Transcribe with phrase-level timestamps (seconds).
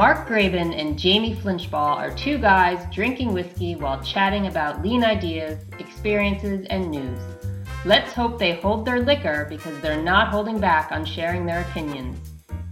[0.00, 5.62] Mark Graban and Jamie Flinchbaugh are two guys drinking whiskey while chatting about lean ideas,
[5.78, 7.20] experiences, and news.
[7.84, 12.18] Let's hope they hold their liquor because they're not holding back on sharing their opinions.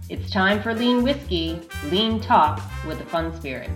[0.09, 1.61] It's time for Lean Whiskey,
[1.91, 3.69] Lean Talk with a Fun Spirit.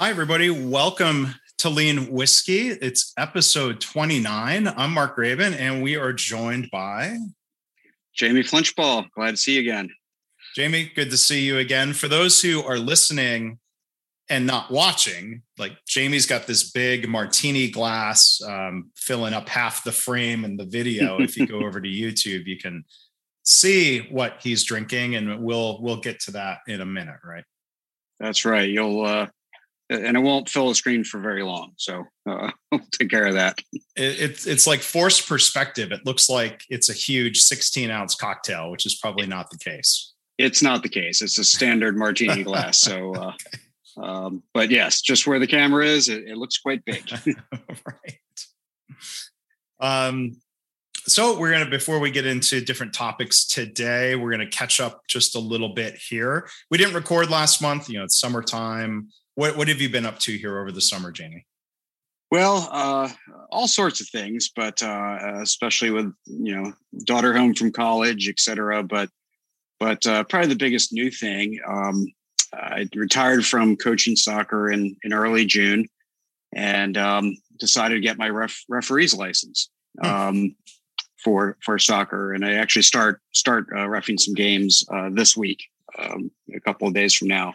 [0.00, 0.50] Hi, everybody.
[0.50, 1.36] Welcome
[1.70, 2.68] Lean Whiskey.
[2.68, 4.68] It's episode 29.
[4.68, 7.16] I'm Mark Graban, and we are joined by
[8.14, 9.10] Jamie Flinchbaugh.
[9.10, 9.90] Glad to see you again.
[10.54, 11.92] Jamie, good to see you again.
[11.92, 13.58] For those who are listening
[14.28, 19.92] and not watching, like Jamie's got this big martini glass um, filling up half the
[19.92, 21.16] frame in the video.
[21.20, 22.84] if you go over to YouTube, you can
[23.44, 27.44] see what he's drinking, and we'll we'll get to that in a minute, right?
[28.20, 28.68] That's right.
[28.68, 29.26] You'll uh,
[29.92, 31.72] and it won't fill the screen for very long.
[31.76, 33.58] So uh, will take care of that.
[33.72, 35.92] It, it's it's like forced perspective.
[35.92, 40.12] It looks like it's a huge 16 ounce cocktail, which is probably not the case.
[40.38, 41.22] It's not the case.
[41.22, 42.80] It's a standard martini glass.
[42.80, 43.32] So, uh,
[44.00, 47.10] um, but yes, just where the camera is, it, it looks quite big.
[47.86, 48.18] right.
[49.80, 50.36] Um,
[51.04, 55.34] so we're gonna before we get into different topics today, we're gonna catch up just
[55.34, 56.48] a little bit here.
[56.70, 57.88] We didn't record last month.
[57.88, 59.08] You know, it's summertime.
[59.34, 61.46] What what have you been up to here over the summer, Jamie?
[62.30, 63.10] Well, uh,
[63.50, 66.72] all sorts of things, but uh, especially with you know
[67.04, 68.82] daughter home from college, et cetera.
[68.82, 69.08] But
[69.78, 72.06] but uh, probably the biggest new thing, um,
[72.54, 75.88] I retired from coaching soccer in in early June,
[76.54, 79.70] and um, decided to get my ref, referee's license
[80.00, 80.06] hmm.
[80.06, 80.56] um,
[81.22, 82.32] for for soccer.
[82.32, 85.64] And I actually start start uh, refing some games uh, this week,
[85.98, 87.54] um, a couple of days from now.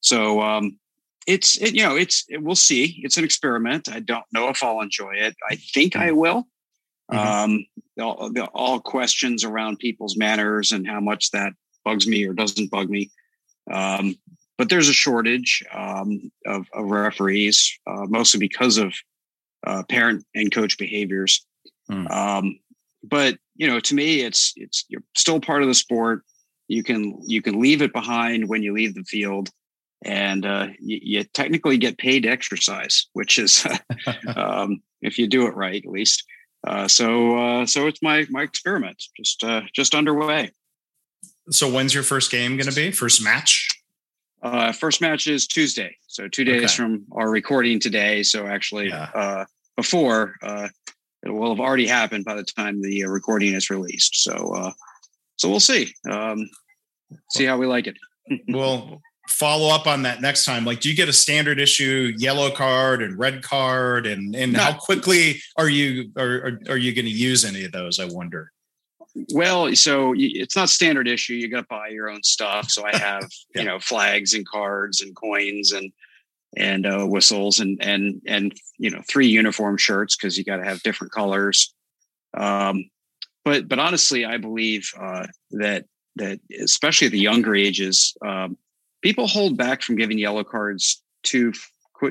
[0.00, 0.78] So um,
[1.26, 3.00] it's it, you know it's it, we'll see.
[3.02, 3.88] It's an experiment.
[3.90, 5.36] I don't know if i'll enjoy it.
[5.48, 6.46] I think i will.
[7.10, 7.18] Mm-hmm.
[7.18, 7.66] um
[8.00, 11.52] all, the, all questions around people's manners and how much that
[11.84, 13.10] bugs me or doesn't bug me.
[13.70, 14.16] Um
[14.58, 18.94] but there's a shortage um, of, of referees uh, mostly because of
[19.66, 21.44] uh, parent and coach behaviors.
[21.90, 22.10] Mm.
[22.10, 22.58] um
[23.02, 26.22] but you know to me it's it's you're still part of the sport.
[26.68, 29.50] You can you can leave it behind when you leave the field
[30.04, 33.66] and uh, you, you, technically get paid exercise, which is
[34.36, 36.24] um, if you do it right, at least.
[36.66, 40.50] Uh, so uh, so it's my my experiment just uh, just underway.
[41.50, 42.92] So when's your first game going to be?
[42.92, 43.68] First match?
[44.42, 46.74] Uh, first match is Tuesday, so two days okay.
[46.74, 48.22] from our recording today.
[48.22, 49.10] So actually, yeah.
[49.14, 49.44] Uh,
[49.76, 50.34] before
[51.24, 54.22] it will have already happened by the time the recording is released.
[54.22, 54.72] So
[55.36, 56.48] so we'll see um,
[57.30, 57.96] see how we like it.
[58.48, 60.64] well, follow up on that next time.
[60.64, 64.06] Like do you get a standard issue yellow card and red card?
[64.06, 67.98] And and how quickly are you are, are, you going to use any of those
[67.98, 68.52] i wonder?
[69.32, 71.34] Well so it's not standard issue.
[71.34, 72.70] You got to buy your own stuff.
[72.70, 73.62] So i have yeah.
[73.62, 75.92] you know flags and cards and coins and
[76.54, 80.64] and uh, whistles and and and you know three uniform shirts because you got to
[80.64, 81.74] have different colors.
[82.34, 82.90] Um
[83.44, 85.84] but but honestly i believe uh that
[86.16, 88.56] that especially at the younger ages um,
[89.02, 91.52] people hold back from giving yellow cards too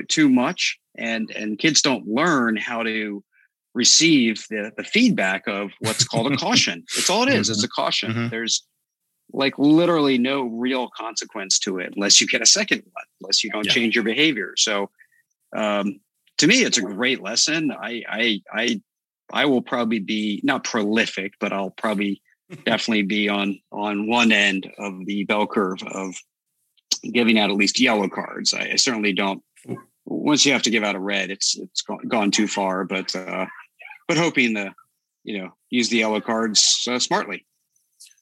[0.08, 3.22] too much and and kids don't learn how to
[3.74, 7.48] receive the, the feedback of what's called a caution it's all it is.
[7.48, 7.82] it's a mm-hmm.
[7.82, 8.28] caution mm-hmm.
[8.28, 8.64] there's
[9.32, 13.50] like literally no real consequence to it unless you get a second one unless you
[13.50, 13.72] don't yeah.
[13.72, 14.90] change your behavior so
[15.56, 16.00] um,
[16.38, 18.80] to me it's a great lesson i i i
[19.32, 22.20] i will probably be not prolific but i'll probably
[22.64, 26.14] definitely be on on one end of the bell curve of
[27.10, 28.54] giving out at least yellow cards.
[28.54, 29.42] I, I, certainly don't.
[30.04, 32.84] Once you have to give out a red, it's it's gone, gone too far.
[32.84, 33.46] But uh,
[34.08, 34.74] but hoping to
[35.24, 37.46] you know use the yellow cards uh, smartly.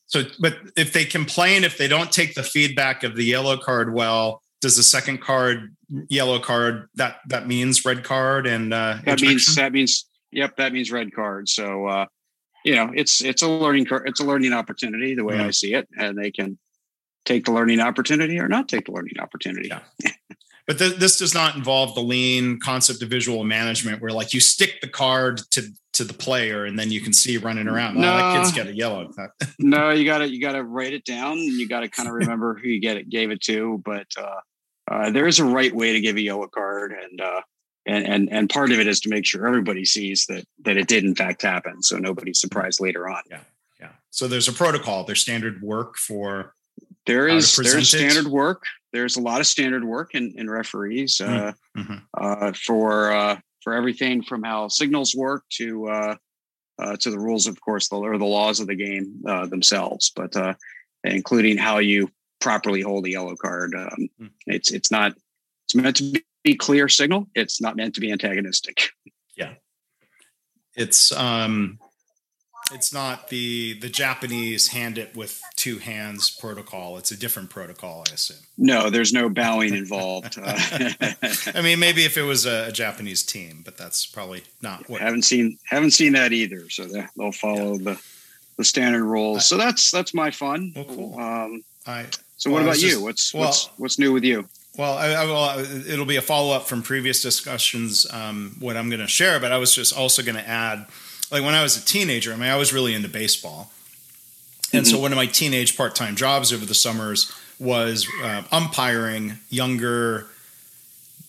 [0.06, 3.94] So, but if they complain, if they don't take the feedback of the yellow card
[3.94, 5.74] well, does the second card
[6.08, 10.72] yellow card that that means red card and uh, that means that means yep that
[10.72, 11.48] means red card.
[11.48, 12.06] So uh,
[12.64, 15.48] you know it's it's a learning it's a learning opportunity the way mm-hmm.
[15.48, 16.58] I see it, and they can
[17.24, 19.68] take the learning opportunity or not take the learning opportunity.
[19.68, 20.12] Yeah.
[20.66, 24.40] but th- this does not involve the lean concept of visual management where like you
[24.40, 25.62] stick the card to
[25.92, 27.96] to the player and then you can see running around.
[27.96, 29.10] No, oh, that kid's got a yellow.
[29.58, 32.68] no, you gotta you gotta write it down and you gotta kind of remember who
[32.68, 33.82] you get it gave it to.
[33.84, 34.40] But uh,
[34.90, 37.40] uh, there is a right way to give a yellow card and uh,
[37.86, 40.86] and and and part of it is to make sure everybody sees that that it
[40.86, 43.22] did in fact happen, so nobody's surprised later on.
[43.30, 43.40] Yeah,
[43.80, 43.90] yeah.
[44.10, 45.04] So there's a protocol.
[45.04, 46.54] There's standard work for
[47.10, 48.64] there is there's standard work.
[48.92, 51.96] There's a lot of standard work in, in referees mm, uh, mm-hmm.
[52.14, 56.16] uh, for uh, for everything from how signals work to uh,
[56.80, 60.12] uh, to the rules, of course, the, or the laws of the game uh, themselves,
[60.14, 60.54] but uh,
[61.04, 62.10] including how you
[62.40, 63.74] properly hold a yellow card.
[63.74, 64.30] Um, mm.
[64.46, 65.12] It's it's not
[65.66, 67.26] it's meant to be clear signal.
[67.34, 68.90] It's not meant to be antagonistic.
[69.36, 69.54] Yeah,
[70.76, 71.78] it's um,
[72.72, 76.98] it's not the the Japanese hand it with two hands protocol.
[76.98, 78.38] It's a different protocol, I assume.
[78.56, 80.38] No, there's no bowing involved.
[80.50, 80.90] Uh,
[81.54, 85.00] I mean, maybe if it was a, a, Japanese team, but that's probably not what.
[85.00, 86.68] Haven't seen haven't seen that either.
[86.70, 86.86] So
[87.16, 87.92] they'll follow yeah.
[87.92, 88.02] the
[88.56, 89.46] the standard rules.
[89.46, 90.72] So that's that's my fun.
[90.74, 91.18] Well, cool.
[91.18, 92.06] Um, I.
[92.36, 93.02] So well, what about you?
[93.02, 94.48] what's well, what's what's new with you?
[94.78, 98.06] Well, I, I will, it'll be a follow up from previous discussions.
[98.10, 100.86] Um, what I'm going to share, but I was just also going to add
[101.30, 103.70] like when I was a teenager, I mean, I was really into baseball.
[104.72, 104.96] And mm-hmm.
[104.96, 110.26] so one of my teenage part time jobs over the summers was uh, umpiring younger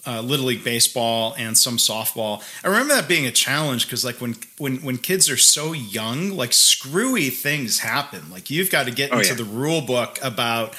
[0.05, 2.41] uh, little league baseball and some softball.
[2.63, 6.31] I remember that being a challenge because like when when when kids are so young,
[6.31, 8.31] like screwy things happen.
[8.31, 9.35] Like you've got to get oh, into yeah.
[9.35, 10.75] the rule book about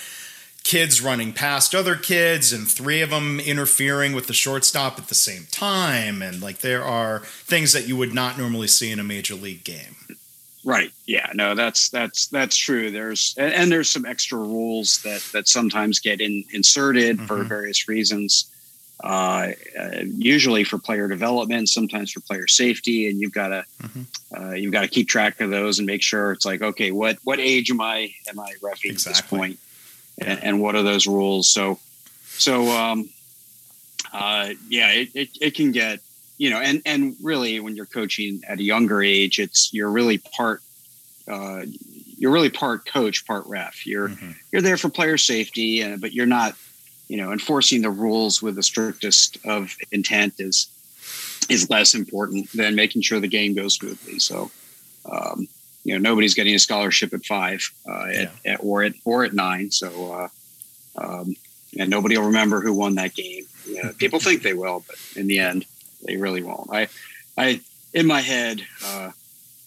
[0.64, 5.14] kids running past other kids and three of them interfering with the shortstop at the
[5.14, 6.22] same time.
[6.22, 9.64] And like there are things that you would not normally see in a major league
[9.64, 9.96] game.
[10.64, 10.92] Right.
[11.06, 11.28] Yeah.
[11.34, 12.90] No that's that's that's true.
[12.90, 17.26] There's and, and there's some extra rules that that sometimes get in, inserted mm-hmm.
[17.26, 18.48] for various reasons.
[19.02, 24.02] Uh, uh, usually for player development sometimes for player safety and you've got to mm-hmm.
[24.36, 27.18] uh, you've got to keep track of those and make sure it's like okay what
[27.24, 29.10] what age am i am i roughing exactly.
[29.10, 29.58] at this point
[30.18, 31.50] and, and what are those rules?
[31.52, 31.78] So,
[32.24, 33.08] so um,
[34.12, 36.00] uh, yeah, it, it, it can get
[36.38, 40.18] you know, and and really when you're coaching at a younger age, it's you're really
[40.18, 40.60] part
[41.28, 41.62] uh,
[42.16, 43.86] you're really part coach, part ref.
[43.86, 44.32] You're mm-hmm.
[44.50, 46.56] you're there for player safety, uh, but you're not
[47.08, 50.68] you know enforcing the rules with the strictest of intent is
[51.48, 54.18] is less important than making sure the game goes smoothly.
[54.18, 54.50] So.
[55.10, 55.48] Um,
[55.84, 58.30] you know nobody's getting a scholarship at five uh, yeah.
[58.44, 59.70] at, or at or at nine.
[59.70, 60.28] So uh,
[60.96, 61.36] um,
[61.78, 63.44] and nobody will remember who won that game.
[63.66, 65.64] You know, people think they will, but in the end,
[66.04, 66.70] they really won't.
[66.72, 66.88] I
[67.36, 67.60] I
[67.92, 69.10] in my head, uh,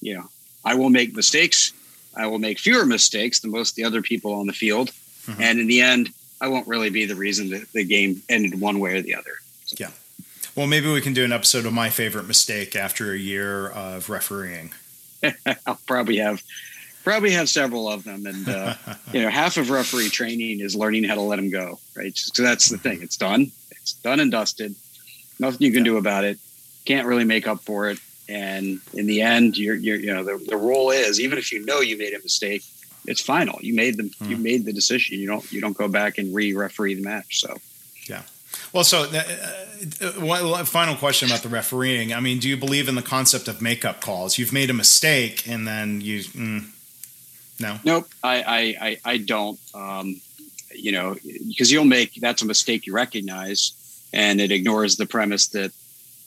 [0.01, 0.25] you know,
[0.63, 1.73] I will make mistakes.
[2.15, 4.91] I will make fewer mistakes than most of the other people on the field,
[5.25, 5.41] mm-hmm.
[5.41, 8.79] and in the end, I won't really be the reason that the game ended one
[8.79, 9.33] way or the other.
[9.65, 9.75] So.
[9.79, 9.91] Yeah.
[10.55, 14.09] Well, maybe we can do an episode of my favorite mistake after a year of
[14.09, 14.71] refereeing.
[15.65, 16.43] I'll probably have
[17.03, 18.75] probably have several of them, and uh,
[19.13, 21.79] you know, half of referee training is learning how to let them go.
[21.95, 23.01] Right, so that's the thing.
[23.01, 23.51] It's done.
[23.71, 24.75] It's done and dusted.
[25.39, 25.91] Nothing you can yeah.
[25.91, 26.39] do about it.
[26.85, 27.99] Can't really make up for it.
[28.27, 31.63] And in the end, you're, you're you know, the, the rule is even if you
[31.63, 32.63] know you made a mistake,
[33.05, 33.59] it's final.
[33.61, 34.29] You made the mm.
[34.29, 35.19] you made the decision.
[35.19, 37.39] You don't you don't go back and re-referee the match.
[37.39, 37.55] So
[38.09, 38.23] yeah.
[38.73, 39.23] Well, so uh,
[40.01, 42.13] uh final question about the refereeing.
[42.13, 44.37] I mean, do you believe in the concept of makeup calls?
[44.37, 46.65] You've made a mistake, and then you mm,
[47.59, 47.79] no.
[47.83, 49.59] Nope, I I I, I don't.
[49.73, 50.21] Um,
[50.73, 51.15] you know,
[51.47, 53.71] because you'll make that's a mistake you recognize,
[54.13, 55.71] and it ignores the premise that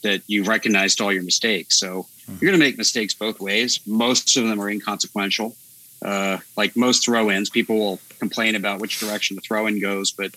[0.01, 1.79] that you've recognized all your mistakes.
[1.79, 2.33] So mm-hmm.
[2.33, 3.79] you're going to make mistakes both ways.
[3.85, 5.55] Most of them are inconsequential.
[6.01, 10.31] Uh, like most throw-ins, people will complain about which direction the throw-in goes, but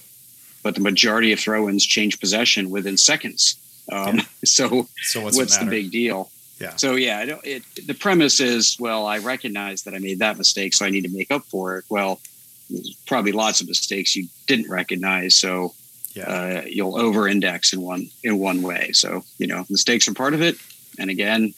[0.63, 3.57] but the majority of throw-ins change possession within seconds.
[3.91, 4.25] Um, yeah.
[4.45, 6.29] So, so what's, what's the big deal?
[6.59, 6.75] Yeah.
[6.75, 10.85] So yeah, it, the premise is, well, I recognize that I made that mistake, so
[10.85, 11.85] I need to make up for it.
[11.89, 12.21] Well,
[12.69, 15.75] there's probably lots of mistakes you didn't recognize, so
[16.15, 16.25] yeah.
[16.25, 18.91] uh, you'll over-index in one in one way.
[18.93, 20.57] So you know, mistakes are part of it,
[20.99, 21.55] and again,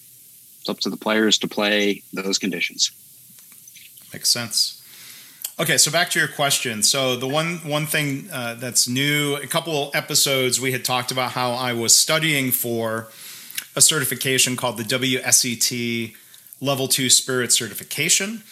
[0.61, 2.90] it's up to the players to play those conditions.
[4.12, 4.83] Makes sense.
[5.56, 6.82] Okay, so back to your question.
[6.82, 11.30] So the one one thing uh, that's new, a couple episodes we had talked about
[11.30, 13.06] how I was studying for
[13.76, 16.16] a certification called the WSET
[16.61, 18.42] Level Two Spirit Certification.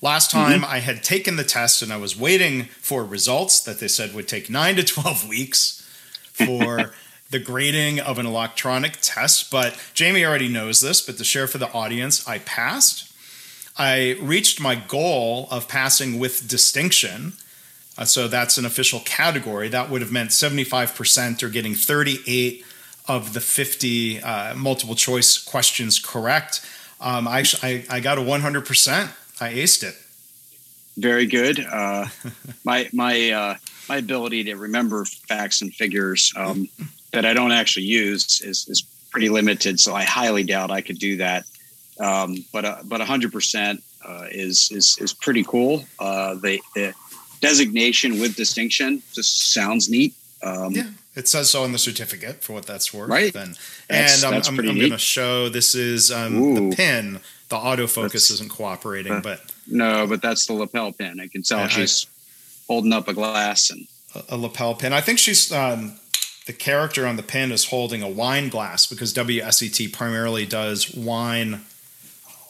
[0.00, 0.46] Last mm-hmm.
[0.46, 0.72] time mm-hmm.
[0.72, 4.28] I had taken the test and I was waiting for results that they said would
[4.28, 5.82] take nine to twelve weeks
[6.32, 6.94] for
[7.30, 9.50] the grading of an electronic test.
[9.50, 13.12] But Jamie already knows this, but to share for the audience, I passed.
[13.76, 17.34] I reached my goal of passing with distinction.
[17.96, 19.68] Uh, so that's an official category.
[19.68, 22.64] That would have meant 75% or getting 38
[23.06, 26.64] of the 50 uh, multiple choice questions correct.
[27.00, 29.10] Um, I, I, I, got a 100%.
[29.40, 29.94] I aced it.
[30.96, 31.60] Very good.
[31.60, 32.06] Uh,
[32.64, 33.56] my my uh,
[33.88, 36.68] my ability to remember facts and figures um,
[37.12, 39.80] that I don't actually use is, is pretty limited.
[39.80, 41.44] So I highly doubt I could do that.
[42.00, 45.84] Um, but uh, but hundred percent uh, is is is pretty cool.
[45.98, 46.92] Uh, the, the
[47.40, 50.14] designation with distinction just sounds neat.
[50.42, 50.88] Um, yeah.
[51.16, 53.08] It says so on the certificate for what that's worth.
[53.08, 53.32] Right.
[53.32, 53.54] Then,
[53.88, 57.20] That's- and I'm, that's I'm, I'm going to show this is um, the pin.
[57.50, 61.20] The autofocus That's- isn't cooperating, uh, but No, but that's the lapel pin.
[61.20, 62.06] I can tell I- she's
[62.66, 64.92] holding up a glass and a, a lapel pin.
[64.92, 66.00] I think she's um,
[66.46, 71.60] the character on the pin is holding a wine glass because WSET primarily does wine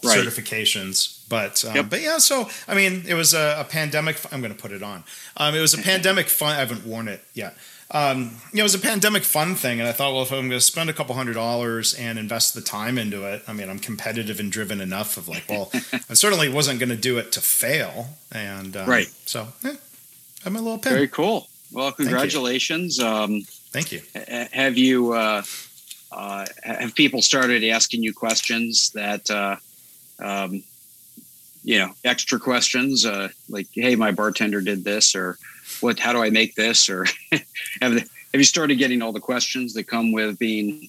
[0.04, 0.18] Right.
[0.18, 1.20] certifications.
[1.28, 1.90] But um, Yep.
[1.90, 4.16] but yeah, so I mean, it was a, a pandemic.
[4.32, 5.04] I'm going to put it on.
[5.37, 6.52] Um, it was a pandemic fun.
[6.56, 7.56] I haven't worn it yet.
[7.90, 10.49] Um, you know, it was a pandemic fun thing, and I thought, well, if I'm
[10.49, 13.68] going to spend a couple hundred dollars and invest the time into it, I mean,
[13.68, 15.70] I'm competitive and driven enough of like, well,
[16.11, 19.08] I certainly wasn't going to do it to fail, and um, Right.
[19.26, 20.92] So, eh, I have my little pin.
[20.94, 21.49] very cool.
[21.73, 22.99] Well, congratulations.
[23.00, 24.00] Um, Thank you.
[24.14, 25.42] ha- have you uh,
[26.11, 29.56] uh, have people started asking you questions that uh,
[30.18, 30.62] um,
[31.62, 35.38] you know extra questions uh, like hey my bartender did this or
[35.80, 36.88] what how do i make this?
[36.88, 37.06] or
[37.80, 40.88] have, have you started getting all the questions that come with being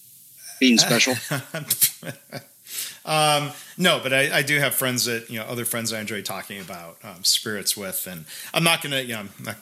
[0.59, 1.15] being special?
[3.05, 6.23] Um, no, but I, I do have friends that you know other friends I enjoy
[6.23, 9.57] talking about um, spirits with, and I'm not gonna you know I'm not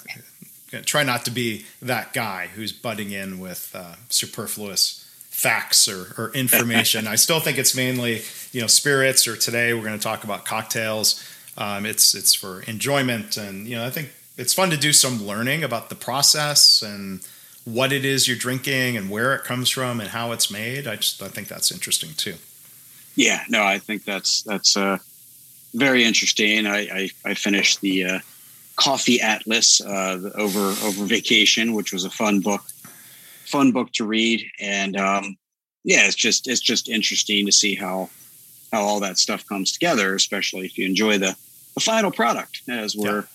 [0.72, 5.02] gonna try not to be that guy who's butting in with uh, superfluous
[5.33, 7.07] facts or, or information.
[7.07, 8.21] I still think it's mainly
[8.51, 11.21] you know spirits, or today we're going to talk about cocktails.
[11.57, 15.25] Um, it's it's for enjoyment, and you know I think it's fun to do some
[15.25, 17.27] learning about the process and
[17.65, 20.87] what it is you're drinking and where it comes from and how it's made.
[20.87, 22.35] I just I think that's interesting too.
[23.15, 24.99] Yeah, no, I think that's that's uh,
[25.73, 26.67] very interesting.
[26.67, 28.19] I I, I finished the uh,
[28.75, 32.63] Coffee Atlas uh, over over vacation, which was a fun book,
[33.45, 35.38] fun book to read, and um,
[35.83, 38.09] yeah, it's just it's just interesting to see how
[38.71, 41.35] how all that stuff comes together, especially if you enjoy the
[41.75, 43.25] the final product, as we're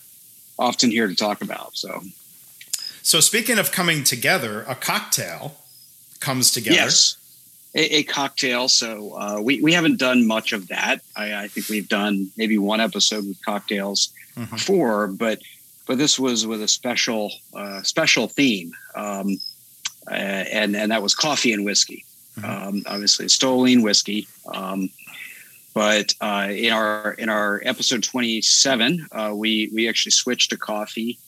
[0.59, 1.77] often here to talk about.
[1.77, 2.03] So
[3.03, 5.57] So speaking of coming together, a cocktail
[6.21, 6.77] comes together.
[6.77, 7.17] Yes,
[7.75, 8.69] a, a cocktail.
[8.69, 11.00] So uh, we we haven't done much of that.
[11.17, 14.50] I, I think we've done maybe one episode with cocktails Mhm.
[14.50, 15.41] before, but
[15.87, 19.38] but this was with a special uh, special theme, um,
[20.11, 22.05] uh, and and that was coffee and whiskey.
[22.38, 22.45] Mhm.
[22.69, 24.27] Um, obviously, Stoling whiskey.
[24.53, 24.91] Um,
[25.75, 30.57] but uh, in our in our episode twenty seven, uh, we we actually switched to
[30.57, 31.19] coffee.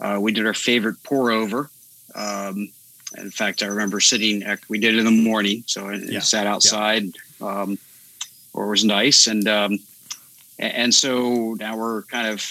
[0.00, 1.70] Uh, we did our favorite pour over.
[2.14, 2.70] Um,
[3.16, 4.42] in fact, I remember sitting.
[4.42, 7.04] At, we did it in the morning, so I Yeah, sat outside,
[7.40, 7.78] um,
[8.52, 9.78] where it was nice, and um,
[10.58, 12.42] and so now we're kind of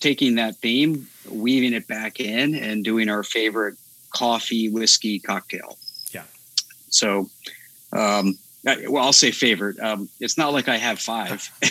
[0.00, 3.76] taking that theme, weaving it back in, and doing our favorite
[4.16, 5.76] coffee whiskey cocktail.
[6.12, 6.24] Yeah.
[6.88, 7.28] So,
[7.92, 9.78] um, I- well, I'll say favorite.
[9.80, 11.50] Um, it's not like I have five.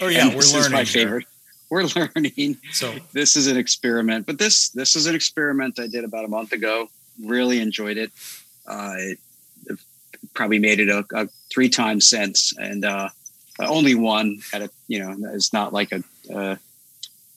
[0.00, 0.66] Oh yeah, we're this learning.
[0.66, 1.26] Is my favorite.
[1.70, 6.04] We're learning So this is an experiment but this this is an experiment i did
[6.04, 6.88] about a month ago
[7.24, 8.10] really enjoyed it
[8.66, 9.18] uh it,
[10.34, 13.08] probably made it a, a three times since and uh
[13.60, 16.02] only one at a you know it's not like a
[16.34, 16.56] uh,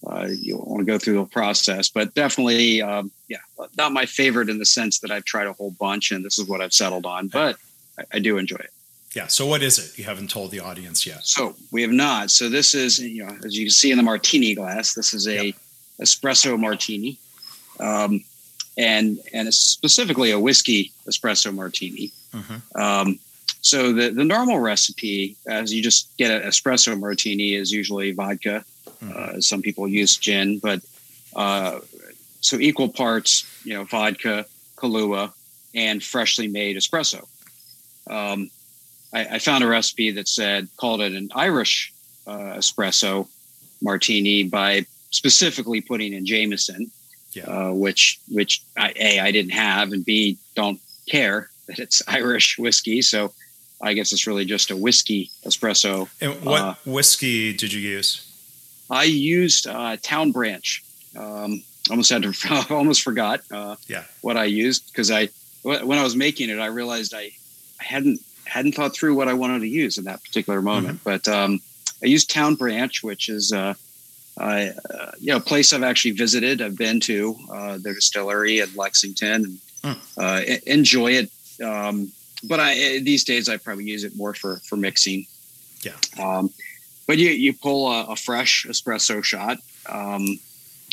[0.08, 3.38] uh, you want to go through the process, but definitely, um, yeah,
[3.78, 6.48] not my favorite in the sense that I've tried a whole bunch and this is
[6.48, 7.56] what I've settled on, but
[8.00, 8.72] I, I do enjoy it.
[9.16, 9.28] yeah.
[9.28, 9.98] So what is it?
[9.98, 11.26] You haven't told the audience yet.
[11.26, 12.32] So we have not.
[12.32, 15.28] So this is, you know, as you can see in the martini glass, this is
[15.28, 15.54] a
[16.02, 17.18] espresso martini,
[17.80, 18.24] um,
[18.78, 22.12] and and it's specifically a whiskey espresso martini.
[22.34, 22.62] Mhm.
[22.80, 23.20] Um,
[23.62, 28.66] so the the normal recipe, as you just get an espresso martini, is usually vodka.
[29.02, 30.80] Uh, some people use gin, but
[31.36, 31.80] uh,
[32.42, 35.34] so equal parts, you know, vodka, Kahlua,
[35.74, 37.28] and freshly made espresso.
[38.10, 38.50] Um,
[39.14, 41.94] I, I found a recipe that said called it an Irish
[42.28, 43.28] uh, espresso
[43.82, 46.92] martini by specifically putting in Jameson,
[47.34, 47.46] Yeah.
[47.46, 50.80] uh, which which I, a I didn't have, and b don't
[51.10, 53.02] care that it's Irish whiskey.
[53.02, 53.34] So
[53.82, 56.08] I guess it's really just a whiskey espresso.
[56.22, 58.28] And what Uh, whiskey did you use?
[58.92, 60.84] I used uh, Town Branch.
[61.18, 62.34] Um, almost had to
[62.70, 64.04] almost forgot uh, Yeah.
[64.22, 65.30] what I used because I
[65.64, 67.32] when I was making it, I realized I,
[67.80, 71.00] I hadn't hadn't thought through what I wanted to use in that particular moment.
[71.04, 71.60] But um,
[72.04, 73.74] I used Town Branch, which is uh,
[74.38, 76.62] I, uh, you know a place I've actually visited.
[76.62, 79.94] I've been to uh, their distillery in Lexington and Hmm.
[80.16, 81.32] uh, enjoy it.
[81.64, 82.12] Um,
[82.44, 85.26] but I these days I probably use it more for for mixing.
[85.82, 85.98] Yeah.
[86.24, 86.52] Um,
[87.12, 89.58] but you you pull a, a fresh espresso shot.
[89.90, 90.40] Um,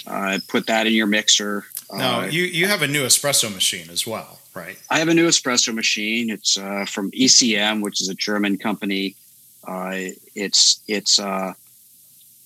[0.04, 1.64] uh, put that in your mixer.
[1.92, 4.76] No, Uh, you you have a new espresso machine as well, right?
[4.90, 6.28] I have a new espresso machine.
[6.28, 9.14] It's uh, from ECM, which is a German company.
[9.62, 11.52] Uh, it's it's uh,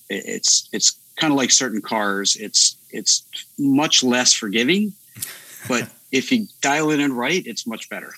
[0.07, 2.35] it's it's kind of like certain cars.
[2.35, 3.23] It's it's
[3.57, 4.93] much less forgiving,
[5.67, 8.13] but if you dial it in right, it's much better.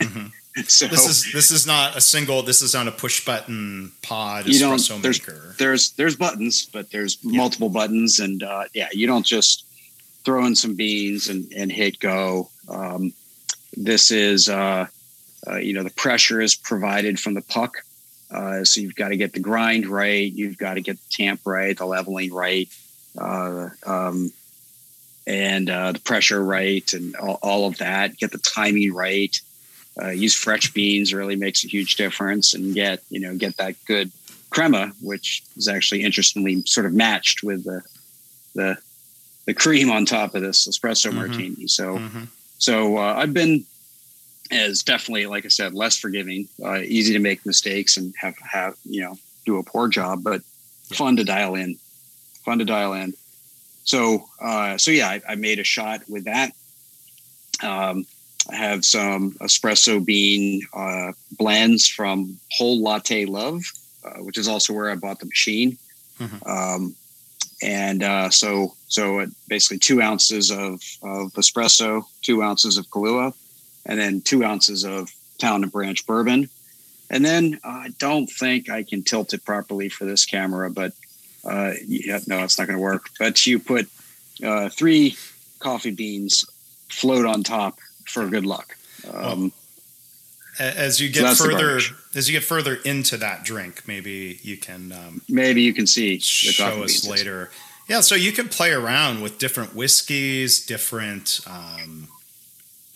[0.00, 0.28] Mm-hmm.
[0.66, 2.42] so this is this is not a single.
[2.42, 5.54] This is not a push button pod you espresso don't, there's, maker.
[5.58, 7.36] There's there's buttons, but there's yeah.
[7.36, 9.64] multiple buttons, and uh, yeah, you don't just
[10.24, 12.50] throw in some beans and, and hit go.
[12.68, 13.12] Um,
[13.76, 14.86] this is uh,
[15.48, 17.78] uh, you know the pressure is provided from the puck,
[18.30, 21.40] uh, so you've got to get the grind right, you've got to get the tamp
[21.44, 22.68] right, the leveling right.
[23.18, 24.32] Uh, um,
[25.26, 29.40] and uh, the pressure right and all, all, of that get the timing right
[30.00, 33.74] uh, use fresh beans really makes a huge difference and get you know get that
[33.86, 34.10] good
[34.50, 37.82] crema which is actually interestingly sort of matched with the
[38.54, 38.76] the
[39.46, 41.18] the cream on top of this espresso mm-hmm.
[41.18, 42.24] martini so mm-hmm.
[42.58, 43.64] so uh, i've been
[44.50, 48.76] as definitely like i said less forgiving uh, easy to make mistakes and have have
[48.84, 50.42] you know do a poor job but
[50.90, 50.96] yeah.
[50.96, 51.76] fun to dial in
[52.44, 53.12] fun to dial in
[53.84, 56.52] so uh, so yeah I, I, made a shot with that
[57.62, 58.06] um,
[58.50, 63.62] I have some espresso bean uh, blends from Whole Latte Love,
[64.04, 65.78] uh, which is also where I bought the machine.
[66.18, 66.48] Mm-hmm.
[66.48, 66.94] Um,
[67.62, 73.32] and uh, so, so basically two ounces of, of espresso, two ounces of Kahlua,
[73.86, 76.48] and then two ounces of Town and Branch bourbon.
[77.10, 80.92] And then I don't think I can tilt it properly for this camera, but
[81.44, 83.06] uh, yeah, no, it's not going to work.
[83.18, 83.88] But you put
[84.42, 85.16] uh, three
[85.58, 86.44] coffee beans
[86.88, 88.76] float on top for good luck.
[89.12, 89.50] Um, well,
[90.58, 91.80] as you get so further,
[92.14, 96.18] as you get further into that drink, maybe you can um, maybe you can see
[96.20, 97.50] show us later.
[97.88, 102.08] Yeah, so you can play around with different whiskeys, different um,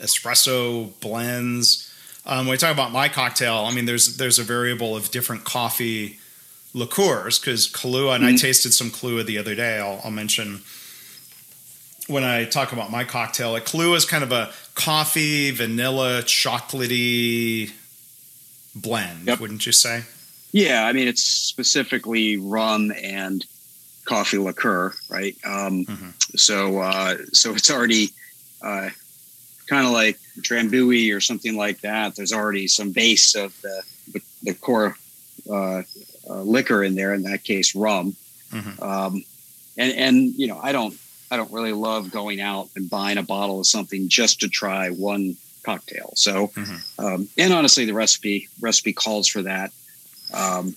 [0.01, 1.93] espresso blends.
[2.25, 5.45] Um, when we talk about my cocktail, I mean, there's there's a variable of different
[5.45, 6.19] coffee
[6.75, 8.35] liqueurs because Kahlua, and mm-hmm.
[8.35, 9.79] I tasted some Kahlua the other day.
[9.79, 10.61] I'll, I'll mention
[12.07, 17.73] when I talk about my cocktail, like Kahlua is kind of a coffee, vanilla, chocolatey
[18.75, 19.41] blend, yep.
[19.41, 20.05] wouldn't you say?
[20.53, 23.45] Yeah, I mean it's specifically rum and
[24.05, 25.37] coffee liqueur, right?
[25.45, 26.11] Um, mm-hmm.
[26.37, 28.11] So uh, so it's already
[28.63, 28.91] uh,
[29.67, 32.15] kind of like Drambuie or something like that.
[32.15, 34.97] There's already some base of the the, the core
[35.51, 35.83] uh,
[36.31, 37.13] uh liquor in there.
[37.13, 38.15] In that case, rum.
[38.53, 38.83] Mm-hmm.
[38.83, 39.25] Um,
[39.77, 40.95] and and you know I don't
[41.31, 44.91] I don't really love going out and buying a bottle of something just to try
[44.91, 46.13] one cocktail.
[46.15, 47.05] So, mm-hmm.
[47.05, 49.73] um, and honestly, the recipe recipe calls for that.
[50.33, 50.75] Um,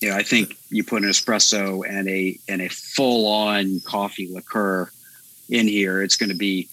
[0.00, 4.28] you know, I think you put an espresso and a and a full on coffee
[4.32, 4.90] liqueur
[5.50, 6.68] in here, it's going to be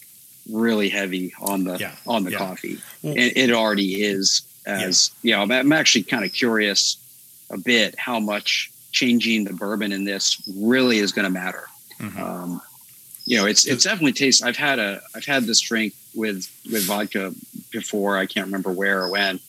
[0.49, 1.95] really heavy on the yeah.
[2.05, 2.37] on the yeah.
[2.37, 2.79] coffee.
[3.01, 4.43] Well, and it already is.
[4.65, 5.39] As yeah.
[5.41, 6.97] you know, I'm actually kind of curious
[7.49, 11.65] a bit how much changing the bourbon in this really is going to matter.
[11.99, 12.21] Mm-hmm.
[12.21, 12.61] Um,
[13.27, 14.41] you know, it's it's definitely tastes.
[14.41, 17.33] I've had a I've had this drink with with vodka
[17.71, 18.17] before.
[18.17, 19.41] I can't remember where or when,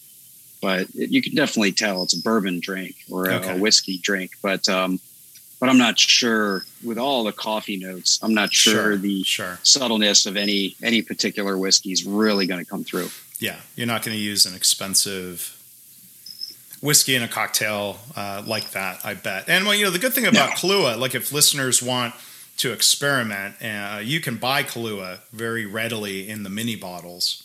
[0.60, 3.56] but it, you can definitely tell it's a bourbon drink or a, okay.
[3.56, 4.32] a whiskey drink.
[4.42, 4.98] But um,
[5.60, 8.18] but I'm not sure with all the coffee notes.
[8.20, 9.60] I'm not sure, sure the sure.
[9.62, 13.10] subtleness of any any particular whiskey is really going to come through.
[13.38, 15.54] Yeah, you're not going to use an expensive
[16.82, 19.06] whiskey in a cocktail uh, like that.
[19.06, 19.48] I bet.
[19.48, 20.54] And well, you know, the good thing about no.
[20.56, 22.14] Kahlua, like if listeners want
[22.58, 23.54] to experiment.
[23.62, 27.44] Uh, you can buy Kahlua very readily in the mini bottles.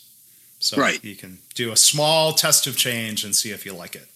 [0.58, 1.02] So right.
[1.04, 4.08] you can do a small test of change and see if you like it.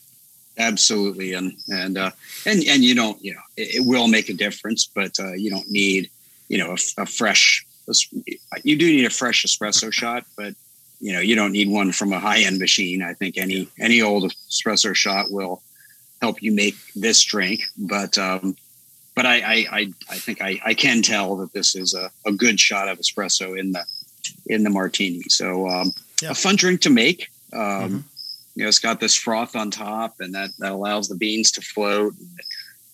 [0.56, 2.10] Absolutely, and and uh,
[2.44, 5.50] and and you don't you know it, it will make a difference, but uh, you
[5.50, 6.10] don't need
[6.48, 7.64] you know a, a, fresh.
[8.64, 10.54] You do need a fresh espresso shot, but
[11.00, 13.02] you know you don't need one from a high end machine.
[13.02, 15.62] I think any any old espresso shot will
[16.20, 18.56] help you make this drink, but um,
[19.18, 22.30] but I, I, I, I think I, I can tell that this is a, a
[22.30, 23.84] good shot of espresso in the
[24.46, 25.22] in the martini.
[25.22, 25.90] So um,
[26.22, 26.30] yeah.
[26.30, 27.28] a fun drink to make.
[27.52, 27.98] Um, mm-hmm.
[28.54, 31.60] You know, it's got this froth on top, and that that allows the beans to
[31.60, 32.14] float.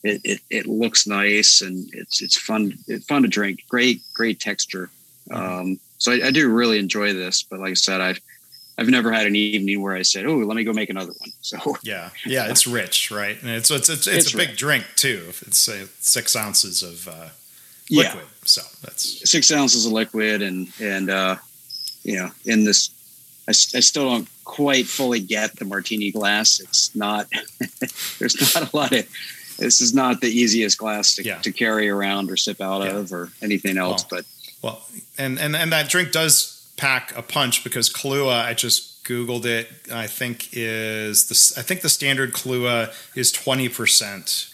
[0.03, 3.61] It, it, it looks nice, and it's it's fun it's fun to drink.
[3.69, 4.89] Great great texture.
[5.29, 5.61] Mm-hmm.
[5.61, 7.43] Um, so I, I, do really enjoy this.
[7.43, 8.21] But like I said, I've
[8.77, 11.31] I've never had an evening where I said, "Oh, let me go make another one."
[11.41, 13.41] So yeah, yeah, it's rich, right?
[13.41, 14.59] And it's it's it's, it's, it's a big rich.
[14.59, 15.25] drink too.
[15.43, 17.29] It's uh, six ounces of uh,
[17.91, 18.45] liquid, yeah.
[18.45, 21.37] so that's six ounces of liquid, and and uh,
[22.03, 22.91] you know, in this,
[23.47, 26.61] I, I still don't quite fully get the martini glass.
[26.61, 27.27] It's not.
[28.19, 29.07] there's not a lot of.
[29.59, 31.39] This is not the easiest glass to, yeah.
[31.39, 32.97] to carry around or sip out yeah.
[32.97, 34.27] of or anything else, well, but
[34.63, 34.83] well,
[35.19, 39.69] and and and that drink does pack a punch because Kahlua, I just Googled it.
[39.93, 44.49] I think is the I think the standard Kahlua is twenty percent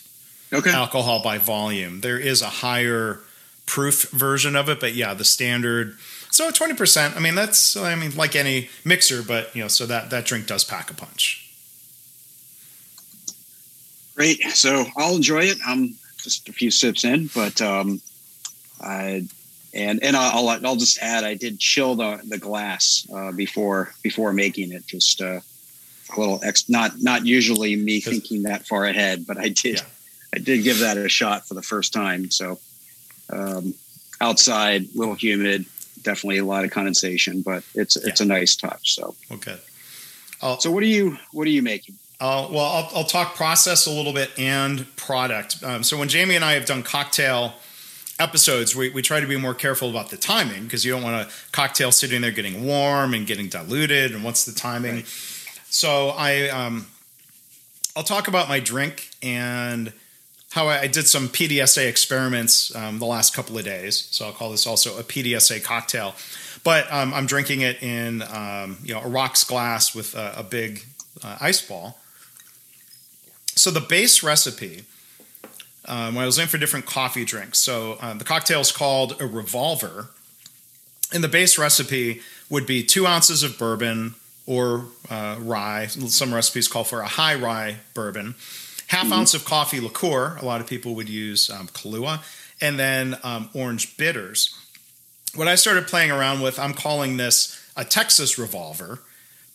[0.53, 0.71] okay.
[0.71, 2.01] alcohol by volume.
[2.01, 3.21] There is a higher
[3.67, 5.97] proof version of it, but yeah, the standard
[6.31, 7.17] So twenty percent.
[7.17, 10.47] I mean, that's I mean like any mixer, but you know, so that that drink
[10.47, 11.47] does pack a punch.
[14.15, 14.43] Great.
[14.51, 15.59] So I'll enjoy it.
[15.67, 18.01] I'm just a few sips in, but um,
[18.81, 19.27] I
[19.73, 24.33] and and I'll I'll just add I did chill the the glass uh, before before
[24.33, 24.87] making it.
[24.87, 25.41] Just uh,
[26.17, 26.69] a little ex.
[26.69, 29.77] Not not usually me thinking that far ahead, but I did.
[29.77, 29.85] Yeah.
[30.35, 32.31] I did give that a shot for the first time.
[32.31, 32.61] So
[33.31, 33.75] um,
[34.21, 35.65] outside, a little humid,
[36.03, 38.27] definitely a lot of condensation, but it's it's yeah.
[38.27, 38.95] a nice touch.
[38.95, 39.57] So okay.
[40.59, 41.97] so what are you what are you making?
[42.21, 45.65] Uh, well, I'll, I'll, talk process a little bit and product.
[45.65, 47.55] Um, so when Jamie and I have done cocktail
[48.21, 51.29] episodes, we, we try to be more careful about the timing because you don't want
[51.29, 54.13] a cocktail sitting there getting warm and getting diluted.
[54.13, 54.97] And what's the timing?
[54.97, 55.07] Right.
[55.71, 56.87] So I um,
[57.97, 59.93] I'll talk about my drink and
[60.53, 64.09] how I, I did some PDSA experiments um, the last couple of days.
[64.11, 66.15] So I'll call this also a PDSA cocktail.
[66.63, 70.43] But um, I'm drinking it in um, you know a rocks glass with a, a
[70.43, 70.85] big
[71.23, 71.99] uh, ice ball.
[73.55, 74.85] So the base recipe,
[75.87, 79.21] um, when I was in for different coffee drinks, so um, the cocktail is called
[79.21, 80.09] a revolver,
[81.13, 84.15] and the base recipe would be two ounces of bourbon
[84.47, 85.87] or uh, rye.
[85.87, 88.35] Some recipes call for a high rye bourbon,
[88.89, 89.13] half mm-hmm.
[89.13, 90.37] ounce of coffee liqueur.
[90.41, 92.23] A lot of people would use um, Kahlua,
[92.61, 94.57] and then um, orange bitters.
[95.35, 98.99] What I started playing around with, I'm calling this a Texas revolver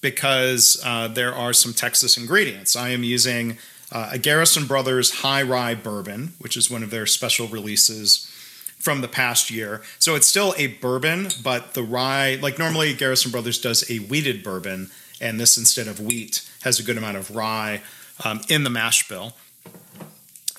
[0.01, 2.75] because uh, there are some Texas ingredients.
[2.75, 3.57] I am using
[3.91, 8.31] uh, a Garrison Brothers High Rye Bourbon, which is one of their special releases
[8.79, 9.81] from the past year.
[9.99, 14.43] So it's still a bourbon, but the rye, like normally Garrison Brothers does a wheated
[14.43, 17.81] bourbon, and this instead of wheat has a good amount of rye
[18.23, 19.33] um, in the mash bill.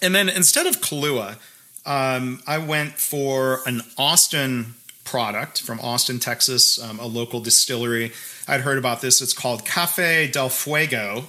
[0.03, 1.37] And then instead of Kahlua,
[1.85, 8.13] um, I went for an Austin product from Austin, Texas, um, a local distillery.
[8.49, 9.23] I'd heard about this.
[9.23, 11.27] It's called Cafe del Fuego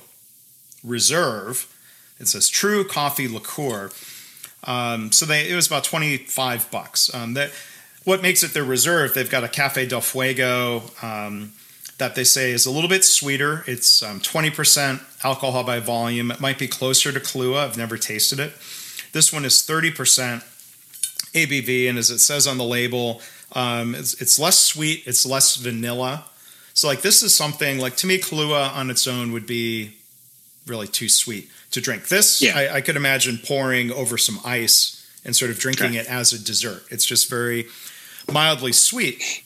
[0.83, 1.71] Reserve
[2.19, 3.91] it says True Coffee Liqueur.
[4.63, 7.13] Um, so they it was about twenty five bucks.
[7.13, 7.51] Um, that
[8.03, 9.13] what makes it their reserve?
[9.13, 11.53] They've got a Cafe del Fuego um,
[11.97, 13.63] that they say is a little bit sweeter.
[13.67, 16.31] It's um, twenty percent alcohol by volume.
[16.31, 17.65] It might be closer to Kahlua.
[17.65, 18.53] I've never tasted it.
[19.13, 20.43] This one is thirty percent
[21.33, 23.21] ABV, and as it says on the label,
[23.53, 25.03] um, it's, it's less sweet.
[25.05, 26.25] It's less vanilla.
[26.73, 29.93] So like this is something like to me, Kahlua on its own would be
[30.65, 32.07] really too sweet to drink.
[32.07, 32.57] This, yeah.
[32.57, 35.99] I, I, could imagine pouring over some ice and sort of drinking okay.
[35.99, 36.83] it as a dessert.
[36.89, 37.67] It's just very
[38.31, 39.43] mildly sweet.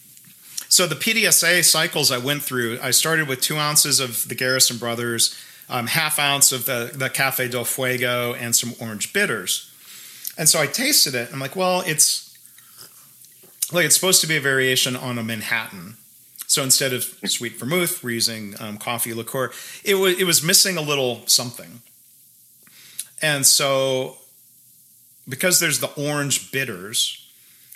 [0.70, 4.78] So the PDSA cycles I went through, I started with two ounces of the Garrison
[4.78, 5.38] Brothers,
[5.70, 9.70] um, half ounce of the, the Cafe del Fuego, and some orange bitters.
[10.38, 11.30] And so I tasted it.
[11.34, 12.38] I'm like, well, it's
[13.74, 15.98] like it's supposed to be a variation on a Manhattan.
[16.48, 19.52] So instead of sweet vermouth, we're using um, coffee liqueur.
[19.84, 21.82] It was it was missing a little something.
[23.22, 24.18] And so,
[25.28, 27.30] because there's the orange bitters,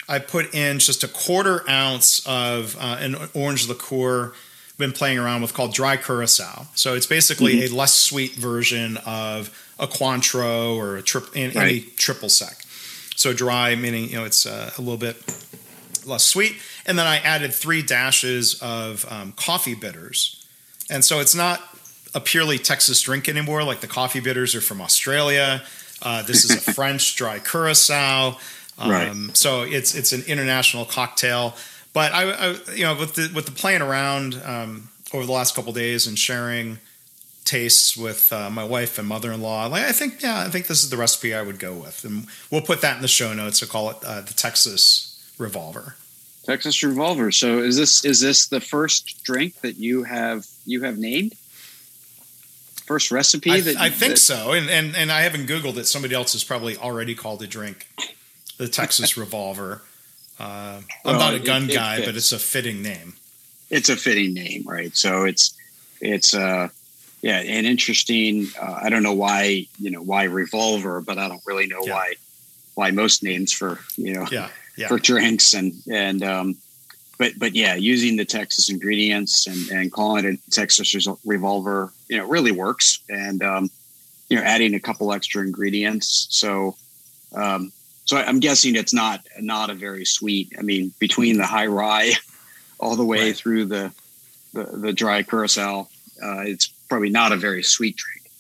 [0.08, 4.34] I put in just a quarter ounce of uh, an orange liqueur
[4.76, 6.68] I've been playing around with called dry curacao.
[6.76, 7.74] So it's basically mm-hmm.
[7.74, 11.56] a less sweet version of a Cointreau or a tri- right.
[11.56, 12.58] any triple sec.
[13.16, 15.16] So dry meaning you know it's uh, a little bit
[16.06, 16.58] less sweet.
[16.86, 20.46] And then I added three dashes of um, coffee bitters.
[20.90, 21.62] And so it's not
[22.16, 23.64] a purely Texas drink anymore.
[23.64, 25.62] Like the coffee bitters are from Australia.
[26.02, 28.38] Uh, this is a French dry curacao.
[28.80, 29.38] Um, right.
[29.38, 31.56] So it's it's an international cocktail.
[31.94, 35.56] But I, I you know, with the with the playing around um, over the last
[35.56, 36.80] couple days and sharing
[37.44, 40.90] tastes with uh, my wife and mother-in-law, like I think yeah, I think this is
[40.90, 43.62] the recipe I would go with, and we'll put that in the show notes.
[43.62, 45.96] We'll call it uh, the Texas Revolver.
[46.44, 47.32] Texas Revolver.
[47.32, 51.36] So is this is this the first drink that you have you have named?
[52.86, 53.52] First recipe?
[53.52, 55.86] I, that I think that, so, and, and and I haven't googled it.
[55.86, 57.88] Somebody else has probably already called a drink
[58.58, 59.82] the Texas Revolver.
[60.40, 63.14] Uh, I'm not a gun it, guy, but it's a fitting name.
[63.70, 64.96] It's a fitting name, right?
[64.96, 65.58] So it's
[66.02, 66.70] it's uh
[67.22, 68.48] yeah, an interesting.
[68.62, 71.94] Uh, I don't know why you know why revolver, but I don't really know yeah.
[71.94, 72.14] why
[72.76, 74.88] why most names for you know yeah, yeah.
[74.88, 76.58] for drinks and and um,
[77.18, 82.18] but but yeah, using the Texas ingredients and, and calling it a Texas revolver, you
[82.18, 83.00] know, really works.
[83.10, 83.70] And um,
[84.30, 86.28] you know, adding a couple extra ingredients.
[86.30, 86.76] So
[87.36, 87.72] um,
[88.06, 90.54] so I'm guessing it's not not a very sweet.
[90.58, 92.14] I mean, between the high rye
[92.80, 93.36] all the way right.
[93.36, 93.92] through the,
[94.54, 95.88] the, the dry curacao,
[96.24, 98.32] uh, it's probably not a very sweet drink.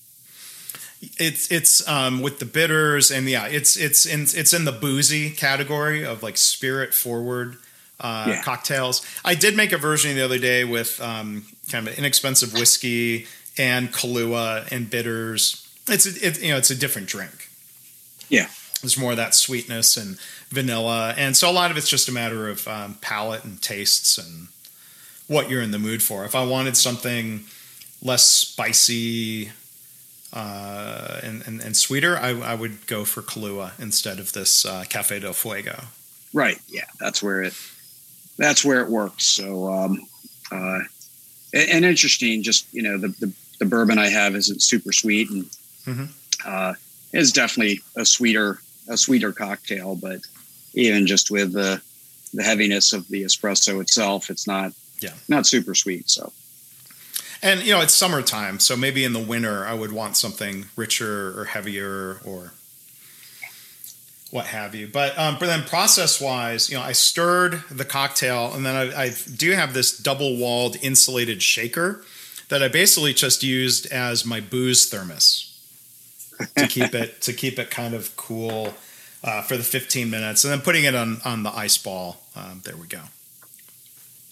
[1.19, 5.29] It's it's um, with the bitters and yeah, it's it's in it's in the boozy
[5.31, 7.57] category of like spirit forward
[7.99, 8.41] uh, yeah.
[8.41, 9.05] cocktails.
[9.23, 13.27] I did make a version the other day with um, kind of an inexpensive whiskey
[13.57, 15.67] and Kahlua and bitters.
[15.87, 17.49] It's a, it, you know it's a different drink.
[18.29, 18.47] Yeah,
[18.81, 20.17] there's more of that sweetness and
[20.49, 24.17] vanilla, and so a lot of it's just a matter of um, palate and tastes
[24.17, 24.47] and
[25.27, 26.25] what you're in the mood for.
[26.25, 27.45] If I wanted something
[28.01, 29.51] less spicy
[30.33, 34.83] uh, and, and, and, sweeter, I, I, would go for Kahlua instead of this uh,
[34.87, 35.85] Cafe del Fuego.
[36.33, 36.59] Right.
[36.67, 37.53] Yeah, that's where it
[38.37, 39.25] that's where it works.
[39.25, 40.07] So, um,
[40.51, 40.79] uh,
[41.53, 42.43] and, interesting.
[42.43, 45.45] Just you know, the, the, the bourbon I have isn't super sweet, and
[45.85, 46.05] mm-hmm.
[46.45, 46.73] uh,
[47.13, 49.95] is definitely a sweeter a sweeter cocktail.
[49.95, 50.21] But
[50.73, 51.81] even just with the
[52.33, 56.09] the heaviness of the espresso itself, it's not yeah not super sweet.
[56.09, 56.31] So
[57.41, 61.39] and you know, it's summertime, so maybe in the winter I would want something richer
[61.39, 62.53] or heavier or
[64.35, 64.85] what have you.
[64.85, 69.03] But um, but then process wise, you know, I stirred the cocktail, and then I,
[69.05, 72.03] I do have this double walled insulated shaker
[72.49, 75.57] that I basically just used as my booze thermos
[76.57, 78.73] to keep it to keep it kind of cool
[79.23, 82.21] uh, for the 15 minutes, and then putting it on on the ice ball.
[82.35, 83.01] Um, there we go.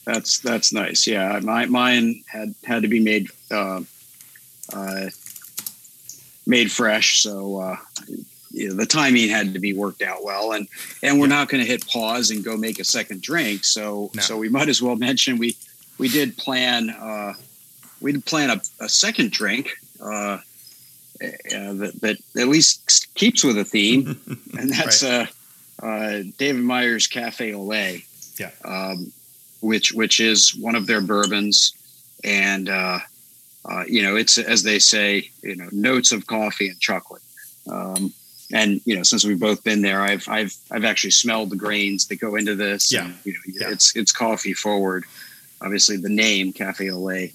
[0.06, 1.08] That's that's nice.
[1.08, 3.82] Yeah, my mine had had to be made uh,
[4.74, 5.06] uh,
[6.46, 7.78] made fresh, so uh,
[8.54, 10.54] you know, the timing had to be worked out well.
[10.54, 10.68] And
[11.02, 11.36] and we're yeah.
[11.36, 13.66] not going to hit pause and go make a second drink.
[13.66, 14.22] So no.
[14.22, 15.58] so we might as well mention we
[15.98, 17.34] we did plan uh,
[18.00, 19.72] we did plan a, a second drink.
[20.02, 20.40] Uh,
[21.22, 24.20] uh, that, that at least keeps with a theme,
[24.58, 25.30] and that's right.
[25.82, 28.02] uh, uh, David Meier's Cafe Ole.
[28.38, 28.50] Yeah.
[28.66, 29.14] Um,
[29.62, 31.74] which which is one of their bourbons,
[32.24, 33.00] and uh,
[33.64, 37.22] uh, you know it's as they say, you know, notes of coffee and chocolate.
[37.70, 38.14] Um,
[38.54, 42.08] and you know, since we've both been there, I've I've I've actually smelled the grains
[42.08, 42.94] that go into this.
[42.94, 43.72] Yeah, and, you know, yeah.
[43.72, 45.04] it's it's coffee forward.
[45.60, 47.34] Obviously, the name Cafe Lait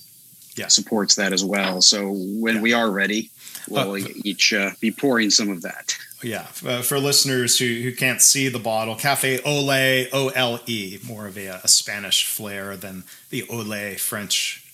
[0.54, 0.68] yeah.
[0.68, 1.83] supports that as well.
[1.83, 2.62] So when yeah.
[2.62, 3.31] we are ready,
[3.68, 5.96] we'll uh, each uh, be pouring some of that.
[6.22, 10.98] Yeah, uh, for listeners who, who can't see the bottle, Cafe Ole, O L E,
[11.07, 14.64] more of a, a, Spanish flair than the Ole French.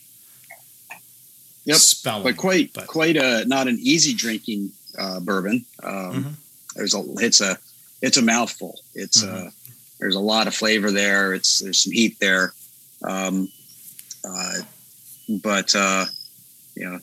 [1.66, 2.87] Yep, spelling, but quite but.
[2.87, 5.64] quite a not an easy drinking uh, bourbon.
[5.83, 6.30] Um, mm-hmm.
[6.76, 7.59] There's a it's a
[8.02, 8.80] it's a mouthful.
[8.94, 9.48] It's uh, mm-hmm.
[9.98, 11.35] there's a lot of flavor there.
[11.35, 12.52] It's there's some heat there,
[13.02, 13.50] um,
[14.28, 14.54] uh,
[15.28, 16.07] but uh,
[16.74, 17.00] you know,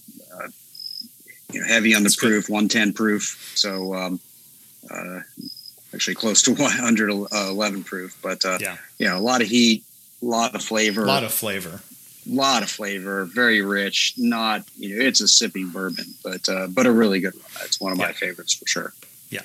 [1.53, 3.53] you know, heavy on the proof, 110 proof.
[3.55, 4.19] So um,
[4.89, 5.19] uh,
[5.93, 8.17] actually close to 111 proof.
[8.21, 9.83] But uh, yeah, you know, a lot of heat,
[10.21, 11.81] a lot of flavor, a lot of flavor,
[12.27, 14.13] lot of flavor, very rich.
[14.17, 17.63] Not you know, it's a sipping bourbon, but uh, but a really good one.
[17.63, 18.07] It's one of yeah.
[18.07, 18.93] my favorites for sure.
[19.29, 19.41] Yeah.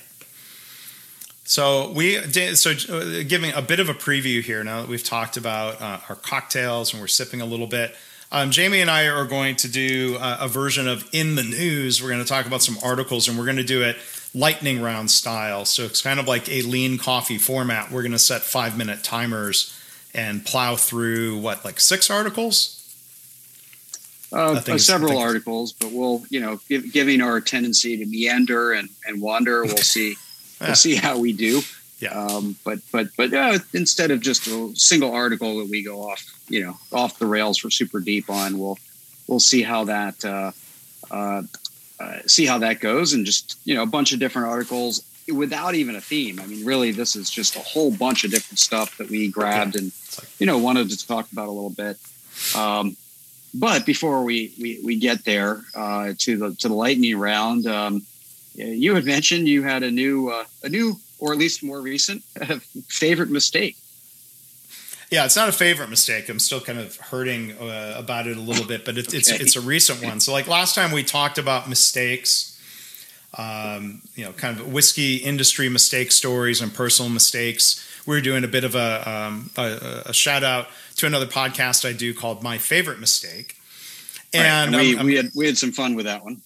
[1.44, 2.20] So we
[2.54, 6.00] so uh, giving a bit of a preview here now that we've talked about uh,
[6.08, 7.94] our cocktails and we're sipping a little bit.
[8.32, 12.02] Um, Jamie and I are going to do a, a, version of In the News.
[12.02, 13.96] We're going to talk about some articles and we're going to do it
[14.34, 15.64] lightning round style.
[15.64, 17.92] So it's kind of like a lean coffee format.
[17.92, 19.75] We're going to set five minute timers
[20.16, 22.72] and plow through what, like six articles?
[24.33, 28.88] Uh, uh, several articles, but we'll, you know, give, giving our tendency to meander and,
[29.07, 30.16] and wander, we'll see,
[30.61, 31.61] we'll see how we do.
[32.00, 32.11] Yeah.
[32.11, 36.22] Um, but but but uh, instead of just a single article that we go off,
[36.48, 38.79] you know, off the rails for super deep on, we'll
[39.29, 40.52] we'll see how that uh,
[41.11, 41.42] uh,
[41.98, 45.74] uh, see how that goes, and just you know a bunch of different articles without
[45.74, 46.40] even a theme.
[46.40, 49.76] I mean, really, this is just a whole bunch of different stuff that we grabbed
[49.76, 49.92] and
[50.38, 51.98] you know wanted to talk about a little bit.
[52.54, 52.96] Um,
[53.54, 58.02] but before we we, we get there uh, to the to the lightning round, um,
[58.54, 62.22] you had mentioned you had a new uh, a new or at least more recent
[62.88, 63.76] favorite mistake.
[65.10, 66.28] Yeah, it's not a favorite mistake.
[66.28, 69.18] I'm still kind of hurting uh, about it a little bit, but it, okay.
[69.18, 70.18] it's it's a recent one.
[70.18, 72.56] So, like last time we talked about mistakes,
[73.36, 77.82] um, you know, kind of whiskey industry mistake stories and personal mistakes.
[78.06, 81.88] We are doing a bit of a, um, a, a, shout out to another podcast
[81.88, 83.56] I do called My Favorite Mistake,
[84.32, 84.86] and, right.
[84.96, 86.40] and we, we had we had some fun with that one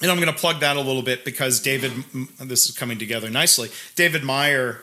[0.00, 1.90] and I'm going to plug that a little bit because David,
[2.38, 3.68] this is coming together nicely.
[3.96, 4.82] David Meier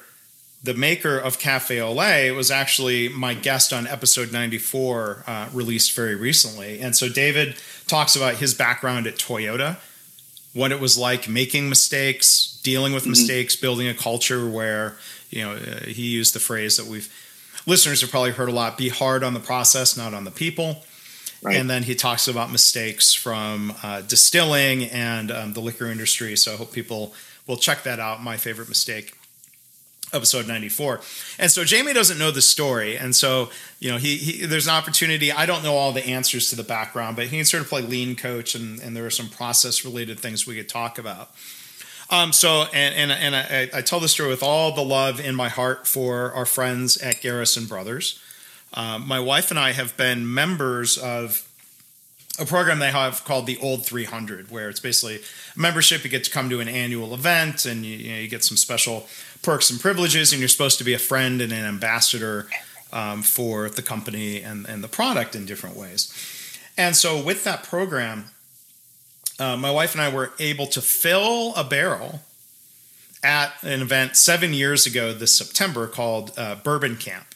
[0.66, 6.16] the maker of Cafe Ole, was actually my guest on episode 94, uh, released very
[6.16, 6.80] recently.
[6.80, 7.56] And so David
[7.88, 9.78] talks about his background at Toyota,
[10.56, 13.12] what it was like making mistakes, dealing with mm-hmm.
[13.12, 14.96] mistakes, building a culture where,
[15.30, 17.14] you know, uh, he used the phrase that we've
[17.68, 20.84] listeners have probably heard a lot be hard on the process, not on the people.
[21.42, 21.58] Right.
[21.58, 26.36] And then he talks about mistakes from uh, distilling and um, the liquor industry.
[26.38, 27.14] So I hope people
[27.48, 28.24] will check that out.
[28.24, 29.15] My favorite mistake.
[30.14, 31.02] Episode 94
[31.40, 32.98] and so jamie doesn't know the story.
[32.98, 35.32] And so you know he, he, there's an opportunity.
[35.32, 37.82] I don't know all the answers to the background but he can sort of play
[37.82, 41.32] lean coach and, and there are some process related things we could talk about.
[42.10, 45.34] Um, so and and, and I, I, tell the story with all the love in
[45.34, 48.22] my heart for our friends at garrison brothers.
[48.74, 51.45] Um, my wife and i have been members of
[52.40, 56.04] a program they have called the Old 300, where it's basically a membership.
[56.04, 58.58] You get to come to an annual event, and you, you, know, you get some
[58.58, 59.08] special
[59.42, 62.48] perks and privileges, and you're supposed to be a friend and an ambassador
[62.92, 66.14] um, for the company and, and the product in different ways.
[66.78, 68.26] And so, with that program,
[69.40, 72.22] uh, my wife and I were able to fill a barrel
[73.24, 77.35] at an event seven years ago this September called uh, Bourbon Camp.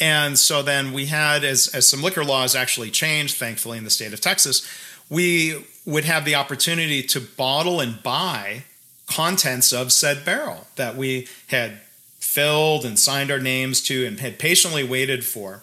[0.00, 3.90] And so then we had, as, as some liquor laws actually changed, thankfully, in the
[3.90, 4.66] state of Texas,
[5.10, 8.64] we would have the opportunity to bottle and buy
[9.06, 11.80] contents of said barrel that we had
[12.20, 15.62] filled and signed our names to and had patiently waited for.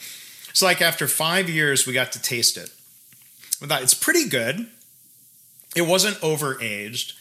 [0.51, 2.71] So, like after five years, we got to taste it.
[3.61, 4.67] It's pretty good.
[5.75, 7.13] It wasn't overaged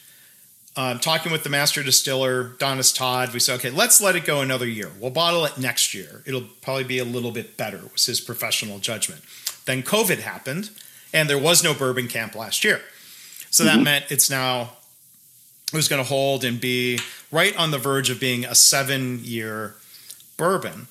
[0.77, 4.41] um, talking with the master distiller, Donis Todd, we said, okay, let's let it go
[4.41, 4.91] another year.
[4.99, 6.21] We'll bottle it next year.
[6.25, 9.21] It'll probably be a little bit better, was his professional judgment.
[9.65, 10.71] Then COVID happened,
[11.13, 12.81] and there was no bourbon camp last year.
[13.49, 13.83] So that mm-hmm.
[13.83, 14.73] meant it's now,
[15.71, 16.99] it was going to hold and be
[17.31, 19.75] right on the verge of being a seven year
[20.35, 20.87] bourbon.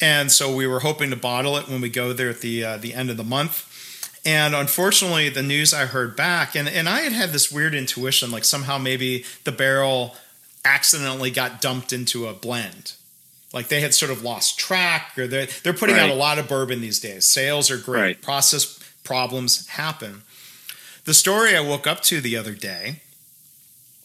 [0.00, 2.76] And so we were hoping to bottle it when we go there at the uh,
[2.78, 3.66] the end of the month.
[4.24, 8.30] And unfortunately, the news I heard back, and, and I had had this weird intuition
[8.30, 10.14] like somehow maybe the barrel
[10.64, 12.92] accidentally got dumped into a blend.
[13.52, 16.04] Like they had sort of lost track, or they're, they're putting right.
[16.04, 17.24] out a lot of bourbon these days.
[17.24, 18.22] Sales are great, right.
[18.22, 20.22] process problems happen.
[21.04, 23.00] The story I woke up to the other day,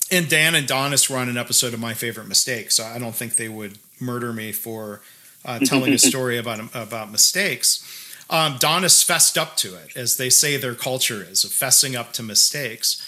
[0.09, 2.75] and Dan and Donis were on an episode of My Favorite Mistakes.
[2.75, 5.01] So I don't think they would murder me for
[5.43, 10.29] uh, telling a story about about mistakes um, Donis fessed up to it, as they
[10.29, 13.01] say their culture is, of fessing up to mistakes.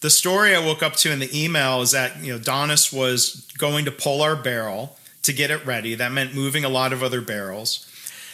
[0.00, 3.46] The story I woke up to in the email is that you know Donis was
[3.56, 5.94] going to pull our barrel to get it ready.
[5.94, 7.90] That meant moving a lot of other barrels.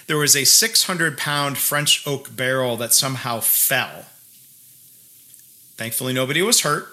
[0.06, 4.06] There was a 600 pound French oak barrel that somehow fell.
[5.76, 6.88] Thankfully, nobody was hurt,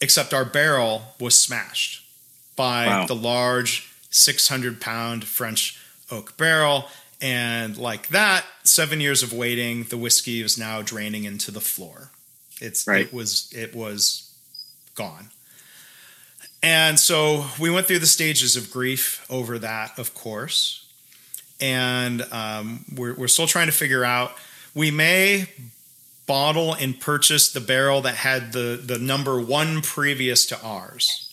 [0.00, 2.06] except our barrel was smashed
[2.54, 3.06] by wow.
[3.06, 5.78] the large 600 pound French
[6.10, 6.86] oak barrel.
[7.20, 12.10] And like that, seven years of waiting, the whiskey is now draining into the floor.
[12.60, 13.06] It's right.
[13.06, 14.34] it was it was
[14.94, 15.30] gone.
[16.62, 20.86] And so we went through the stages of grief over that, of course.
[21.60, 24.32] And um, we're, we're still trying to figure out.
[24.74, 25.48] We may
[26.26, 31.32] bottle and purchase the barrel that had the, the number one previous to ours.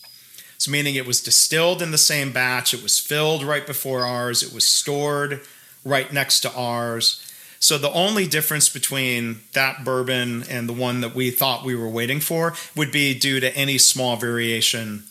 [0.56, 4.42] So, meaning it was distilled in the same batch, it was filled right before ours,
[4.42, 5.40] it was stored
[5.84, 7.20] right next to ours.
[7.60, 11.88] So the only difference between that bourbon and the one that we thought we were
[11.88, 15.04] waiting for would be due to any small variation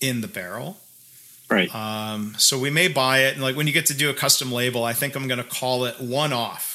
[0.00, 0.76] in the barrel.
[1.48, 1.74] Right.
[1.74, 4.52] Um, so we may buy it, and like when you get to do a custom
[4.52, 6.74] label, I think I'm going to call it one off.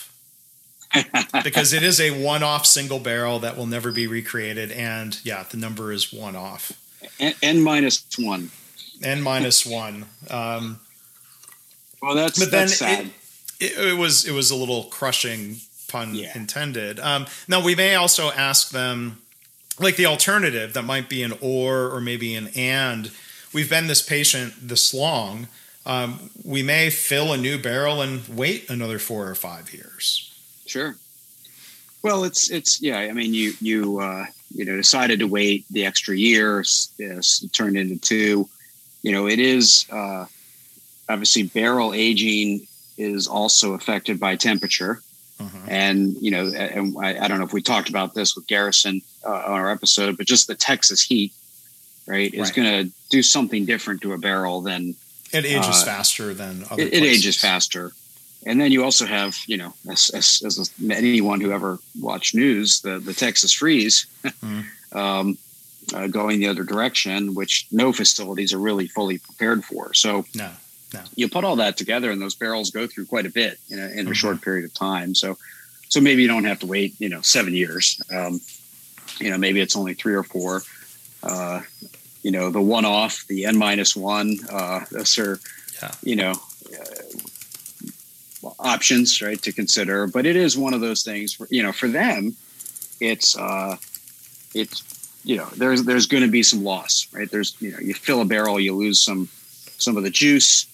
[1.44, 5.56] because it is a one-off single barrel that will never be recreated, and yeah, the
[5.56, 6.74] number is one off.
[7.20, 8.52] N, N minus one.
[9.02, 10.06] N minus one.
[10.30, 10.82] Um,
[12.02, 13.06] well, that's but that's then sad.
[13.06, 13.14] It,
[13.62, 16.36] it, it was it was a little crushing pun yeah.
[16.36, 17.00] intended.
[17.00, 19.22] Um, now we may also ask them
[19.80, 23.12] like the alternative that might be an or or maybe an and.
[23.54, 25.48] We've been this patient this long.
[25.86, 30.32] Um, we may fill a new barrel and wait another four or five years.
[30.66, 30.96] Sure.
[32.04, 33.00] Well, it's it's yeah.
[33.00, 36.64] I mean, you you uh, you know decided to wait the extra year.
[36.98, 38.50] Yes, turned into two.
[39.04, 40.26] You know, it is uh,
[41.10, 45.02] obviously barrel aging is also affected by temperature.
[45.40, 45.58] Uh-huh.
[45.68, 49.02] And you know, and I, I, don't know if we talked about this with Garrison
[49.26, 51.34] uh, on our episode, but just the Texas heat,
[52.06, 52.56] right, is right.
[52.56, 54.94] going to do something different to a barrel than
[55.34, 56.84] it ages uh, faster than other.
[56.84, 57.92] It, it, ages faster,
[58.46, 62.82] and then you also have, you know, as, as, as anyone who ever watched news,
[62.82, 64.06] the the Texas freeze.
[64.24, 64.64] mm.
[64.92, 65.38] um,
[65.94, 69.94] uh, going the other direction, which no facilities are really fully prepared for.
[69.94, 70.50] So, no.
[70.94, 71.02] No.
[71.16, 73.84] You put all that together, and those barrels go through quite a bit in a,
[73.84, 74.12] in a mm-hmm.
[74.14, 75.16] short period of time.
[75.16, 75.38] So,
[75.90, 78.02] so maybe you don't have to wait, you know, seven years.
[78.14, 78.42] Um,
[79.20, 80.64] you know, maybe it's only three or four.
[81.24, 81.62] Uh,
[82.24, 84.38] you know, the one off, the n minus one.
[84.52, 85.40] Uh, those are,
[85.82, 85.92] yeah.
[86.04, 86.34] you know,
[86.74, 90.08] uh, options right to consider.
[90.08, 91.34] But it is one of those things.
[91.34, 92.36] For, you know, for them,
[93.00, 93.78] it's uh,
[94.54, 94.84] it's
[95.24, 97.30] you know, there's there's going to be some loss, right?
[97.30, 99.30] There's you know, you fill a barrel, you lose some
[99.78, 100.66] some of the juice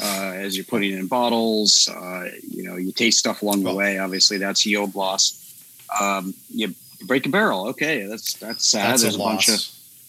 [0.00, 1.88] uh, as you're putting it in bottles.
[1.88, 3.98] Uh, you know, you taste stuff along the way.
[3.98, 5.36] Obviously, that's yield loss.
[6.00, 6.74] Um, you
[7.06, 8.92] break a barrel, okay, that's that's sad.
[8.92, 9.60] That's there's a a, bunch of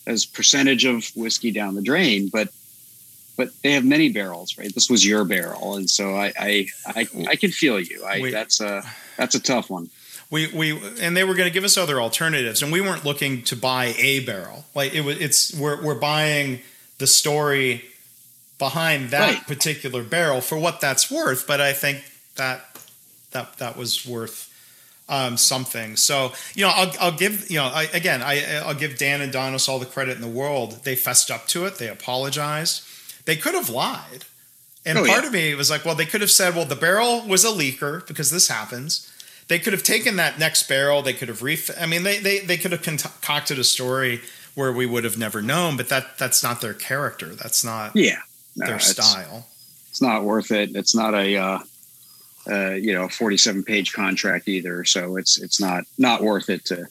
[0.07, 2.49] as percentage of whiskey down the drain, but
[3.37, 4.73] but they have many barrels, right?
[4.73, 8.05] This was your barrel, and so I I I, I can feel you.
[8.05, 8.83] I that's a
[9.17, 9.89] that's a tough one.
[10.29, 13.41] we we and they were going to give us other alternatives and we weren't looking
[13.43, 16.61] to buy a barrel like it was it's we're we're buying
[16.99, 17.83] the story
[18.61, 19.47] behind that Right.
[19.47, 21.97] particular barrel for what that's worth but i think
[22.35, 22.57] that
[23.31, 24.39] that that was worth
[25.09, 28.35] um, something so you know I'll, I'll give you know I, again I,
[28.67, 31.65] i'll give dan and donis all the credit in the world they fessed up to
[31.65, 32.75] it they apologized
[33.25, 34.23] they could have lied
[34.85, 35.27] and Oh, part yeah.
[35.27, 38.05] of me was like well they could have said well the barrel was a leaker
[38.07, 39.07] because this happens
[39.47, 41.01] they could have taken that next barrel.
[41.01, 41.69] They could have ref.
[41.77, 44.21] I mean, they they they could have concocted a story
[44.55, 45.75] where we would have never known.
[45.75, 47.35] But that that's not their character.
[47.35, 48.19] That's not Yeah,
[48.55, 49.47] no, their it's- style.
[49.89, 50.75] it's not worth it.
[50.75, 51.59] It's not a uh,
[52.49, 56.87] uh, you know 47 page contract either, so it's it's not not worth it to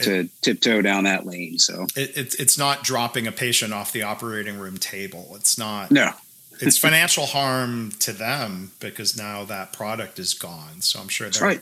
[0.00, 1.58] to tiptoe down that lane.
[1.58, 5.32] So It, it's it's not dropping a patient off the operating room table.
[5.36, 5.90] It's not.
[5.90, 6.12] no,
[6.62, 10.80] It's financial harm to them because now that product is gone.
[10.82, 11.60] So I'm sure that's they're right.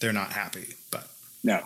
[0.00, 0.74] they're not happy.
[0.90, 1.08] But
[1.44, 1.60] No.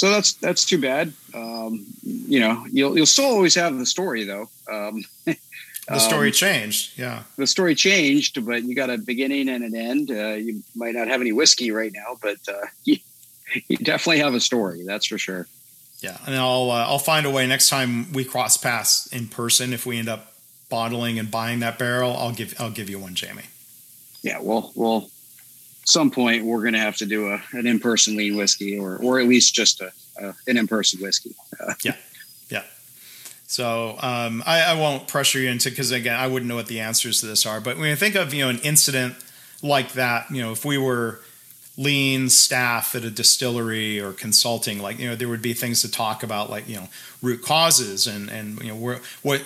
[0.00, 1.12] So that's that's too bad.
[1.34, 4.48] Um, you know, you'll you'll still always have the story though.
[4.66, 6.98] Um, the story um, changed.
[6.98, 7.24] Yeah.
[7.36, 10.10] the story changed, but you got a beginning and an end.
[10.10, 12.96] Uh, you might not have any whiskey right now, but uh, you,
[13.68, 14.84] you definitely have a story.
[14.86, 15.46] That's for sure.
[15.98, 19.74] Yeah, and I'll uh, I'll find a way next time we cross paths in person.
[19.74, 20.32] If we end up
[20.70, 23.50] bottling and buying that barrel, I'll give I'll give you one, Jamie.
[24.22, 25.10] Yeah, well, well,
[25.84, 29.20] some point we're going to have to do a, an in-person lean whiskey, or or
[29.20, 31.34] at least just a, a an in-person whiskey.
[31.84, 31.96] Yeah.
[32.48, 32.62] Yeah.
[33.46, 36.80] So um, I, I won't pressure you into because again I wouldn't know what the
[36.80, 37.60] answers to this are.
[37.60, 39.14] But when you think of you know an incident
[39.62, 41.20] like that, you know if we were
[41.76, 45.90] lean staff at a distillery or consulting, like you know there would be things to
[45.90, 46.88] talk about, like you know
[47.22, 49.42] root causes and and you know where, what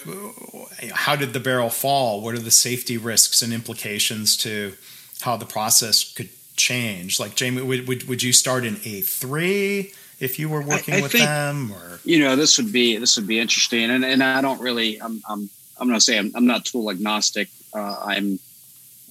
[0.93, 2.21] how did the barrel fall?
[2.21, 4.75] What are the safety risks and implications to
[5.21, 7.19] how the process could change?
[7.21, 11.03] Like Jamie, would would, would you start in A three if you were working I
[11.03, 14.23] with think- them or You know, this would be this would be interesting, and and
[14.23, 15.49] I don't really, I'm I'm
[15.79, 17.49] I'm going to say I'm, I'm not tool agnostic.
[17.73, 18.39] Uh, I'm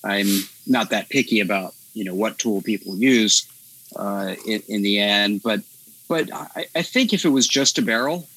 [0.03, 0.27] I'm
[0.67, 3.47] not that picky about you know what tool people use
[3.95, 5.61] uh, in, in the end, but
[6.07, 8.27] but I, I think if it was just a barrel,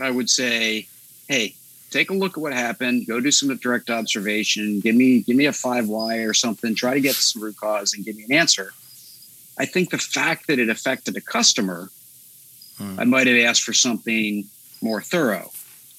[0.00, 0.86] I would say,
[1.28, 1.54] hey,
[1.92, 3.06] take a look at what happened.
[3.06, 4.80] Go do some direct observation.
[4.80, 6.74] Give me give me a five Y or something.
[6.74, 8.72] Try to get some root cause and give me an answer.
[9.58, 11.90] I think the fact that it affected a customer,
[12.78, 12.98] Hmm.
[12.98, 14.46] I might have asked for something
[14.80, 15.50] more thorough,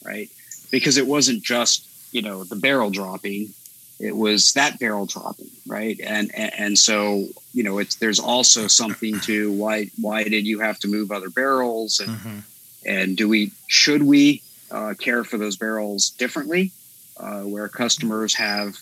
[0.04, 0.28] right?
[0.72, 3.50] Because it wasn't just you know the barrel dropping
[4.00, 8.68] it was that barrel dropping right and, and and so you know it's there's also
[8.68, 12.42] something to why why did you have to move other barrels and Mhm.
[12.86, 14.42] and do we should we
[14.74, 16.72] uh, care for those barrels differently
[17.18, 18.76] uh, where customers have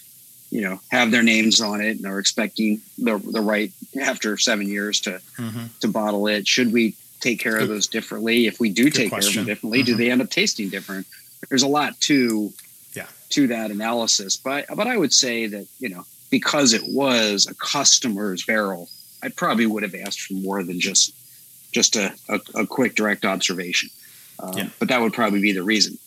[0.50, 3.72] you know have their names on it and are expecting the the right
[4.02, 5.70] after seven years to Mhm.
[5.82, 9.10] to bottle it should we take care of those differently if we do good take
[9.12, 9.98] care of them differently do Mhm.
[9.98, 11.06] they end up tasting different
[11.50, 12.52] there's a lot to
[12.96, 13.08] Yeah.
[13.30, 17.54] to that analysis but but i would say that you know because it was a
[17.56, 18.90] customer's barrel
[19.24, 21.14] i probably would have asked for more than just
[21.72, 23.90] just a, a, a quick direct observation
[24.42, 24.70] um, Yeah.
[24.80, 25.98] but that would probably be the reason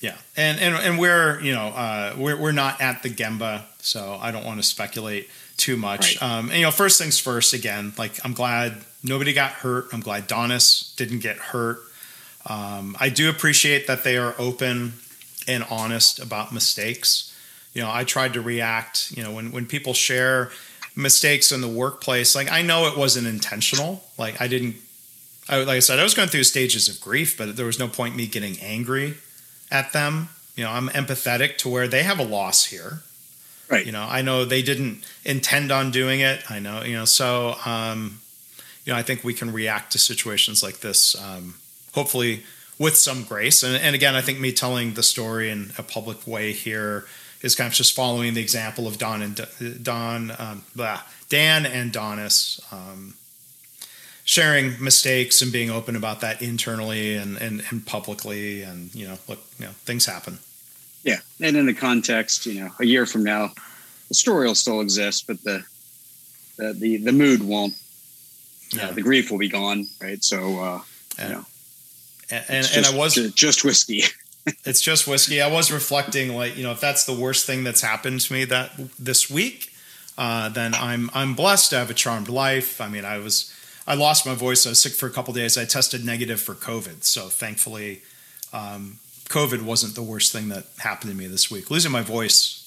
[0.00, 4.18] Yeah, and and and we're you know uh, we're we're not at the Gemba, so
[4.20, 6.20] I don't want to speculate too much.
[6.20, 6.30] Right.
[6.38, 7.54] Um, and you know, first things first.
[7.54, 9.86] Again, like I'm glad nobody got hurt.
[9.92, 11.78] I'm glad Donis didn't get hurt.
[12.44, 14.92] Um, I do appreciate that they are open
[15.48, 17.32] and honest about mistakes.
[17.72, 19.12] You know, I tried to react.
[19.16, 20.50] You know, when when people share
[20.94, 24.04] mistakes in the workplace, like I know it wasn't intentional.
[24.18, 24.76] Like I didn't.
[25.48, 27.88] I, like I said, I was going through stages of grief, but there was no
[27.88, 29.14] point me getting angry
[29.70, 30.28] at them.
[30.56, 33.02] You know, I'm empathetic to where they have a loss here.
[33.68, 33.84] Right.
[33.84, 36.48] You know, I know they didn't intend on doing it.
[36.50, 38.20] I know, you know, so um,
[38.84, 41.54] you know, I think we can react to situations like this, um,
[41.92, 42.44] hopefully
[42.78, 43.62] with some grace.
[43.62, 47.04] And, and again, I think me telling the story in a public way here
[47.42, 49.46] is kind of just following the example of Don and
[49.82, 52.60] Don, um, blah, Dan and Donis.
[52.72, 53.14] Um,
[54.26, 59.16] sharing mistakes and being open about that internally and, and, and publicly and you know
[59.28, 60.38] look you know things happen
[61.04, 63.50] yeah and in the context you know a year from now
[64.08, 65.64] the story will still exist but the
[66.58, 67.72] the the, the mood won't
[68.72, 68.88] Yeah.
[68.88, 70.80] uh, the grief will be gone right so uh
[71.18, 71.44] And, you know
[72.28, 74.02] and, and, and I was just whiskey.
[74.64, 75.40] it's just whiskey.
[75.40, 78.44] I was reflecting, like you know, if that's the worst thing that's happened to me
[78.46, 79.70] that this week,
[80.18, 82.80] uh, then I'm I'm blessed to have a charmed life.
[82.80, 83.54] I mean, I was
[83.86, 84.66] I lost my voice.
[84.66, 85.56] I was sick for a couple days.
[85.56, 88.02] I tested negative for COVID, so thankfully,
[88.52, 91.70] um, COVID wasn't the worst thing that happened to me this week.
[91.70, 92.62] Losing my voice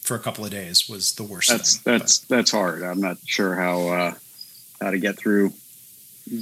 [0.00, 1.50] for a couple of days was the worst.
[1.50, 2.36] That's thing, that's but.
[2.36, 2.82] that's hard.
[2.82, 4.14] I'm not sure how uh,
[4.80, 5.52] how to get through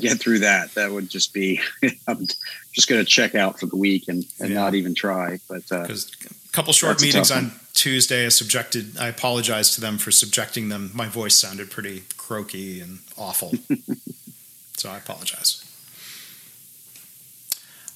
[0.00, 0.74] get through that.
[0.74, 1.60] That would just be
[2.08, 2.26] I'm
[2.72, 4.54] just going to check out for the week and, and yeah.
[4.54, 5.38] not even try.
[5.48, 8.96] But because uh, a couple short meetings on Tuesday, I subjected.
[8.98, 10.90] I apologize to them for subjecting them.
[10.94, 13.52] My voice sounded pretty croaky and awful,
[14.78, 15.64] so I apologize.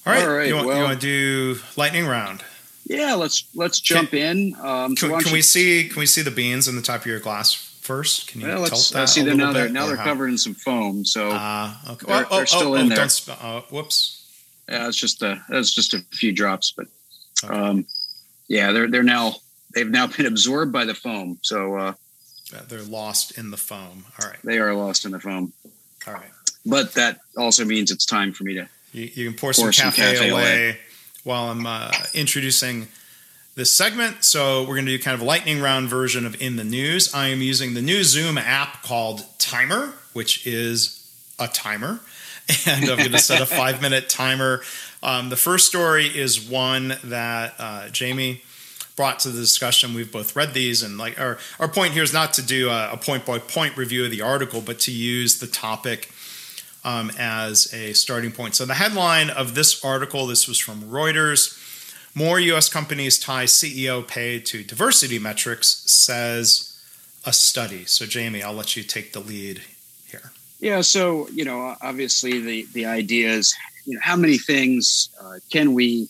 [0.05, 2.43] All right, All right you, want, well, you want to do lightning round?
[2.85, 4.55] Yeah, let's let's jump can, in.
[4.61, 7.19] Um, can, can we see can we see the beans in the top of your
[7.19, 8.27] glass first?
[8.27, 9.07] Can you well, let's, that?
[9.07, 9.53] see them now.
[9.53, 12.05] They're now they're covered in some foam, so uh, okay.
[12.07, 13.07] they're, oh, they're still oh, in oh, there.
[13.07, 14.19] Sp- uh, whoops.
[14.67, 16.87] Yeah, it's just a it's just a few drops, but
[17.43, 17.53] okay.
[17.53, 17.85] um,
[18.47, 19.35] yeah, they're they're now
[19.73, 21.93] they've now been absorbed by the foam, so uh,
[22.67, 24.05] they're lost in the foam.
[24.19, 25.53] All right, they are lost in the foam.
[26.07, 26.31] All right,
[26.65, 29.91] but that also means it's time for me to you, you can pour, pour some,
[29.91, 30.77] cafe, cafe away, away,
[31.23, 32.87] while I'm uh, introducing
[33.55, 34.23] this segment.
[34.23, 37.13] So we're going to do kind of a lightning round version of in the news.
[37.13, 40.99] I am using the new Zoom app called Timer, which is
[41.39, 41.99] a timer,
[42.67, 44.61] and I'm going to set a five minute timer.
[45.01, 48.43] Um, the first story is one that uh, Jamie
[48.95, 49.95] brought to the discussion.
[49.95, 52.91] We've both read these, and like our our point here is not to do a,
[52.93, 56.09] a point by point review of the article, but to use the topic
[56.83, 58.55] um, as a starting point.
[58.55, 61.59] So, the headline of this article this was from Reuters
[62.15, 66.79] More US companies tie CEO pay to diversity metrics, says
[67.25, 67.85] a study.
[67.85, 69.61] So, Jamie, I'll let you take the lead
[70.05, 70.31] here.
[70.59, 73.55] Yeah, so, you know, obviously the, the idea is,
[73.85, 76.07] you know, how many things uh, can we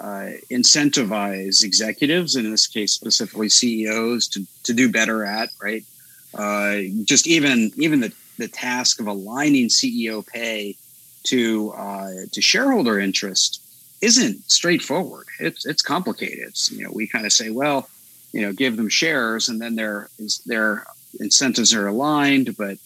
[0.00, 5.84] uh, incentivize executives, in this case specifically CEOs, to, to do better at, right?
[6.34, 10.76] Uh, just even even the the task of aligning CEO pay
[11.24, 13.60] to uh, to shareholder interest
[14.00, 15.26] isn't straightforward.
[15.40, 16.48] It's it's complicated.
[16.48, 17.88] It's, you know, we kind of say, well,
[18.32, 20.08] you know, give them shares, and then their
[20.46, 20.86] their
[21.20, 22.56] incentives are aligned.
[22.56, 22.78] But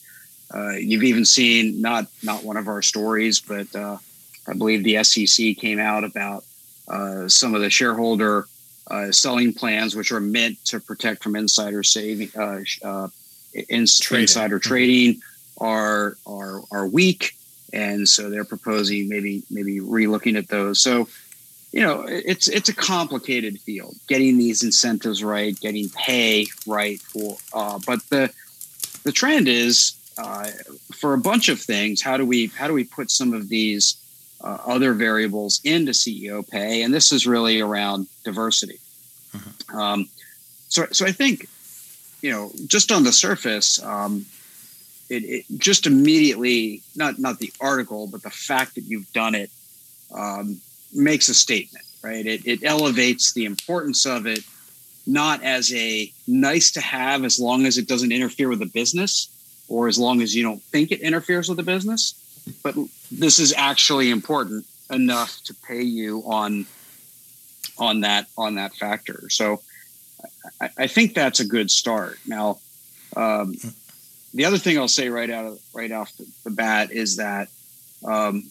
[0.54, 3.98] uh, you've even seen not not one of our stories, but uh,
[4.46, 6.44] I believe the SEC came out about
[6.86, 8.46] uh, some of the shareholder
[8.90, 13.08] uh, selling plans, which are meant to protect from insider saving, uh, uh,
[13.52, 14.22] trading.
[14.22, 14.68] insider mm-hmm.
[14.68, 15.20] trading
[15.58, 17.34] are are are weak,
[17.72, 20.80] and so they're proposing maybe maybe relooking at those.
[20.80, 21.08] So
[21.72, 27.36] you know it's it's a complicated field getting these incentives right getting pay right for
[27.52, 28.32] uh, but the
[29.04, 30.48] the trend is uh,
[30.92, 33.96] for a bunch of things how do we how do we put some of these
[34.40, 38.78] uh, other variables into ceo pay and this is really around diversity
[39.34, 39.78] uh-huh.
[39.78, 40.08] um,
[40.68, 41.48] so so i think
[42.22, 44.24] you know just on the surface um,
[45.08, 49.50] it, it, just immediately not not the article but the fact that you've done it
[50.14, 50.60] um,
[50.92, 52.26] makes a statement right?
[52.26, 54.44] It, it elevates the importance of it
[55.06, 59.30] not as a nice to have as long as it doesn't interfere with the business
[59.68, 62.14] or as long as you don't think it interferes with the business
[62.62, 62.74] but
[63.10, 66.66] this is actually important enough to pay you on
[67.78, 69.28] on that on that factor.
[69.30, 69.60] So
[70.60, 72.18] i, I think that's a good start.
[72.26, 72.58] Now
[73.16, 73.54] um,
[74.38, 77.48] the other thing I'll say right out of right off the, the bat is that
[78.04, 78.44] um,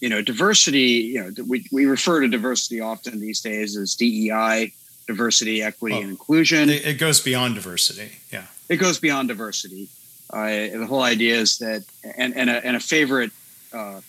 [0.00, 1.12] you know diversity.
[1.12, 4.72] You know we we refer to diversity often these days as DEI,
[5.06, 6.70] diversity, equity, and inclusion.
[6.70, 8.12] It goes beyond diversity.
[8.32, 9.88] Yeah, it goes beyond diversity.
[10.30, 11.84] Uh, the whole idea is that,
[12.16, 13.30] and and a, and a favorite.
[13.72, 14.00] Uh,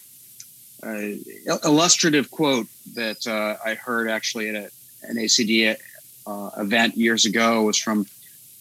[0.84, 1.10] uh,
[1.66, 4.70] illustrative quote that uh, I heard actually at a,
[5.10, 5.76] an ACD
[6.28, 8.06] uh, event years ago was from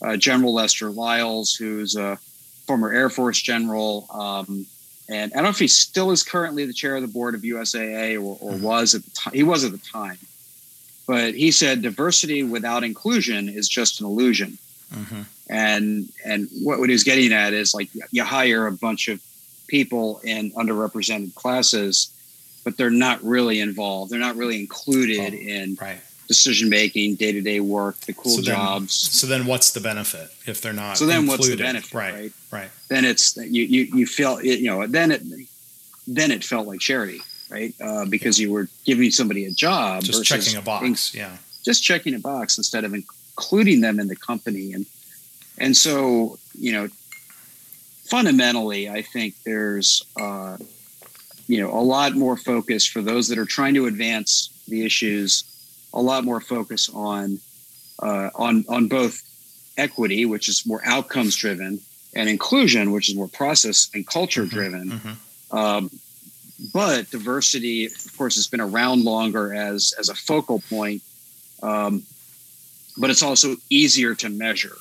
[0.00, 2.18] uh, General Lester Lyles, who's a
[2.66, 4.06] former Air Force general.
[4.10, 4.66] Um,
[5.08, 7.42] and I don't know if he still is currently the chair of the board of
[7.42, 8.62] USAA or, or mm-hmm.
[8.62, 9.34] was at the time.
[9.34, 10.18] He was at the time.
[11.06, 14.58] But he said diversity without inclusion is just an illusion.
[14.92, 15.22] Mm-hmm.
[15.48, 19.20] And and what, what he's getting at is like you hire a bunch of
[19.68, 22.12] people in underrepresented classes,
[22.64, 24.10] but they're not really involved.
[24.10, 28.32] They're not really included oh, in right decision making, day to day work, the cool
[28.32, 28.92] so then, jobs.
[28.94, 30.96] So then, what's the benefit if they're not?
[30.96, 31.38] So then, included?
[31.38, 31.94] what's the benefit?
[31.94, 32.70] Right, right, right.
[32.88, 35.22] Then it's you you you feel it, you know then it
[36.06, 37.20] then it felt like charity,
[37.50, 37.74] right?
[37.80, 42.14] Uh, because you were giving somebody a job, just checking a box, yeah, just checking
[42.14, 44.86] a box instead of including them in the company, and
[45.58, 46.88] and so you know
[48.04, 50.58] fundamentally, I think there's uh,
[51.48, 55.44] you know, a lot more focus for those that are trying to advance the issues.
[55.96, 57.40] A lot more focus on
[58.00, 59.22] uh, on on both
[59.76, 61.80] equity, which is more outcomes driven,
[62.14, 64.56] and inclusion, which is more process and culture mm-hmm.
[64.56, 64.90] driven.
[64.90, 65.56] Mm-hmm.
[65.56, 65.90] Um,
[66.72, 71.02] but diversity, of course, has been around longer as as a focal point.
[71.62, 72.02] Um,
[72.98, 74.76] but it's also easier to measure.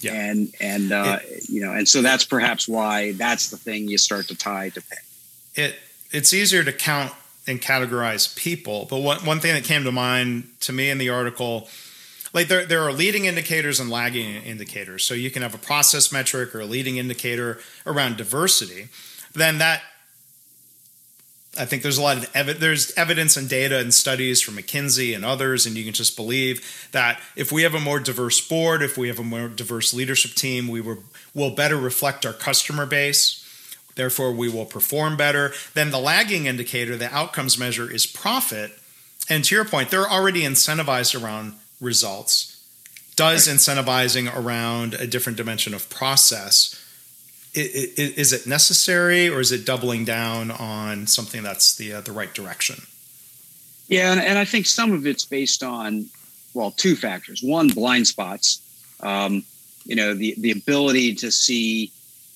[0.00, 0.12] Yeah.
[0.12, 3.98] And and uh, it, you know, and so that's perhaps why that's the thing you
[3.98, 5.62] start to tie to pay.
[5.62, 5.76] It
[6.10, 7.12] it's easier to count
[7.46, 11.10] and categorize people, but one one thing that came to mind to me in the
[11.10, 11.68] article
[12.34, 15.04] like there, there are leading indicators and lagging indicators.
[15.04, 18.88] So you can have a process metric or a leading indicator around diversity.
[19.32, 19.82] Then that
[21.56, 25.14] I think there's a lot of ev- there's evidence and data and studies from McKinsey
[25.14, 28.82] and others, and you can just believe that if we have a more diverse board,
[28.82, 32.86] if we have a more diverse leadership team, we will, will better reflect our customer
[32.86, 33.43] base.
[33.94, 35.52] Therefore, we will perform better.
[35.74, 38.72] Then the lagging indicator, the outcomes measure, is profit.
[39.28, 42.50] And to your point, they're already incentivized around results.
[43.16, 46.80] Does incentivizing around a different dimension of process
[47.54, 52.34] is it necessary or is it doubling down on something that's the uh, the right
[52.34, 52.82] direction?
[53.88, 56.06] Yeah, and, and, I think some of it's based on
[56.54, 57.42] well, two factors.
[57.42, 58.60] One, blind spots.
[59.00, 59.44] Um,
[59.84, 61.92] you know, the the ability to see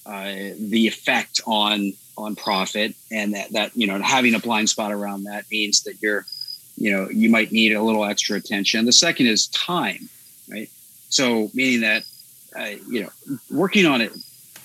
[0.09, 4.91] uh, the effect on on profit, and that that you know having a blind spot
[4.91, 6.25] around that means that you're
[6.79, 8.87] you know you might need a little extra attention.
[8.87, 10.09] The second is time,
[10.51, 10.71] right?
[11.11, 12.05] So meaning that
[12.59, 13.11] uh, you know
[13.51, 14.13] working on it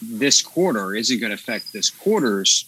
[0.01, 2.65] this quarter isn't going to affect this quarter's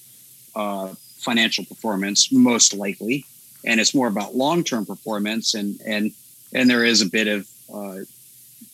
[0.53, 3.25] uh, financial performance, most likely,
[3.63, 6.11] and it's more about long-term performance, and and
[6.53, 7.99] and there is a bit of uh,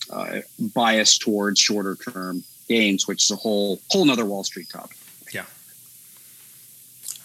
[0.09, 0.41] uh,
[0.73, 4.97] bias towards shorter-term gains, which is a whole whole another Wall Street topic.
[5.33, 5.45] Yeah.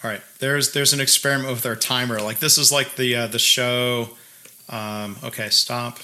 [0.03, 0.21] All right.
[0.39, 2.21] There's there's an experiment with our timer.
[2.21, 4.09] Like this is like the uh, the show.
[4.69, 5.99] Um, okay, stop.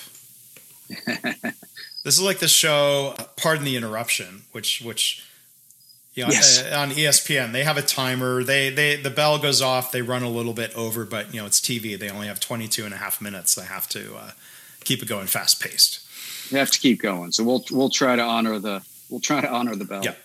[2.04, 5.26] This is like the show Pardon the Interruption, which which
[6.14, 6.62] you know, yes.
[6.62, 8.44] Uh, on ESPN they have a timer.
[8.44, 9.92] They they the bell goes off.
[9.92, 11.98] They run a little bit over, but you know it's TV.
[11.98, 13.56] They only have 22 and a half minutes.
[13.56, 14.32] They have to uh,
[14.84, 16.02] keep it going fast paced.
[16.52, 17.32] They have to keep going.
[17.32, 20.04] So we'll we'll try to honor the we'll try to honor the bell.
[20.04, 20.16] Yeah.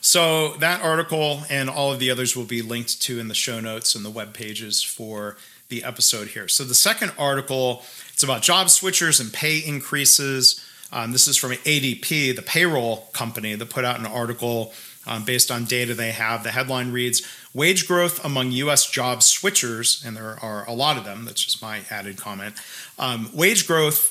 [0.00, 3.60] So that article and all of the others will be linked to in the show
[3.60, 5.38] notes and the web pages for
[5.70, 6.46] the episode here.
[6.46, 7.82] So the second article
[8.14, 10.64] it's about job switchers and pay increases.
[10.92, 14.72] Um, this is from ADP, the payroll company, that put out an article
[15.04, 16.44] um, based on data they have.
[16.44, 18.88] The headline reads Wage growth among U.S.
[18.88, 22.54] job switchers, and there are a lot of them, that's just my added comment.
[22.98, 24.10] Um, wage growth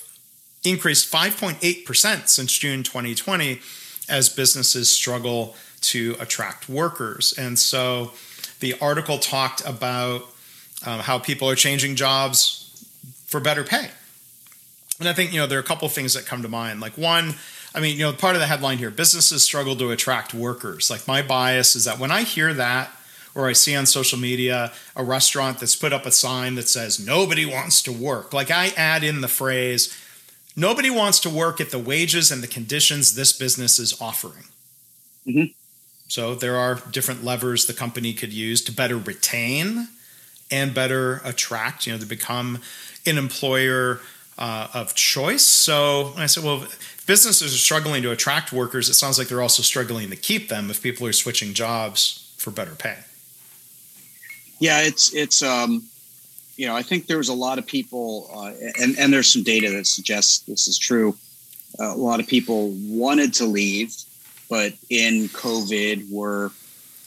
[0.65, 3.61] increased 5.8% since June 2020
[4.09, 7.33] as businesses struggle to attract workers.
[7.37, 8.11] And so
[8.59, 10.23] the article talked about
[10.85, 12.85] um, how people are changing jobs
[13.25, 13.89] for better pay.
[14.99, 16.79] And I think, you know, there are a couple things that come to mind.
[16.79, 17.35] Like one,
[17.75, 20.89] I mean, you know, part of the headline here, businesses struggle to attract workers.
[20.89, 22.91] Like my bias is that when I hear that
[23.35, 27.05] or I see on social media a restaurant that's put up a sign that says
[27.05, 29.97] nobody wants to work, like I add in the phrase
[30.55, 34.45] nobody wants to work at the wages and the conditions this business is offering.
[35.27, 35.51] Mm-hmm.
[36.07, 39.87] So there are different levers the company could use to better retain
[40.51, 42.59] and better attract, you know, to become
[43.05, 43.99] an employer
[44.37, 45.45] uh, of choice.
[45.45, 49.41] So I said, well, if businesses are struggling to attract workers, it sounds like they're
[49.41, 52.97] also struggling to keep them if people are switching jobs for better pay.
[54.59, 55.83] Yeah, it's it's um,
[56.55, 58.51] you know I think there was a lot of people, uh,
[58.81, 61.15] and and there's some data that suggests this is true.
[61.79, 63.95] Uh, a lot of people wanted to leave,
[64.49, 66.51] but in COVID were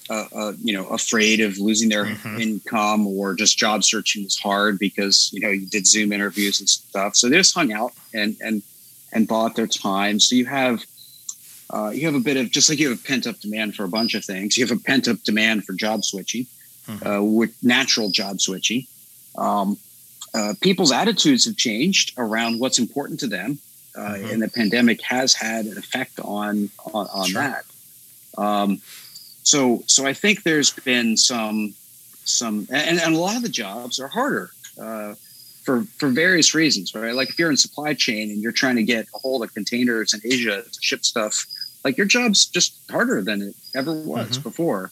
[0.09, 2.41] uh, uh, you know afraid of losing their mm-hmm.
[2.41, 6.69] income or just job searching was hard because you know you did zoom interviews and
[6.69, 8.63] stuff so they just hung out and and
[9.13, 10.85] and bought their time so you have
[11.71, 13.83] uh, you have a bit of just like you have a pent up demand for
[13.83, 16.47] a bunch of things you have a pent up demand for job switching
[16.87, 17.07] mm-hmm.
[17.07, 18.87] uh, with natural job switching
[19.37, 19.79] um,
[20.35, 23.59] uh, people's attitudes have changed around what's important to them
[23.97, 24.31] uh, mm-hmm.
[24.31, 27.43] and the pandemic has had an effect on on, on sure.
[27.43, 27.65] that
[28.39, 28.81] um,
[29.43, 31.75] so so I think there's been some
[32.25, 35.15] some and, and a lot of the jobs are harder uh,
[35.63, 37.15] for for various reasons, right?
[37.15, 40.15] Like if you're in supply chain and you're trying to get a hold of containers
[40.15, 41.47] in Asia to ship stuff,
[41.85, 44.43] like your job's just harder than it ever was mm-hmm.
[44.43, 44.91] before.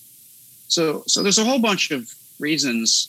[0.69, 3.09] So so there's a whole bunch of reasons,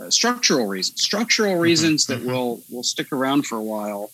[0.00, 1.60] uh, structural reasons, structural mm-hmm.
[1.60, 2.24] reasons mm-hmm.
[2.24, 4.10] that will will stick around for a while.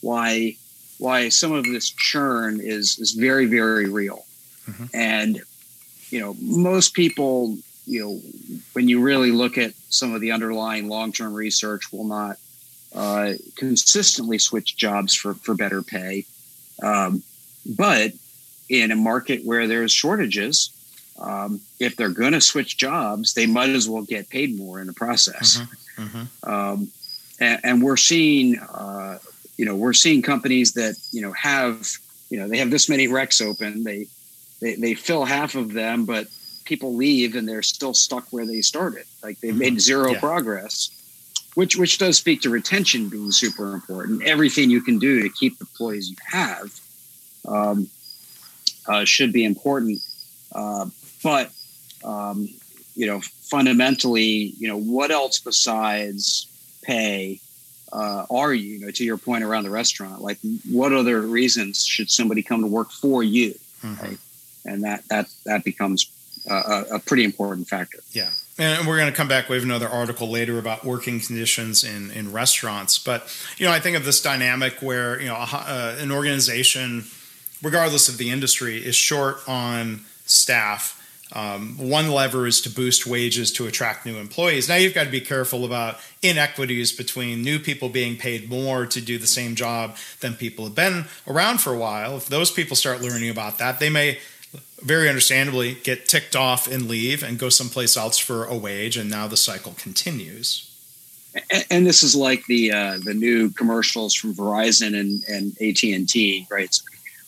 [0.00, 0.56] Why
[0.98, 4.24] why some of this churn is is very very real,
[4.68, 4.84] mm-hmm.
[4.94, 5.40] and
[6.10, 7.56] you know, most people
[7.86, 12.36] you know, when you really look at some of the underlying long-term research, will not
[12.94, 16.24] uh, consistently switch jobs for for better pay.
[16.82, 17.22] Um,
[17.64, 18.12] but
[18.68, 20.70] in a market where there's shortages,
[21.18, 24.86] um, if they're going to switch jobs, they might as well get paid more in
[24.86, 25.60] the process.
[25.96, 26.50] Mm-hmm, mm-hmm.
[26.50, 26.90] Um,
[27.38, 29.18] and, and, we're seeing, uh,
[29.56, 31.86] you know, we're seeing companies that you know have,
[32.30, 33.84] you know, they have this many recs open.
[33.84, 34.06] They
[34.60, 36.28] they, they fill half of them, but
[36.64, 39.04] people leave and they're still stuck where they started.
[39.22, 39.78] Like they've made mm-hmm.
[39.78, 40.20] zero yeah.
[40.20, 40.90] progress,
[41.54, 44.22] which which does speak to retention being super important.
[44.22, 46.80] Everything you can do to keep the employees you have
[47.46, 47.88] um,
[48.86, 49.98] uh, should be important.
[50.54, 50.86] Uh,
[51.22, 51.50] but
[52.04, 52.48] um,
[52.94, 56.46] you know, fundamentally, you know, what else besides
[56.82, 57.40] pay
[57.92, 58.74] uh, are you?
[58.74, 60.38] You know, to your point around the restaurant, like
[60.70, 63.54] what other reasons should somebody come to work for you?
[63.82, 64.04] Mm-hmm.
[64.04, 64.18] Right?
[64.64, 66.10] And that that that becomes
[66.48, 67.98] a, a pretty important factor.
[68.12, 68.30] Yeah.
[68.58, 69.48] And we're going to come back.
[69.48, 72.98] We have another article later about working conditions in, in restaurants.
[72.98, 77.04] But, you know, I think of this dynamic where, you know, a, uh, an organization,
[77.62, 81.01] regardless of the industry, is short on staff.
[81.32, 84.68] Um, one lever is to boost wages to attract new employees.
[84.68, 89.00] Now you've got to be careful about inequities between new people being paid more to
[89.00, 92.16] do the same job than people have been around for a while.
[92.16, 94.18] If those people start learning about that, they may
[94.82, 99.08] very understandably get ticked off and leave and go someplace else for a wage and
[99.08, 100.68] now the cycle continues
[101.50, 106.46] and, and this is like the uh, the new commercials from Verizon and, and AT&T
[106.50, 106.84] right so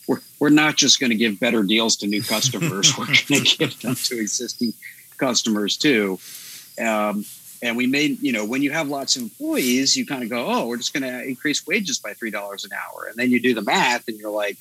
[0.07, 2.95] we're, we're not just going to give better deals to new customers.
[2.97, 4.73] We're going to give them to existing
[5.17, 6.19] customers too.
[6.79, 7.25] Um,
[7.61, 10.45] and we made you know when you have lots of employees you kind of go
[10.45, 13.05] oh we're just going to increase wages by three dollars an hour.
[13.05, 14.57] And then you do the math and you're like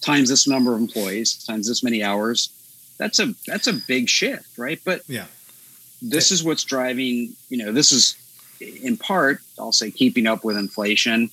[0.00, 2.50] times this number of employees times this many hours
[2.98, 4.80] that's a that's a big shift right?
[4.84, 5.26] But yeah.
[6.00, 8.16] this is what's driving you know this is
[8.60, 11.30] in part i'll say keeping up with inflation.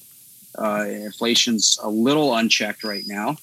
[0.55, 3.35] Uh, inflation's a little unchecked right now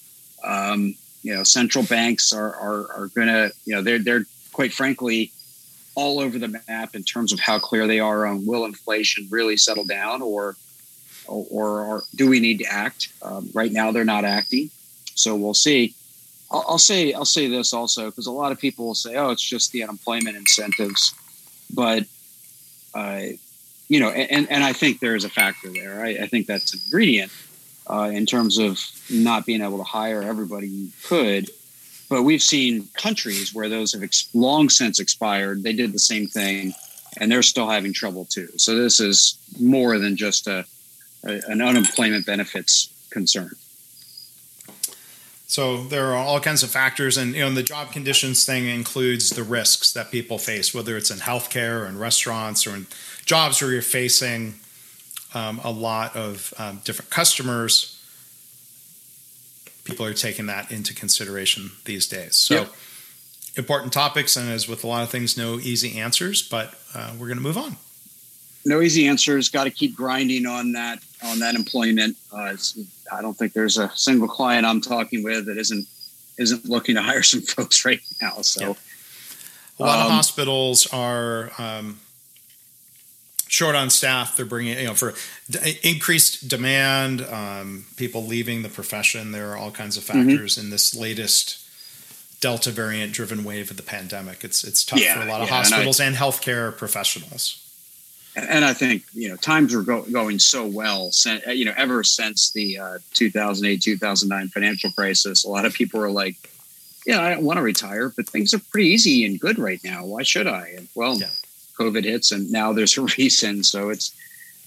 [0.45, 5.33] um, you know central banks are are, are gonna you know they're they're quite frankly
[5.95, 9.57] all over the map in terms of how clear they are on will inflation really
[9.57, 10.57] settle down or
[11.27, 14.71] or, or do we need to act um, right now they're not acting
[15.21, 15.95] so we'll see.
[16.51, 19.31] I'll, I'll say I'll say this also because a lot of people will say, "Oh,
[19.31, 21.15] it's just the unemployment incentives,"
[21.73, 22.05] but
[22.95, 23.23] uh,
[23.89, 26.03] you know, and and I think there is a factor there.
[26.03, 27.31] I, I think that's an ingredient
[27.91, 28.79] uh, in terms of
[29.11, 31.51] not being able to hire everybody you could.
[32.09, 35.63] But we've seen countries where those have ex- long since expired.
[35.63, 36.73] They did the same thing,
[37.19, 38.49] and they're still having trouble too.
[38.57, 40.65] So this is more than just a,
[41.25, 43.53] a an unemployment benefits concern.
[45.47, 49.31] So there are all kinds of factors, and you know, the job conditions thing includes
[49.31, 52.87] the risks that people face, whether it's in healthcare or in restaurants or in
[53.25, 54.61] jobs where you're facing
[55.35, 57.97] um, a lot of um, different customers.
[59.85, 62.37] People are taking that into consideration these days.
[62.37, 62.73] So yep.
[63.57, 67.27] important topics, and as with a lot of things, no easy answers, but uh, we're
[67.27, 67.77] going to move on
[68.65, 69.49] no easy answers.
[69.49, 72.17] Got to keep grinding on that on that employment.
[72.33, 72.57] Uh,
[73.13, 75.87] I don't think there's a single client I'm talking with that isn't
[76.39, 78.41] isn't looking to hire some folks right now.
[78.43, 78.77] So,
[79.79, 82.01] a lot um, of hospitals are um,
[83.51, 84.37] short on staff.
[84.37, 85.15] They're bringing you know for
[85.49, 89.33] d- increased demand, um, people leaving the profession.
[89.33, 90.29] There are all kinds of mm-hmm.
[90.29, 90.67] factors mm-hmm.
[90.67, 91.67] in this latest.
[92.41, 94.45] Delta variant driven wave of the pandemic.
[94.45, 97.61] It's it's tough yeah, for a lot of yeah, hospitals and, I, and healthcare professionals
[98.37, 101.11] and I think you know times were go- going so well.
[101.49, 106.11] You know, ever since the uh, 2008 2009 financial crisis, a lot of people were
[106.11, 106.37] like,
[107.07, 110.05] "Yeah, I don't want to retire, but things are pretty easy and good right now.
[110.05, 111.31] Why should I?" And well, yeah.
[111.81, 113.65] COVID hits, and now there's a reason.
[113.65, 114.15] So it's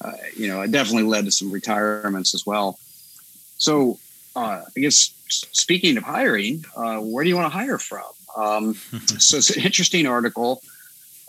[0.02, 2.78] uh, you know, it definitely led to some retirements as well.
[3.58, 4.00] So
[4.36, 8.04] uh, I guess speaking of hiring, uh, where do you want to hire from?
[8.36, 8.74] Um,
[9.18, 10.62] so it's an interesting article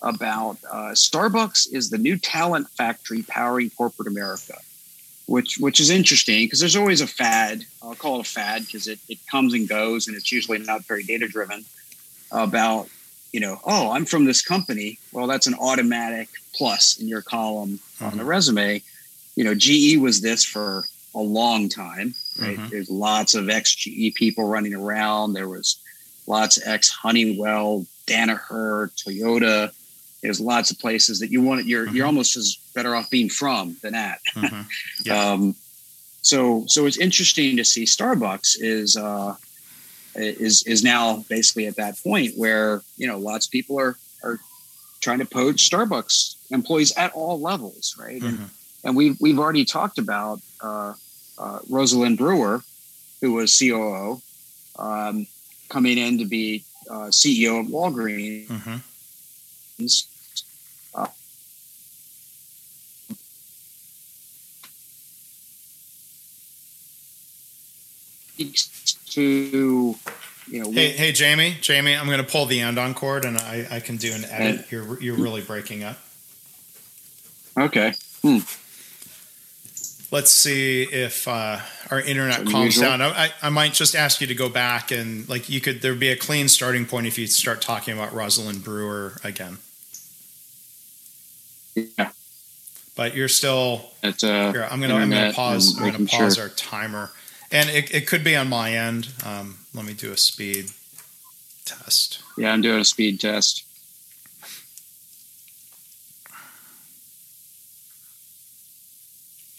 [0.02, 4.58] about uh, Starbucks is the new talent factory powering corporate America,
[5.26, 7.64] which which is interesting because there's always a fad.
[7.82, 10.84] I'll call it a fad because it, it comes and goes and it's usually not
[10.84, 11.64] very data driven
[12.32, 12.88] about
[13.34, 14.98] you know oh I'm from this company.
[15.12, 18.04] Well, that's an automatic plus in your column mm-hmm.
[18.04, 18.28] on the mm-hmm.
[18.28, 18.82] resume.
[19.36, 22.14] You know, GE was this for a long time.
[22.40, 22.56] Right?
[22.56, 22.68] Mm-hmm.
[22.68, 25.32] There's lots of ex GE people running around.
[25.32, 25.78] There was
[26.28, 29.72] lots of ex Honeywell, Danaher, Toyota
[30.24, 31.96] there's lots of places that you want it you're mm-hmm.
[31.96, 34.18] you're almost as better off being from than at
[35.04, 35.32] yeah.
[35.32, 35.54] um,
[36.22, 39.36] so so it's interesting to see starbucks is uh,
[40.16, 44.38] is is now basically at that point where you know lots of people are are
[45.00, 48.20] trying to poach Starbucks employees at all levels, right?
[48.20, 48.42] Mm-hmm.
[48.42, 48.50] And,
[48.84, 50.94] and we've we've already talked about uh,
[51.38, 52.62] uh, Rosalind Brewer,
[53.20, 54.20] who was COO,
[54.78, 55.26] um,
[55.68, 58.46] coming in to be uh, CEO of Walgreens.
[58.46, 58.76] Mm-hmm.
[60.94, 61.06] Uh,
[68.52, 69.96] to
[70.46, 70.70] you know.
[70.70, 73.80] Hey, hey, Jamie, Jamie, I'm going to pull the end on cord, and I, I
[73.80, 74.66] can do an edit.
[74.70, 75.98] You're you're really breaking up.
[77.58, 77.94] Okay.
[78.22, 78.38] Hmm.
[80.10, 81.58] Let's see if uh,
[81.90, 83.02] our internet calms down.
[83.02, 86.10] I, I might just ask you to go back and like you could there'd be
[86.10, 89.58] a clean starting point if you start talking about Rosalind Brewer again.
[91.74, 92.10] Yeah.
[92.96, 93.90] But you're still.
[94.04, 95.76] It's, uh, here, I'm gonna I'm gonna pause.
[95.80, 96.44] I'm gonna pause sure.
[96.44, 97.10] our timer,
[97.50, 99.08] and it, it could be on my end.
[99.24, 100.70] Um, let me do a speed
[101.64, 102.22] test.
[102.36, 103.64] Yeah, I'm doing a speed test.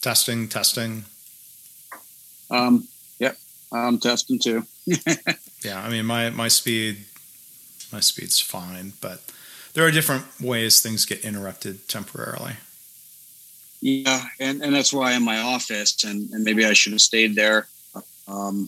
[0.01, 1.05] Testing, testing.
[2.51, 2.87] Um,
[3.19, 3.37] yep,
[3.71, 4.65] I'm testing too.
[5.63, 7.05] yeah, I mean my my speed
[7.91, 9.21] my speed's fine, but
[9.73, 12.53] there are different ways things get interrupted temporarily.
[13.81, 17.01] Yeah, and, and that's why I'm in my office, and, and maybe I should have
[17.01, 17.67] stayed there.
[18.27, 18.67] Um,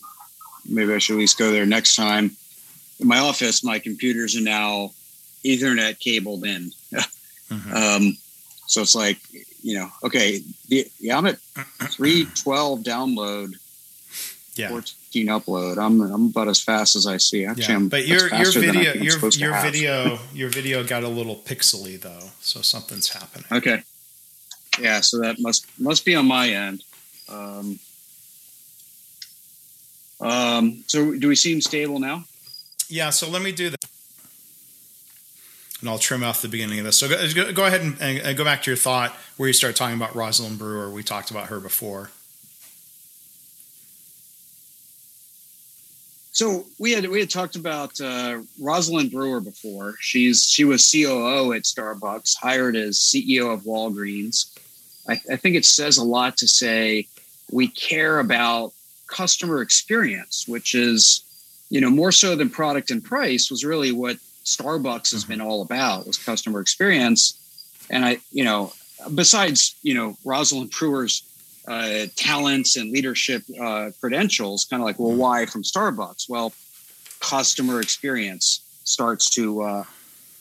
[0.68, 2.36] maybe I should at least go there next time.
[2.99, 4.91] In my office, my computers are now
[5.45, 6.72] Ethernet cabled in.
[6.93, 7.74] mm-hmm.
[7.74, 8.18] um,
[8.68, 9.18] so it's like
[9.62, 13.55] you know, okay, yeah, I'm at 312 download,
[14.55, 14.70] yeah.
[14.70, 15.78] 14 upload.
[15.78, 17.45] I'm I'm about as fast as I see.
[17.45, 17.76] Actually, yeah.
[17.76, 22.30] I'm, but your your video your your video your video got a little pixely though,
[22.39, 23.45] so something's happening.
[23.51, 23.84] Okay,
[24.80, 26.84] yeah, so that must must be on my end.
[27.30, 27.80] Um,
[30.20, 32.24] um, so do we seem stable now?
[32.89, 33.09] Yeah.
[33.09, 33.86] So let me do that
[35.80, 36.97] and I'll trim off the beginning of this.
[36.97, 39.95] So go, go ahead and, and, go back to your thought where you start talking
[39.95, 40.89] about Rosalind Brewer.
[40.89, 42.09] We talked about her before.
[46.32, 49.95] So we had we had talked about uh, Rosalind Brewer before.
[49.99, 54.55] She's she was COO at Starbucks, hired as CEO of Walgreens.
[55.09, 57.07] I, I think it says a lot to say
[57.51, 58.74] we care about
[59.08, 61.24] customer experience, which is
[61.70, 65.62] you know more so than product and price was really what Starbucks has been all
[65.62, 67.38] about was customer experience.
[67.89, 68.74] And I, you know,
[69.14, 71.24] besides, you know, Rosalind Brewer's
[71.68, 76.30] uh, talents and leadership uh, credentials, kind of like, well, why from Starbucks?
[76.30, 76.53] Well,
[77.20, 79.84] customer experience starts to uh,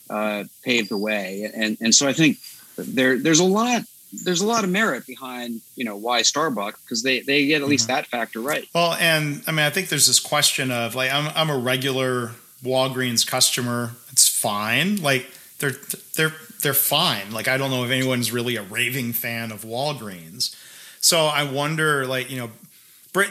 [0.09, 2.39] uh, pave the way, and and so I think
[2.77, 3.83] there there's a lot
[4.13, 7.69] there's a lot of merit behind you know why Starbucks because they they get at
[7.69, 7.97] least mm-hmm.
[7.97, 8.67] that factor right.
[8.75, 12.33] Well, and I mean I think there's this question of like I'm I'm a regular
[12.63, 14.97] Walgreens customer, it's fine.
[15.03, 15.27] Like
[15.59, 15.77] they're
[16.15, 17.31] they're they're fine.
[17.33, 20.55] Like I don't know if anyone's really a raving fan of Walgreens.
[21.01, 22.51] So I wonder, like you know,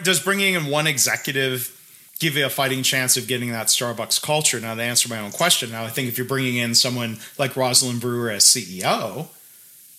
[0.03, 1.71] does bringing in one executive
[2.19, 4.59] give you a fighting chance of getting that Starbucks culture?
[4.59, 7.55] Now to answer my own question, now I think if you're bringing in someone like
[7.55, 9.27] Rosalind Brewer as CEO,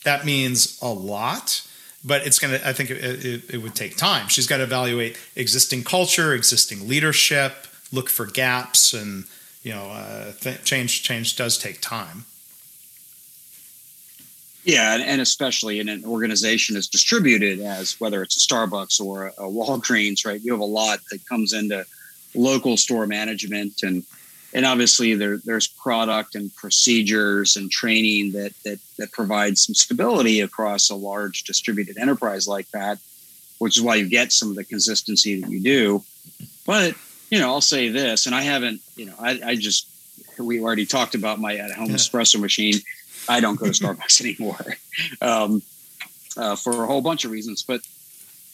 [0.07, 1.67] that means a lot
[2.05, 4.29] but it's going to i think it, it, it, would take time.
[4.29, 9.25] She's got to evaluate existing culture existing leadership look for gaps and
[9.63, 12.25] you know uh, th- change change does take time.
[14.65, 19.31] Yeah and especially in an organization as distributed as whether it's a starbucks or a,
[19.39, 20.41] a walgreens right?
[20.41, 21.85] You have a lot that comes into
[22.35, 24.05] local store management and
[24.57, 30.41] and obviously there, there's product and procedures and training that, that that provides some stability
[30.41, 32.99] across a large distributed enterprise like that
[33.59, 36.03] which is why you get some of the consistency that you do
[36.67, 36.97] but
[37.31, 39.89] you know, I'll say this, and I haven't, you know, I, I just,
[40.39, 41.97] we already talked about my at home yeah.
[41.97, 42.75] espresso machine.
[43.29, 44.77] I don't go to Starbucks anymore
[45.21, 45.63] um,
[46.37, 47.81] uh, for a whole bunch of reasons, but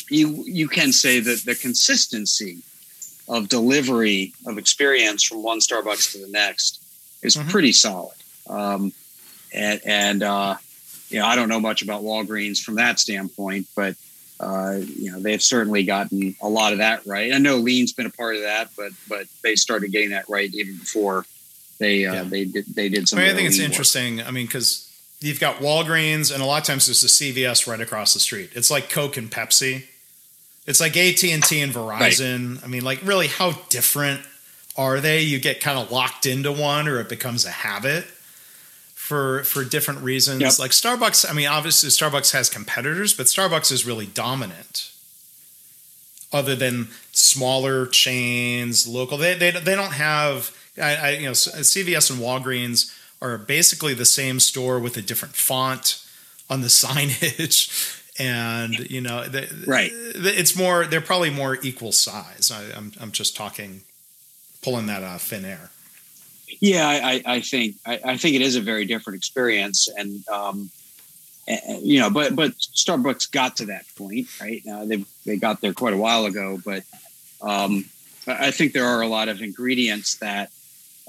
[0.09, 2.59] you you can say that the consistency
[3.33, 6.83] of delivery of experience from one Starbucks to the next
[7.23, 7.49] is mm-hmm.
[7.49, 8.17] pretty solid.
[8.47, 8.93] Um,
[9.55, 10.57] and and uh,
[11.09, 13.97] you know, I don't know much about Walgreens from that standpoint, but
[14.39, 17.33] uh, you know, they've certainly gotten a lot of that right.
[17.33, 20.53] I know Lean's been a part of that, but but they started getting that right
[20.53, 21.25] even before
[21.79, 22.23] they uh, yeah.
[22.25, 23.19] they did they did some.
[23.19, 24.19] I, mean, I think it's interesting.
[24.19, 24.29] Work.
[24.29, 27.81] I mean, because you've got Walgreens, and a lot of times there's a CVS right
[27.81, 28.51] across the street.
[28.55, 29.85] It's like Coke and Pepsi.
[30.67, 32.57] It's like AT and T and Verizon.
[32.57, 32.65] Right.
[32.65, 34.21] I mean, like really, how different
[34.77, 35.23] are they?
[35.23, 38.05] You get kind of locked into one, or it becomes a habit
[38.95, 40.41] for for different reasons.
[40.41, 40.59] Yep.
[40.59, 44.91] Like Starbucks, I mean, obviously Starbucks has competitors, but Starbucks is really dominant.
[46.33, 50.57] Other than smaller chains, local, they they, they don't have.
[50.81, 55.35] I, I you know CVS and Walgreens are basically the same store with a different
[55.35, 56.03] font
[56.49, 58.02] on the signage.
[58.19, 59.91] And you know, the, right?
[59.95, 60.85] It's more.
[60.85, 62.51] They're probably more equal size.
[62.53, 63.83] I, I'm I'm just talking,
[64.61, 65.71] pulling that out of thin air.
[66.61, 70.71] Yeah, I, I think I, I, think it is a very different experience, and um,
[71.81, 74.63] you know, but but Starbucks got to that point, right?
[74.65, 76.85] Now they they got there quite a while ago, but
[77.41, 77.87] um,
[78.27, 80.51] I think there are a lot of ingredients that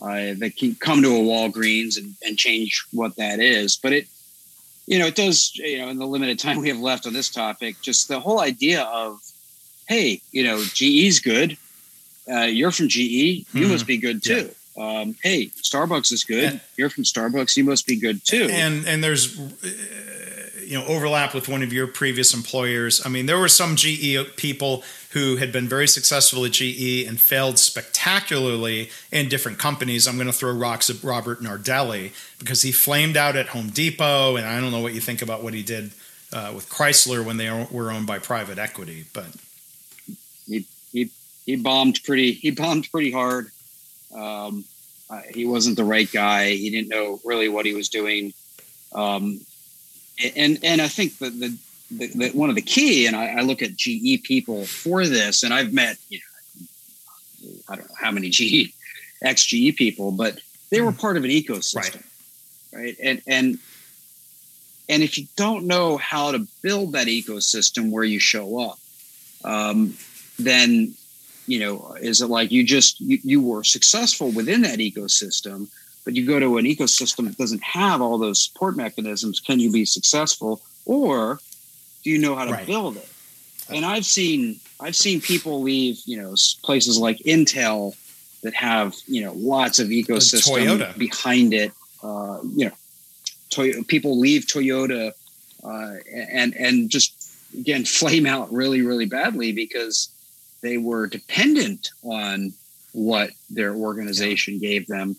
[0.01, 3.77] uh, that can come to a Walgreens and, and change what that is.
[3.77, 4.07] But it,
[4.85, 5.55] you know, it does.
[5.55, 8.39] You know, in the limited time we have left on this topic, just the whole
[8.39, 9.19] idea of,
[9.87, 11.57] hey, you know, GE's good.
[12.31, 13.69] Uh, you're from GE, you mm-hmm.
[13.69, 14.45] must be good too.
[14.47, 16.43] Yeah um, hey, Starbucks is good.
[16.43, 17.55] And, You're from Starbucks.
[17.57, 18.47] You must be good too.
[18.51, 19.37] And and there's
[20.65, 23.05] you know overlap with one of your previous employers.
[23.05, 24.83] I mean, there were some GE people
[25.13, 30.07] who had been very successful at GE and failed spectacularly in different companies.
[30.07, 34.35] I'm going to throw rocks at Robert Nardelli because he flamed out at Home Depot,
[34.35, 35.91] and I don't know what you think about what he did
[36.33, 39.27] uh, with Chrysler when they were owned by private equity, but
[40.47, 41.11] he he
[41.45, 43.51] he bombed pretty he bombed pretty hard.
[44.15, 44.65] Um,
[45.11, 46.49] uh, he wasn't the right guy.
[46.49, 48.33] He didn't know really what he was doing.
[48.93, 49.41] Um,
[50.35, 51.55] and and I think that the,
[51.97, 55.43] the, the, one of the key, and I, I, look at GE people for this,
[55.43, 58.73] and I've met, you know, I don't know how many GE
[59.21, 60.39] ex GE people, but
[60.69, 62.03] they were part of an ecosystem,
[62.73, 62.85] right?
[62.85, 62.95] right?
[63.01, 63.59] And and
[64.89, 68.79] and if you don't know how to build that ecosystem where you show up,
[69.43, 69.95] um,
[70.39, 70.93] then
[71.47, 75.67] you know is it like you just you, you were successful within that ecosystem
[76.05, 79.71] but you go to an ecosystem that doesn't have all those support mechanisms can you
[79.71, 81.39] be successful or
[82.03, 82.67] do you know how to right.
[82.67, 83.09] build it
[83.69, 87.95] and i've seen i've seen people leave you know places like intel
[88.41, 91.71] that have you know lots of ecosystem behind it
[92.03, 92.73] uh, you know
[93.49, 95.11] Toy- people leave toyota
[95.63, 100.09] uh, and and just again flame out really really badly because
[100.61, 102.53] they were dependent on
[102.93, 105.15] what their organization gave them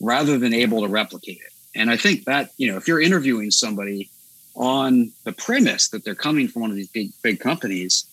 [0.00, 1.52] rather than able to replicate it.
[1.74, 4.10] And I think that, you know, if you're interviewing somebody
[4.58, 8.04] on the premise that they're coming from one of these big, big companies,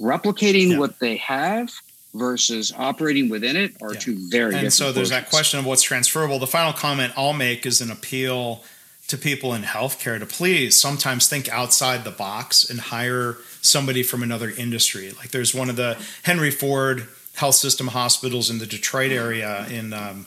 [0.00, 0.78] replicating yeah.
[0.78, 1.70] what they have
[2.14, 4.00] versus operating within it are yeah.
[4.00, 7.64] two very and so there's that question of what's transferable the final comment i'll make
[7.64, 8.62] is an appeal
[9.12, 14.22] to people in healthcare to please sometimes think outside the box and hire somebody from
[14.22, 15.12] another industry.
[15.12, 19.92] Like there's one of the Henry Ford Health System hospitals in the Detroit area in
[19.92, 20.26] um,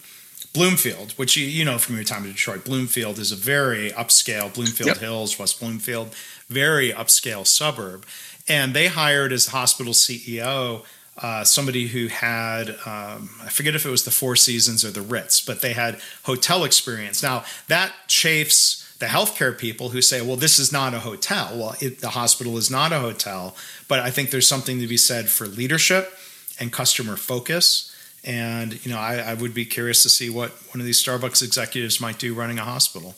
[0.56, 2.66] Bloomfield, which you, you know from your time in Detroit.
[2.66, 4.98] Bloomfield is a very upscale, Bloomfield yep.
[4.98, 6.16] Hills, West Bloomfield,
[6.50, 8.06] very upscale suburb.
[8.48, 10.84] And they hired as hospital CEO
[11.18, 15.02] uh, somebody who had um, I forget if it was the Four Seasons or the
[15.02, 17.24] Ritz, but they had hotel experience.
[17.24, 21.76] Now that chafes the healthcare people who say, "Well, this is not a hotel." Well,
[21.80, 23.56] it, the hospital is not a hotel,
[23.88, 26.18] but I think there's something to be said for leadership
[26.60, 27.95] and customer focus.
[28.26, 31.44] And you know, I, I would be curious to see what one of these Starbucks
[31.44, 33.16] executives might do running a hospital.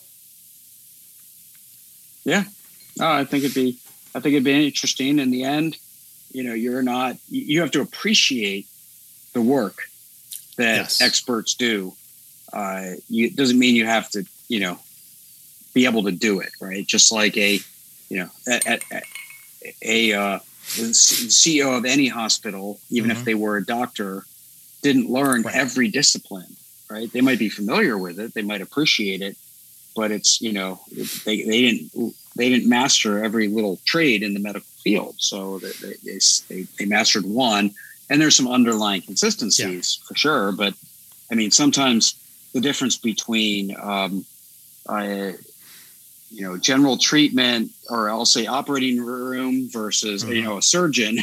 [2.25, 2.43] Yeah,
[2.99, 3.77] no, I think it'd be
[4.13, 5.19] I think it'd be interesting.
[5.19, 5.77] In the end,
[6.31, 8.67] you know you're not you have to appreciate
[9.33, 9.89] the work
[10.57, 11.01] that yes.
[11.01, 11.93] experts do
[12.53, 14.79] uh, you, it doesn't mean you have to you know
[15.73, 17.59] be able to do it right just like a
[18.09, 19.01] you know a, a,
[19.81, 23.19] a uh, ceo of any hospital even mm-hmm.
[23.19, 24.25] if they were a doctor
[24.81, 25.55] didn't learn right.
[25.55, 26.55] every discipline
[26.89, 29.35] right they might be familiar with it they might appreciate it
[29.95, 30.79] but it's you know
[31.25, 35.15] they, they didn't they didn't master every little trade in the medical field.
[35.17, 37.71] So they, they, they mastered one,
[38.09, 40.07] and there's some underlying consistencies yeah.
[40.07, 40.51] for sure.
[40.51, 40.73] But
[41.31, 42.15] I mean, sometimes
[42.53, 44.23] the difference between, um,
[44.87, 45.31] uh,
[46.29, 50.33] you know, general treatment or I'll say operating room versus, mm-hmm.
[50.33, 51.19] you know, a surgeon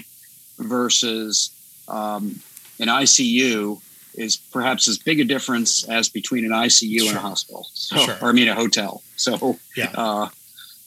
[0.59, 1.51] versus
[1.89, 2.41] um,
[2.79, 3.81] an ICU
[4.14, 7.09] is perhaps as big a difference as between an ICU sure.
[7.09, 7.66] and a hospital.
[7.72, 8.16] So, sure.
[8.20, 9.03] or I mean, a hotel.
[9.16, 9.91] So, yeah.
[9.95, 10.29] Uh,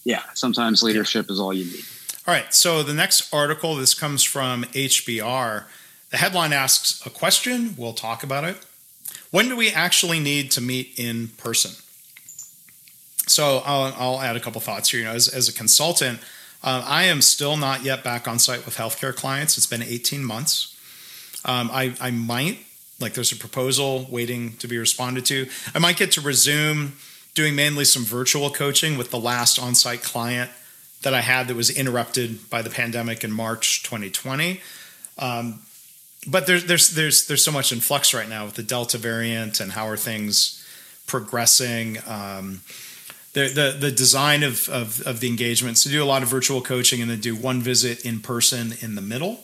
[0.04, 1.34] yeah, sometimes leadership yeah.
[1.34, 1.84] is all you need.
[2.26, 2.54] All right.
[2.54, 5.66] So the next article, this comes from HBR.
[6.10, 7.76] The headline asks a question.
[7.78, 8.58] We'll talk about it.
[9.32, 11.72] When do we actually need to meet in person?
[13.28, 15.02] So I'll, I'll add a couple thoughts here.
[15.02, 16.20] You know, as, as a consultant,
[16.64, 19.58] uh, I am still not yet back on site with healthcare clients.
[19.58, 20.77] It's been 18 months.
[21.48, 22.60] Um, I, I might,
[23.00, 25.48] like, there's a proposal waiting to be responded to.
[25.74, 26.94] I might get to resume
[27.34, 30.52] doing mainly some virtual coaching with the last on site client
[31.04, 34.60] that I had that was interrupted by the pandemic in March 2020.
[35.20, 35.62] Um,
[36.28, 39.60] but there's there's there's there's so much in flux right now with the Delta variant
[39.60, 40.66] and how are things
[41.06, 42.00] progressing.
[42.08, 42.62] Um,
[43.34, 46.60] the, the, the design of, of, of the engagements to do a lot of virtual
[46.60, 49.42] coaching and then do one visit in person in the middle.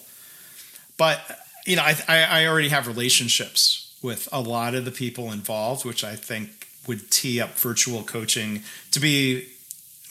[0.97, 1.19] But
[1.65, 6.03] you know, I, I already have relationships with a lot of the people involved, which
[6.03, 9.47] I think would tee up virtual coaching to be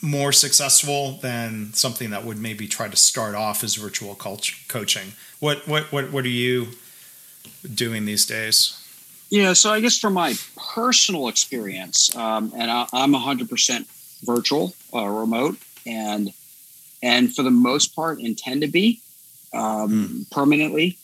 [0.01, 5.13] more successful than something that would maybe try to start off as virtual coaching.
[5.39, 6.69] What what what what are you
[7.73, 8.79] doing these days?
[9.29, 10.35] Yeah, so I guess from my
[10.75, 13.85] personal experience, um, and I, am 100%
[14.23, 16.31] virtual, uh, remote, and
[17.01, 18.99] and for the most part intend to be
[19.53, 20.31] um, mm.
[20.31, 20.97] permanently.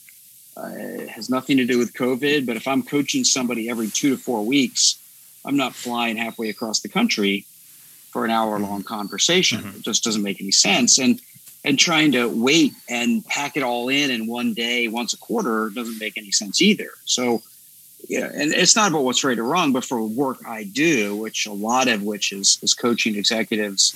[0.56, 4.10] Uh, it has nothing to do with COVID, but if I'm coaching somebody every two
[4.10, 4.98] to four weeks,
[5.44, 7.46] I'm not flying halfway across the country
[8.10, 8.94] for an hour long mm-hmm.
[8.94, 9.60] conversation.
[9.60, 9.78] Mm-hmm.
[9.78, 10.98] It just doesn't make any sense.
[10.98, 11.20] And
[11.62, 15.70] and trying to wait and pack it all in in one day once a quarter
[15.70, 16.90] doesn't make any sense either.
[17.04, 17.42] So
[18.08, 21.46] yeah, and it's not about what's right or wrong, but for work I do, which
[21.46, 23.94] a lot of which is is coaching executives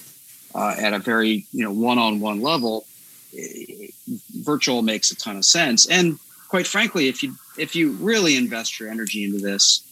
[0.54, 2.86] uh, at a very you know one on one level,
[4.40, 5.88] virtual makes a ton of sense.
[5.88, 6.18] And
[6.54, 9.82] quite frankly, if you if you really invest your energy into this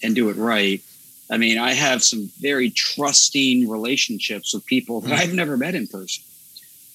[0.00, 0.80] and do it right,
[1.28, 5.88] I mean, I have some very trusting relationships with people that I've never met in
[5.88, 6.22] person.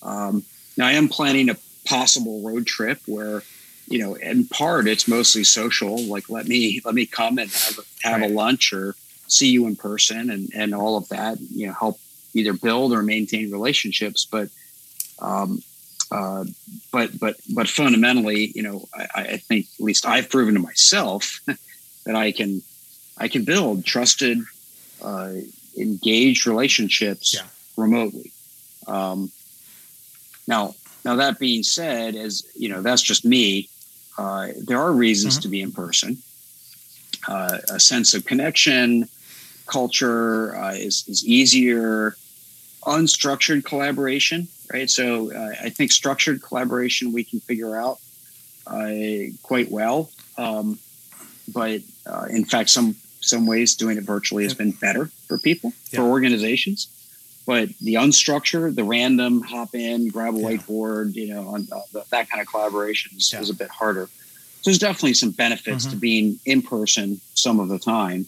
[0.01, 0.43] Um,
[0.77, 3.43] now, I am planning a possible road trip where,
[3.89, 6.01] you know, in part it's mostly social.
[6.01, 8.31] Like, let me let me come and have have right.
[8.31, 8.95] a lunch or
[9.27, 11.41] see you in person, and and all of that.
[11.41, 11.99] You know, help
[12.33, 14.25] either build or maintain relationships.
[14.25, 14.47] But,
[15.19, 15.61] um,
[16.11, 16.45] uh,
[16.91, 21.41] but but but fundamentally, you know, I, I think at least I've proven to myself
[22.05, 22.61] that I can
[23.17, 24.39] I can build trusted,
[25.01, 25.33] uh,
[25.77, 27.47] engaged relationships yeah.
[27.77, 28.31] remotely.
[28.87, 29.31] Um,
[30.47, 30.73] now,
[31.05, 33.69] now that being said, as you know, that's just me.
[34.17, 35.41] Uh, there are reasons mm-hmm.
[35.43, 36.17] to be in person.
[37.27, 39.07] Uh, a sense of connection,
[39.67, 42.15] culture uh, is is easier.
[42.83, 44.89] Unstructured collaboration, right?
[44.89, 47.99] So uh, I think structured collaboration we can figure out
[48.67, 48.91] uh,
[49.41, 50.09] quite well.
[50.37, 50.79] Um,
[51.51, 55.73] but uh, in fact, some some ways doing it virtually has been better for people,
[55.91, 55.99] yeah.
[55.99, 56.87] for organizations.
[57.45, 60.49] But the unstructured, the random hop in, grab a yeah.
[60.49, 63.39] whiteboard, you know, on, uh, that kind of collaboration is, yeah.
[63.39, 64.05] is, a bit harder.
[64.05, 65.93] So there's definitely some benefits mm-hmm.
[65.95, 68.27] to being in person some of the time.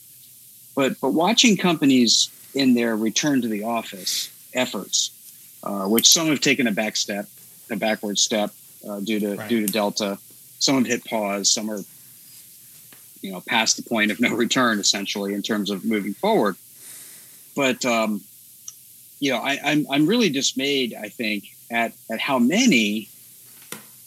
[0.75, 5.11] But but watching companies in their return to the office efforts,
[5.63, 7.27] uh, which some have taken a back step,
[7.69, 8.51] a backward step
[8.87, 9.49] uh, due to right.
[9.49, 10.17] due to Delta.
[10.59, 11.51] Some have hit pause.
[11.51, 11.79] Some are
[13.21, 16.55] you know past the point of no return essentially in terms of moving forward
[17.55, 18.21] but um,
[19.19, 23.09] you know I, I'm, I'm really dismayed i think at at how many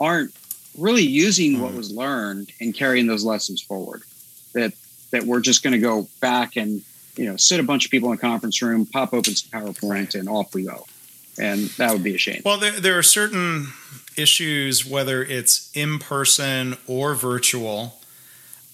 [0.01, 0.35] aren't
[0.77, 1.77] really using what mm.
[1.77, 4.03] was learned and carrying those lessons forward
[4.53, 4.73] that
[5.13, 6.83] that we're just going to go back and
[7.17, 10.15] you know sit a bunch of people in a conference room pop open some powerpoint
[10.15, 10.85] and off we go
[11.39, 13.69] and that would be a shame well there, there are certain
[14.17, 17.99] issues whether it's in person or virtual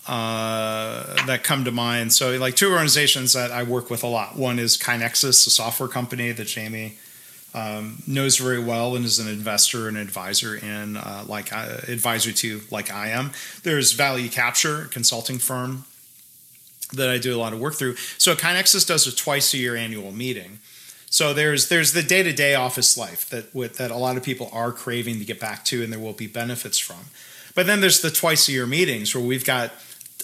[0.06, 2.12] uh, that come to mind.
[2.12, 4.36] So, like two organizations that I work with a lot.
[4.36, 6.98] One is KaiNexus, a software company that Jamie
[7.54, 12.32] um, knows very well and is an investor and advisor in, uh, like uh, advisor
[12.32, 13.32] to, like I am.
[13.62, 15.84] There's Value Capture, a consulting firm
[16.92, 17.96] that I do a lot of work through.
[18.18, 20.61] So, KaiNexus does a twice a year annual meeting.
[21.11, 24.22] So there's there's the day to day office life that with, that a lot of
[24.22, 27.11] people are craving to get back to, and there will be benefits from.
[27.54, 29.72] But then there's the twice a year meetings where we've got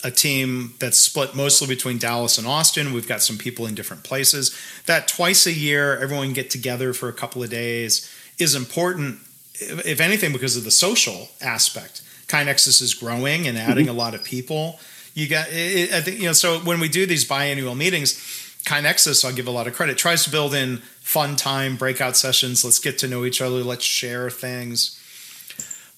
[0.05, 2.93] a team that's split mostly between Dallas and Austin.
[2.93, 4.57] We've got some people in different places.
[4.87, 8.09] That twice a year, everyone get together for a couple of days
[8.39, 9.19] is important,
[9.55, 12.03] if anything, because of the social aspect.
[12.29, 13.95] KaiNexus is growing and adding mm-hmm.
[13.95, 14.79] a lot of people.
[15.15, 18.21] You got, it, I think, you know, so when we do these biannual meetings,
[18.67, 22.65] KaiNexus, I'll give a lot of credit, tries to build in fun time, breakout sessions.
[22.65, 23.63] Let's get to know each other.
[23.63, 25.01] Let's share things.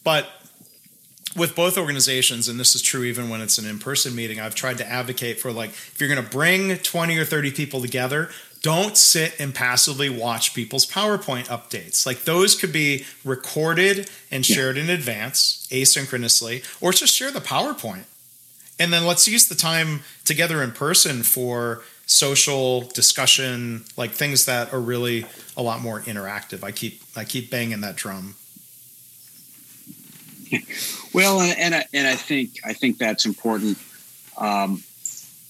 [0.05, 0.29] But
[1.35, 4.55] with both organizations, and this is true even when it's an in person meeting, I've
[4.55, 8.29] tried to advocate for like, if you're going to bring 20 or 30 people together,
[8.61, 12.05] don't sit and passively watch people's PowerPoint updates.
[12.05, 14.85] Like those could be recorded and shared yeah.
[14.85, 18.05] in advance asynchronously, or just share the PowerPoint.
[18.79, 24.73] And then let's use the time together in person for social discussion, like things that
[24.73, 25.27] are really
[25.57, 26.65] a lot more interactive.
[26.65, 28.35] I keep I keep banging that drum.
[31.15, 33.79] well, and I, and I think I think that's important
[34.37, 34.83] um,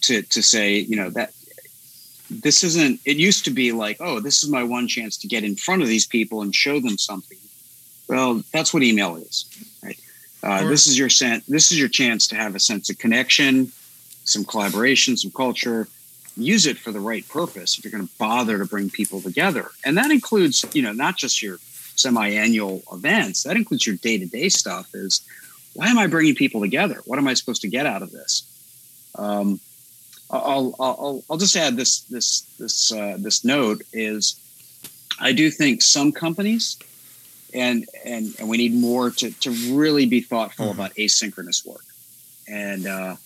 [0.02, 0.78] to to say.
[0.78, 1.32] You know that
[2.28, 3.00] this isn't.
[3.04, 5.82] It used to be like, oh, this is my one chance to get in front
[5.82, 7.38] of these people and show them something.
[8.08, 9.46] Well, that's what email is,
[9.82, 9.98] right?
[10.42, 11.44] Uh, This is your sense.
[11.46, 13.70] This is your chance to have a sense of connection,
[14.24, 15.86] some collaboration, some culture.
[16.42, 19.70] Use it for the right purpose, if you're going to bother to bring people together,
[19.84, 21.58] and that includes, you know, not just your
[21.96, 24.94] semi-annual events, that includes your day-to-day stuff.
[24.94, 25.22] Is
[25.74, 27.00] why am I bringing people together?
[27.04, 28.44] What am I supposed to get out of this?
[29.14, 29.60] Um,
[30.30, 34.38] I'll, I'll, I'll just add this this this uh, this note is
[35.18, 36.78] I do think some companies
[37.54, 40.80] and and and we need more to to really be thoughtful mm-hmm.
[40.80, 41.84] about asynchronous work
[42.46, 43.16] and uh,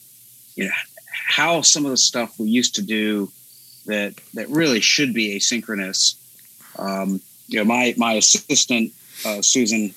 [0.54, 0.70] you know
[1.12, 3.30] how some of the stuff we used to do
[3.86, 6.16] that that really should be asynchronous.
[6.78, 8.92] Um, you know, my my assistant
[9.24, 9.94] uh, Susan,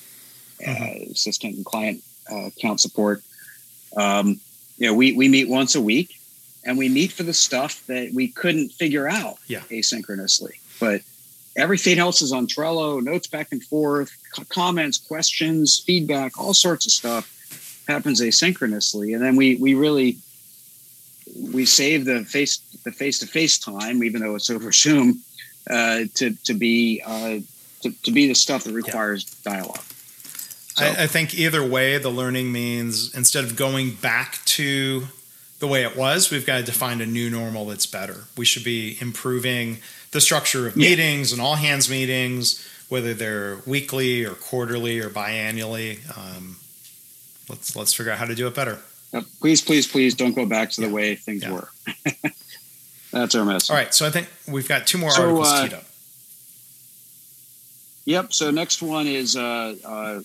[0.65, 1.11] uh, mm-hmm.
[1.11, 3.23] assistant and client uh, account support.
[3.95, 4.39] Um,
[4.77, 6.19] you know, we we meet once a week,
[6.63, 9.61] and we meet for the stuff that we couldn't figure out yeah.
[9.71, 10.59] asynchronously.
[10.79, 11.01] But
[11.55, 14.11] everything else is on Trello, notes back and forth,
[14.49, 17.31] comments, questions, feedback, all sorts of stuff
[17.87, 20.17] happens asynchronously, and then we we really
[21.35, 25.21] we save the face the face to face time, even though it's over Zoom,
[25.69, 27.39] uh, to to be uh,
[27.81, 29.53] to, to be the stuff that requires yeah.
[29.53, 29.83] dialogue.
[30.75, 30.85] So.
[30.85, 35.07] I, I think either way, the learning means instead of going back to
[35.59, 38.25] the way it was, we've got to define a new normal that's better.
[38.35, 39.77] We should be improving
[40.11, 45.99] the structure of meetings and all hands meetings, whether they're weekly or quarterly or biannually.
[46.17, 46.57] Um,
[47.49, 48.79] let's let's figure out how to do it better.
[49.39, 51.51] Please, please, please don't go back to the way things yeah.
[51.51, 51.69] were.
[53.11, 53.69] That's our message.
[53.69, 55.83] All right, so I think we've got two more so, articles uh, teed up.
[58.05, 58.33] Yep.
[58.33, 60.21] So next one is uh, uh,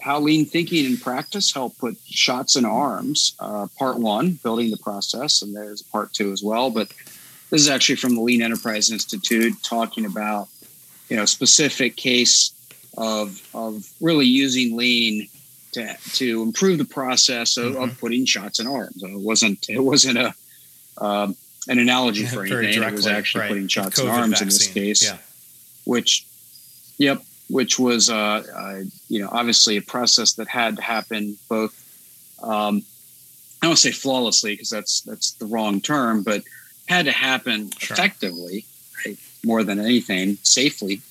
[0.00, 3.34] how lean thinking and practice help put shots in arms.
[3.38, 6.70] Uh, part one, building the process, and there's part two as well.
[6.70, 6.88] But
[7.50, 10.48] this is actually from the Lean Enterprise Institute, talking about
[11.08, 12.52] you know specific case
[12.96, 15.28] of of really using lean
[15.72, 17.82] to to improve the process of, mm-hmm.
[17.82, 19.02] of putting shots in arms.
[19.02, 20.34] It wasn't it wasn't a
[21.00, 21.36] um,
[21.68, 22.80] an analogy for anything.
[22.80, 23.48] Directly, it was actually right.
[23.48, 24.42] putting shots in arms vaccine.
[24.42, 25.18] in this case, yeah.
[25.84, 26.26] which,
[26.98, 31.74] yep, which was uh, uh, you know obviously a process that had to happen both.
[32.42, 32.82] Um,
[33.60, 36.42] I don't say flawlessly because that's that's the wrong term, but
[36.86, 37.94] had to happen sure.
[37.94, 38.64] effectively,
[39.04, 39.18] right?
[39.44, 41.02] More than anything, safely,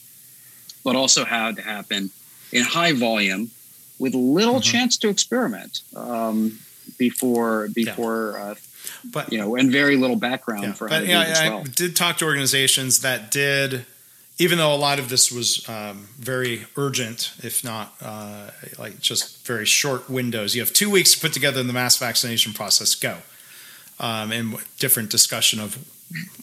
[0.83, 2.09] but also had to happen
[2.51, 3.51] in high volume
[3.99, 4.61] with little mm-hmm.
[4.61, 6.59] chance to experiment um,
[6.97, 8.43] before before yeah.
[8.43, 8.55] uh,
[9.05, 11.59] but you know and very little background yeah, for but, yeah, I, well.
[11.59, 13.85] I did talk to organizations that did
[14.39, 19.45] even though a lot of this was um, very urgent if not uh, like just
[19.45, 23.17] very short windows you have two weeks to put together the mass vaccination process go
[23.99, 25.77] um, and different discussion of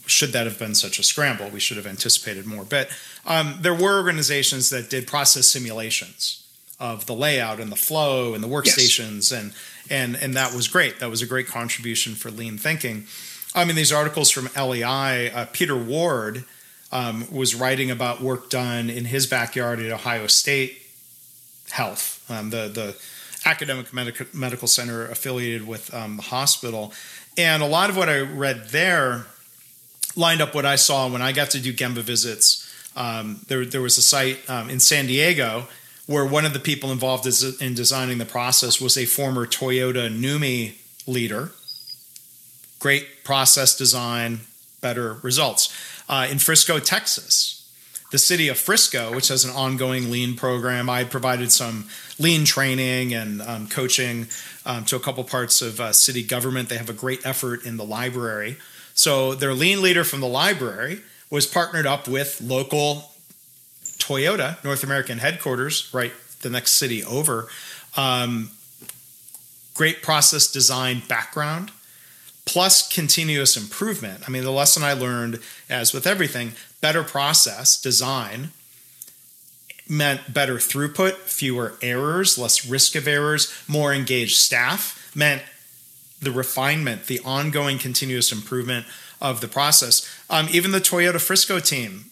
[0.07, 2.89] should that have been such a scramble we should have anticipated more but
[3.27, 6.44] um, there were organizations that did process simulations
[6.81, 9.33] of the layout and the flow and the workstations yes.
[9.33, 9.53] and
[9.91, 11.01] and and that was great.
[11.01, 13.07] That was a great contribution for lean thinking.
[13.55, 16.45] I mean, these articles from LEI, uh, Peter Ward
[16.91, 20.81] um, was writing about work done in his backyard at Ohio State
[21.71, 22.97] Health, um, the the
[23.49, 26.93] academic medical medical center affiliated with um, the hospital,
[27.37, 29.27] and a lot of what I read there
[30.17, 32.71] lined up what I saw when I got to do Gemba visits.
[32.97, 35.67] Um, there, there was a site um, in San Diego
[36.07, 37.27] where one of the people involved
[37.61, 40.75] in designing the process was a former Toyota NUMMI
[41.07, 41.51] leader.
[42.79, 44.41] Great process design,
[44.81, 45.75] better results.
[46.09, 47.65] Uh, in Frisco, Texas,
[48.11, 51.87] the city of Frisco, which has an ongoing lean program, I provided some
[52.19, 54.29] lean training and um, coaching
[54.67, 56.69] um, to a couple parts of uh, city government.
[56.69, 58.59] They have a great effort in the library.
[58.95, 61.01] So their lean leader from the library
[61.31, 63.14] was partnered up with local
[63.99, 67.49] Toyota North American headquarters, right the next city over.
[67.97, 68.51] Um,
[69.75, 71.71] great process design background
[72.47, 74.23] plus continuous improvement.
[74.27, 78.51] I mean, the lesson I learned, as with everything, better process design
[79.89, 85.43] meant better throughput, fewer errors, less risk of errors, more engaged staff, meant
[86.21, 88.87] the refinement, the ongoing continuous improvement
[89.21, 90.09] of the process.
[90.31, 92.11] Um, even the Toyota Frisco team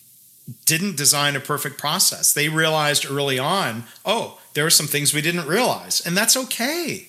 [0.64, 2.32] didn't design a perfect process.
[2.32, 7.08] They realized early on, oh, there are some things we didn't realize, and that's okay.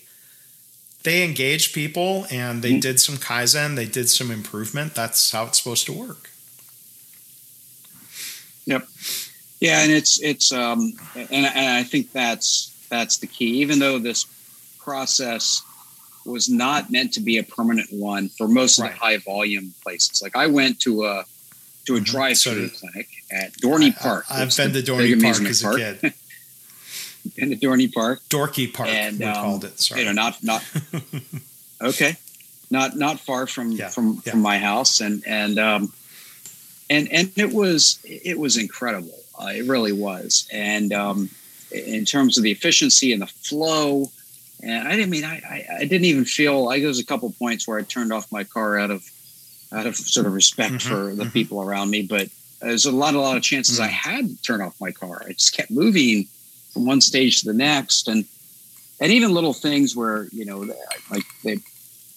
[1.03, 2.79] They engaged people and they mm-hmm.
[2.79, 4.95] did some kaizen, they did some improvement.
[4.95, 6.29] That's how it's supposed to work.
[8.65, 8.87] Yep.
[9.59, 13.61] Yeah, and it's it's um and, and I think that's that's the key.
[13.61, 14.25] Even though this
[14.79, 15.61] process
[16.25, 18.93] was not meant to be a permanent one for most of right.
[18.93, 20.21] the high volume places.
[20.21, 21.25] Like I went to a
[21.85, 22.03] to a mm-hmm.
[22.05, 24.25] drive-through so clinic at Dorney Park.
[24.29, 25.77] I, have been to Dorney Park as a park.
[25.77, 26.13] kid.
[27.37, 29.79] in the Dorney Park, Dorky Park, and we um, called it.
[29.79, 30.63] Sorry, you know, not not
[31.81, 32.15] okay,
[32.69, 33.89] not not far from yeah.
[33.89, 34.31] from yeah.
[34.31, 35.93] from my house, and and um,
[36.89, 39.17] and and it was it was incredible.
[39.39, 41.29] Uh, it really was, and um,
[41.71, 44.11] in terms of the efficiency and the flow.
[44.61, 47.29] And I didn't mean I, I, I didn't even feel like there was a couple
[47.31, 49.03] points where I turned off my car out of
[49.73, 51.31] out of sort of respect mm-hmm, for the mm-hmm.
[51.31, 52.03] people around me.
[52.03, 52.29] But
[52.63, 53.85] there's a lot, a lot of chances mm-hmm.
[53.85, 55.23] I had to turn off my car.
[55.25, 56.27] I just kept moving
[56.71, 58.25] from one stage to the next, and
[58.99, 60.59] and even little things where you know,
[61.11, 61.59] like they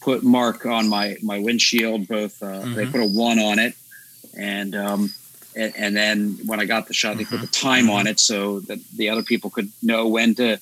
[0.01, 2.09] put mark on my my windshield.
[2.09, 2.93] Both uh, they mm-hmm.
[2.93, 3.75] put a one on it,
[4.37, 5.11] and um,
[5.55, 7.67] and, and, then when I got the shot, they put the mm-hmm.
[7.69, 8.09] time on mm-hmm.
[8.09, 10.59] it so that the other people could know when to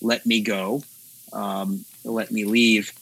[0.00, 0.82] let me go,
[1.32, 2.92] um, let me leave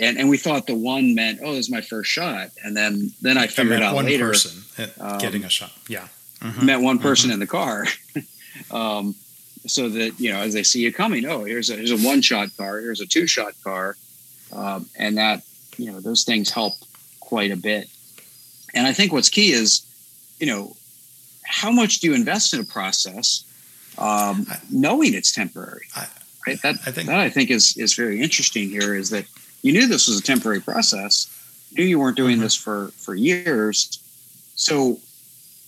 [0.00, 2.50] and and we thought the one meant oh this is my first shot.
[2.64, 4.62] And then then i figured out one later person
[5.00, 5.72] um, getting a shot.
[5.88, 6.08] Yeah.
[6.40, 6.66] Mm-hmm.
[6.66, 7.34] met one person mm-hmm.
[7.34, 7.86] in the car.
[8.72, 9.14] Um,
[9.68, 12.22] so that you know as they see you coming oh here's a here's a one
[12.22, 13.96] shot car here's a two shot car.
[14.52, 15.44] Um, and that
[15.76, 16.72] you know those things help
[17.20, 17.88] quite a bit.
[18.74, 19.86] And i think what's key is
[20.40, 20.76] you know
[21.44, 23.44] how much do you invest in a process
[23.96, 25.86] um, I, knowing it's temporary?
[25.96, 26.06] I,
[26.46, 26.62] right?
[26.62, 29.24] That I think that I think is is very interesting here is that
[29.62, 31.34] you knew this was a temporary process.
[31.70, 32.42] You knew you weren't doing mm-hmm.
[32.42, 33.98] this for for years.
[34.54, 34.98] So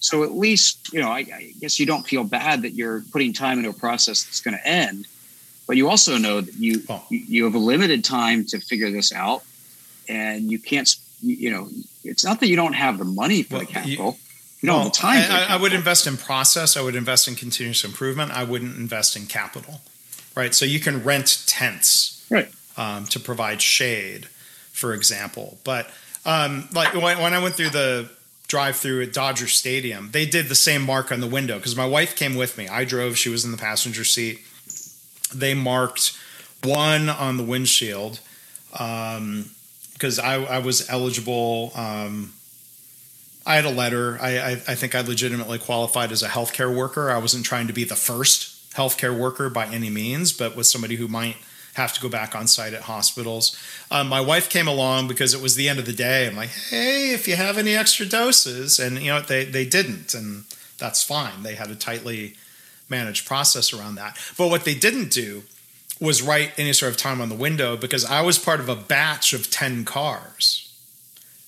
[0.01, 3.33] so at least you know I, I, guess you don't feel bad that you're putting
[3.33, 5.07] time into a process that's going to end,
[5.67, 7.05] but you also know that you oh.
[7.11, 9.43] you have a limited time to figure this out,
[10.09, 11.69] and you can't you know
[12.05, 14.07] it's not that you don't have the money for well, the capital.
[14.07, 14.17] You,
[14.63, 15.31] you don't well, have the time.
[15.31, 16.77] I, I would invest in process.
[16.77, 18.31] I would invest in continuous improvement.
[18.33, 19.81] I wouldn't invest in capital,
[20.35, 20.55] right?
[20.55, 22.51] So you can rent tents, right?
[22.77, 24.27] Um, to provide shade,
[24.73, 25.59] for example.
[25.65, 25.91] But
[26.25, 28.11] um, like when, when I went through the
[28.49, 32.17] drive-through at Dodger Stadium, they did the same mark on the window because my wife
[32.17, 32.69] came with me.
[32.69, 34.41] I drove; she was in the passenger seat.
[35.35, 36.19] They marked
[36.63, 38.21] one on the windshield
[38.71, 41.73] because um, I, I, was eligible.
[41.75, 42.33] Um,
[43.47, 44.19] I had a letter.
[44.21, 47.11] I, I, I, think I legitimately qualified as a healthcare worker.
[47.11, 50.97] I wasn't trying to be the first healthcare worker by any means, but was somebody
[50.97, 51.37] who might
[51.75, 53.57] have to go back on site at hospitals.
[53.91, 56.27] Um, my wife came along because it was the end of the day.
[56.27, 60.15] I'm like, hey, if you have any extra doses, and you know they they didn't,
[60.15, 60.45] and
[60.79, 61.43] that's fine.
[61.43, 62.35] They had a tightly
[62.89, 64.19] managed process around that.
[64.37, 65.45] But what they didn't do
[66.01, 68.77] was write any sort of time on the window because I was part of a
[68.77, 70.67] batch of ten cars.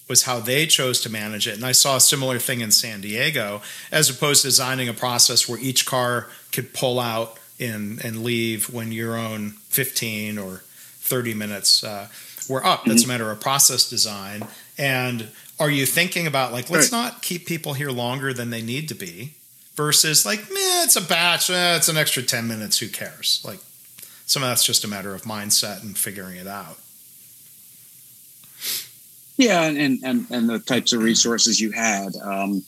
[0.09, 1.55] Was how they chose to manage it.
[1.55, 5.49] And I saw a similar thing in San Diego, as opposed to designing a process
[5.49, 11.35] where each car could pull out in and leave when your own 15 or 30
[11.35, 12.09] minutes uh,
[12.49, 12.85] were up.
[12.85, 13.11] That's mm-hmm.
[13.11, 14.47] a matter of process design.
[14.77, 15.29] And
[15.63, 17.05] are you thinking about like let's right.
[17.05, 19.35] not keep people here longer than they need to be
[19.75, 23.61] versus like man it's a batch eh, it's an extra 10 minutes who cares like
[24.27, 26.79] some of that's just a matter of mindset and figuring it out
[29.37, 32.63] yeah and and and the types of resources you had um,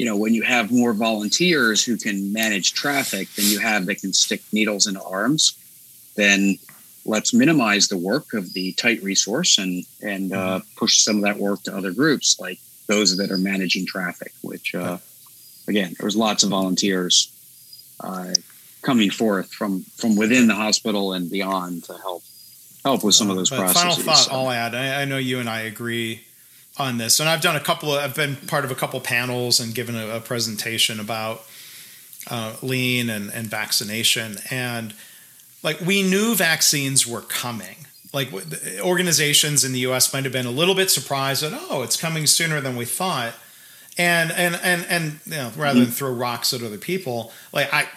[0.00, 4.00] you know, when you have more volunteers who can manage traffic than you have that
[4.00, 5.58] can stick needles into arms,
[6.16, 6.56] then
[7.04, 10.78] let's minimize the work of the tight resource and and uh, mm-hmm.
[10.78, 14.32] push some of that work to other groups like those that are managing traffic.
[14.40, 14.96] Which, uh,
[15.68, 17.30] again, there was lots of volunteers
[18.02, 18.32] uh,
[18.80, 22.22] coming forth from from within the hospital and beyond to help
[22.86, 23.82] help with some of those processes.
[23.82, 24.32] Final thought so.
[24.32, 24.74] I'll add.
[24.74, 26.22] I, I know you and I agree
[26.78, 28.02] on this, and I've done a couple of.
[28.02, 31.44] I've been part of a couple panels and given a, a presentation about
[32.28, 34.94] uh, lean and, and vaccination, and
[35.62, 37.76] like we knew vaccines were coming.
[38.12, 38.30] Like
[38.80, 40.12] organizations in the U.S.
[40.12, 43.34] might have been a little bit surprised that oh, it's coming sooner than we thought,
[43.96, 45.94] and and and and you know, rather than mm-hmm.
[45.94, 47.88] throw rocks at other people, like I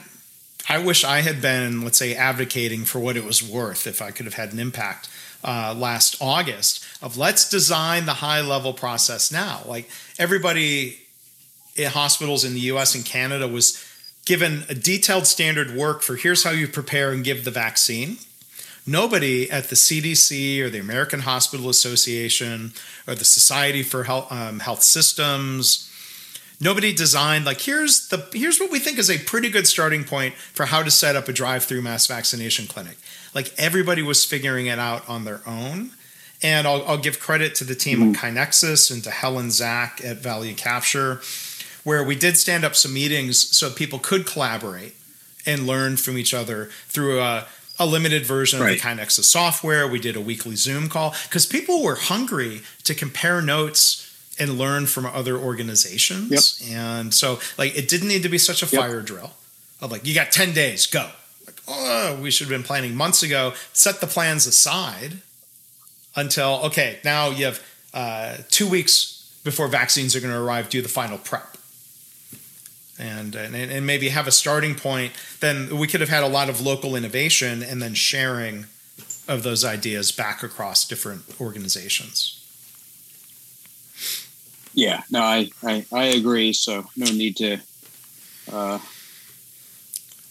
[0.69, 4.11] I wish I had been, let's say, advocating for what it was worth if I
[4.11, 5.09] could have had an impact
[5.43, 9.61] uh, last August of let's design the high level process now.
[9.67, 10.97] Like everybody
[11.75, 13.83] in hospitals in the US and Canada was
[14.25, 18.17] given a detailed standard work for here's how you prepare and give the vaccine.
[18.87, 22.73] Nobody at the CDC or the American Hospital Association
[23.07, 25.89] or the Society for Health, um, Health Systems
[26.61, 30.33] nobody designed like here's the here's what we think is a pretty good starting point
[30.35, 32.95] for how to set up a drive-through mass vaccination clinic
[33.33, 35.91] like everybody was figuring it out on their own
[36.43, 38.25] and i'll, I'll give credit to the team mm-hmm.
[38.25, 41.21] at KaiNexus and to Helen Zak at value capture
[41.83, 44.95] where we did stand up some meetings so people could collaborate
[45.45, 47.45] and learn from each other through a,
[47.77, 48.71] a limited version right.
[48.73, 52.93] of the KaiNexus software we did a weekly zoom call because people were hungry to
[52.93, 54.09] compare notes
[54.39, 56.61] and learn from other organizations.
[56.61, 56.77] Yep.
[56.77, 58.81] And so, like, it didn't need to be such a yep.
[58.81, 59.31] fire drill
[59.81, 61.09] of like, you got 10 days, go.
[61.45, 65.19] Like, oh, we should have been planning months ago, set the plans aside.
[66.15, 67.61] Until okay, now you have
[67.93, 70.69] uh, two weeks before vaccines are going to arrive.
[70.69, 71.57] Do the final prep.
[72.99, 75.13] And, and and maybe have a starting point.
[75.39, 78.67] Then we could have had a lot of local innovation and then sharing
[79.27, 82.39] of those ideas back across different organizations.
[84.73, 86.53] Yeah, no, I, I, I agree.
[86.53, 87.57] So no need to,
[88.51, 88.79] uh,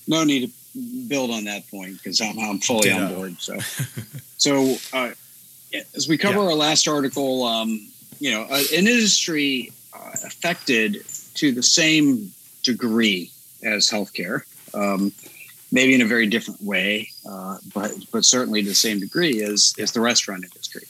[0.09, 0.79] no need to
[1.09, 3.41] build on that point because I'm, I'm fully on board.
[3.41, 3.59] So,
[4.37, 5.11] so uh,
[5.95, 6.47] as we cover yeah.
[6.47, 7.89] our last article, um,
[8.21, 11.05] you know, uh, an industry uh, affected
[11.35, 12.33] to the same
[12.63, 13.31] degree
[13.63, 14.43] as healthcare,
[14.75, 15.13] um,
[15.71, 19.75] maybe in a very different way, uh, but but certainly to the same degree as
[19.79, 20.87] as the restaurant industry.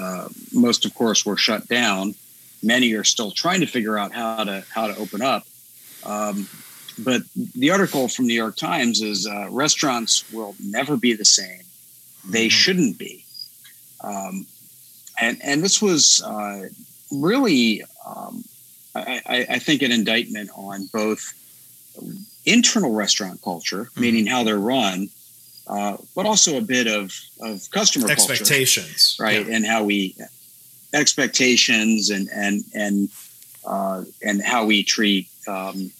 [0.00, 2.14] Uh, most, of course, were shut down.
[2.62, 5.46] Many are still trying to figure out how to how to open up.
[6.04, 6.48] Um,
[6.98, 7.22] but
[7.56, 11.62] the article from New York Times is uh, restaurants will never be the same.
[12.28, 12.50] They mm-hmm.
[12.50, 13.24] shouldn't be.
[14.02, 14.46] Um,
[15.20, 16.68] and and this was uh,
[17.10, 18.44] really, um,
[18.94, 21.34] I, I, think, an indictment on both
[22.46, 24.00] internal restaurant culture, mm-hmm.
[24.00, 25.08] meaning how they're run,
[25.66, 29.46] uh, but also a bit of of customer expectations, culture, right?
[29.46, 29.56] Yeah.
[29.56, 30.16] And how we
[30.92, 33.08] expectations and and and
[33.64, 35.90] uh, and how we treat um,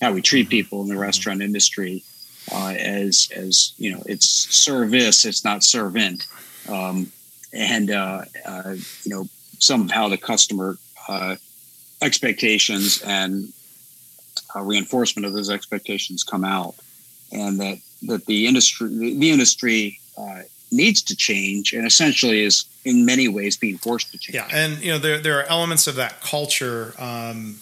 [0.00, 2.02] how we treat people in the restaurant industry
[2.52, 6.26] uh, as as you know it's service it's not servant
[6.68, 7.10] um,
[7.52, 8.74] and uh, uh,
[9.04, 9.26] you know
[9.58, 10.76] some of how the customer
[11.08, 11.36] uh,
[12.00, 13.52] expectations and
[14.54, 16.74] uh, reinforcement of those expectations come out
[17.32, 23.04] and that that the industry the industry uh, needs to change and essentially is in
[23.04, 24.34] many ways being forced to change.
[24.34, 26.94] Yeah, and you know there there are elements of that culture.
[26.98, 27.60] Um,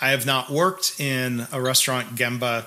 [0.00, 2.66] I have not worked in a restaurant Gemba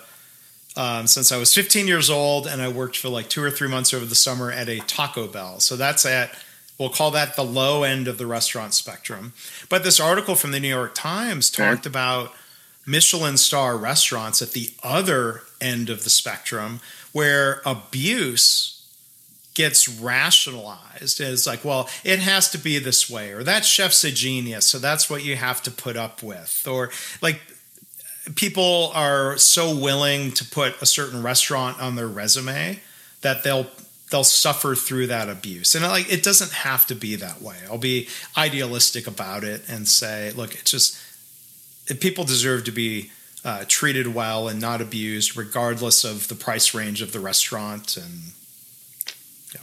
[0.76, 3.68] um, since I was 15 years old, and I worked for like two or three
[3.68, 5.60] months over the summer at a Taco Bell.
[5.60, 6.38] So that's at
[6.80, 9.34] we'll call that the low end of the restaurant spectrum.
[9.70, 12.34] But this article from the New York Times talked about
[12.86, 16.82] Michelin star restaurants at the other end of the spectrum
[17.12, 18.84] where abuse
[19.54, 24.12] gets rationalized as like, well, it has to be this way, or that chef's a
[24.12, 26.90] genius, so that's what you have to put up with, or
[27.22, 27.40] like
[28.36, 32.80] people are so willing to put a certain restaurant on their resume
[33.22, 33.68] that they'll
[34.12, 37.78] they'll suffer through that abuse and like it doesn't have to be that way i'll
[37.78, 40.98] be idealistic about it and say look it's just
[42.00, 43.12] people deserve to be
[43.44, 48.34] uh, treated well and not abused regardless of the price range of the restaurant and
[49.54, 49.60] Yeah,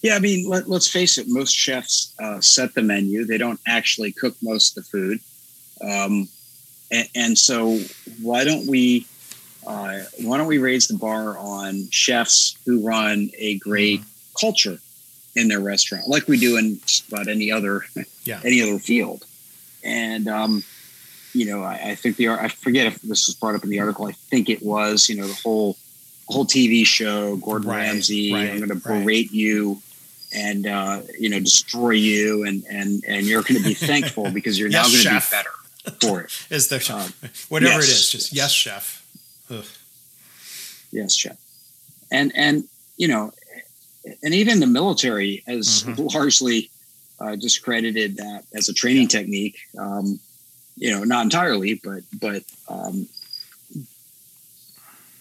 [0.00, 0.16] yeah.
[0.16, 1.26] I mean, let, us face it.
[1.28, 5.20] Most chefs uh, set the menu; they don't actually cook most of the food.
[5.84, 6.28] Um,
[6.90, 7.78] and, and, so,
[8.22, 9.06] why don't we
[9.66, 14.38] uh, why don't we raise the bar on chefs who run a great mm-hmm.
[14.40, 14.78] culture
[15.36, 16.78] in their restaurant, like we do in
[17.08, 17.82] about any other
[18.24, 18.40] yeah.
[18.44, 19.24] any other field?
[19.82, 20.64] And um,
[21.32, 23.80] you know, I, I, think the I forget if this was brought up in the
[23.80, 24.06] article.
[24.06, 25.08] I think it was.
[25.08, 25.76] You know, the whole
[26.28, 28.32] whole TV show, Gordon right, Ramsay.
[28.32, 29.30] Right, I'm going to berate right.
[29.32, 29.82] you
[30.34, 34.58] and uh, you know destroy you, and and and you're going to be thankful because
[34.58, 35.50] you're yes, now going to be better
[36.00, 36.46] for it.
[36.50, 37.08] is there uh,
[37.48, 38.10] whatever yes, it is?
[38.10, 39.06] Just yes, yes chef.
[39.50, 39.64] Ugh.
[40.90, 41.36] Yes, chef.
[42.10, 42.64] And and
[42.96, 43.32] you know,
[44.22, 46.06] and even the military has mm-hmm.
[46.14, 46.70] largely
[47.20, 49.08] uh, discredited that as a training yeah.
[49.08, 49.58] technique.
[49.78, 50.20] Um,
[50.76, 53.08] you know, not entirely, but but um,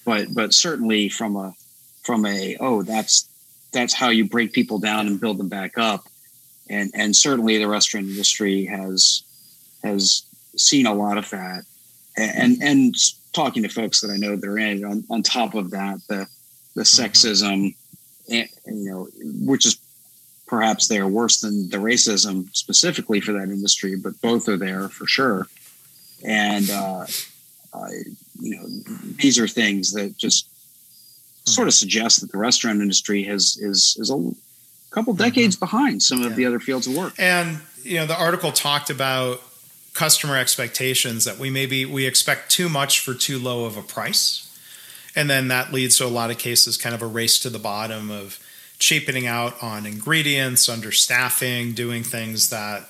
[0.05, 1.53] but but certainly from a
[2.03, 3.29] from a oh that's
[3.71, 6.05] that's how you break people down and build them back up.
[6.69, 9.23] And and certainly the restaurant industry has
[9.83, 10.23] has
[10.57, 11.63] seen a lot of that.
[12.15, 12.95] And and
[13.33, 16.27] talking to folks that I know that are in on, on top of that, the
[16.75, 17.03] the mm-hmm.
[17.03, 17.75] sexism,
[18.29, 19.07] and, you know,
[19.45, 19.77] which is
[20.47, 25.07] perhaps they're worse than the racism specifically for that industry, but both are there for
[25.07, 25.47] sure.
[26.23, 27.05] And uh,
[27.73, 27.87] uh,
[28.39, 28.67] you know,
[29.15, 30.47] these are things that just
[31.45, 34.31] sort of suggest that the restaurant industry has is is a
[34.91, 35.23] couple mm-hmm.
[35.23, 35.65] decades mm-hmm.
[35.65, 36.35] behind some of yeah.
[36.35, 37.13] the other fields of work.
[37.17, 39.41] And you know, the article talked about
[39.93, 44.49] customer expectations that we maybe we expect too much for too low of a price.
[45.15, 47.59] And then that leads to a lot of cases kind of a race to the
[47.59, 48.39] bottom of
[48.79, 52.89] cheapening out on ingredients, understaffing, doing things that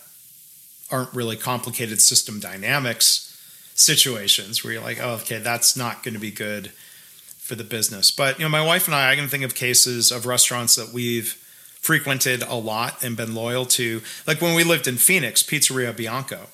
[0.90, 3.30] aren't really complicated system dynamics
[3.76, 6.68] situations where you're like, oh, okay, that's not going to be good
[7.38, 8.12] for the business.
[8.12, 10.94] But you know, my wife and I, I can think of cases of restaurants that
[10.94, 11.34] we've
[11.82, 14.02] frequented a lot and been loyal to.
[14.26, 16.48] Like when we lived in Phoenix, Pizzeria Bianco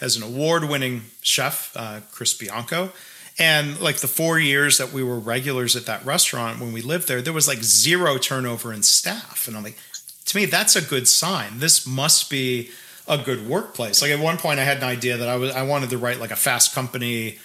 [0.00, 2.92] has an award-winning chef, uh, Chris Bianco,
[3.38, 7.08] And like the four years that we were regulars at that restaurant when we lived
[7.08, 9.48] there, there was like zero turnover in staff.
[9.48, 9.78] And I'm like,
[10.26, 11.58] to me, that's a good sign.
[11.58, 12.70] This must be
[13.08, 14.02] a good workplace.
[14.02, 16.20] Like at one point, I had an idea that I was I wanted to write
[16.20, 17.38] like a fast company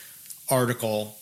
[0.49, 1.17] article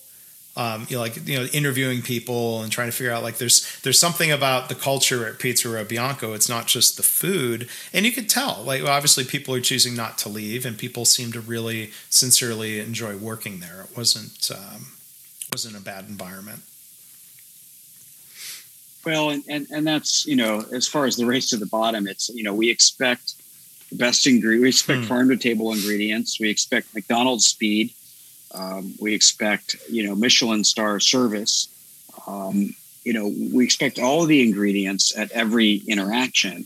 [0.56, 3.82] um, you know, like you know, interviewing people and trying to figure out like there's
[3.82, 6.34] there's something about the culture at Pizzeria Bianco.
[6.34, 8.62] It's not just the food, and you could tell.
[8.64, 13.18] Like obviously, people are choosing not to leave, and people seem to really sincerely enjoy
[13.18, 13.82] working there.
[13.90, 14.92] It wasn't um,
[15.52, 16.62] wasn't a bad environment.
[19.06, 22.08] Well, and, and and that's you know, as far as the race to the bottom,
[22.08, 23.34] it's you know, we expect
[23.90, 24.62] the best ingredient.
[24.62, 25.08] We expect hmm.
[25.08, 26.40] farm to table ingredients.
[26.40, 27.96] We expect McDonald's speed
[28.54, 31.68] um, we expect, you know, Michelin star service.
[32.28, 36.66] Um, you know, we expect all the ingredients at every interaction,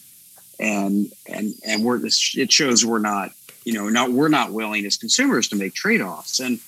[0.60, 3.32] and and and we're it shows we're not,
[3.64, 6.60] you know, not we're not willing as consumers to make trade offs, and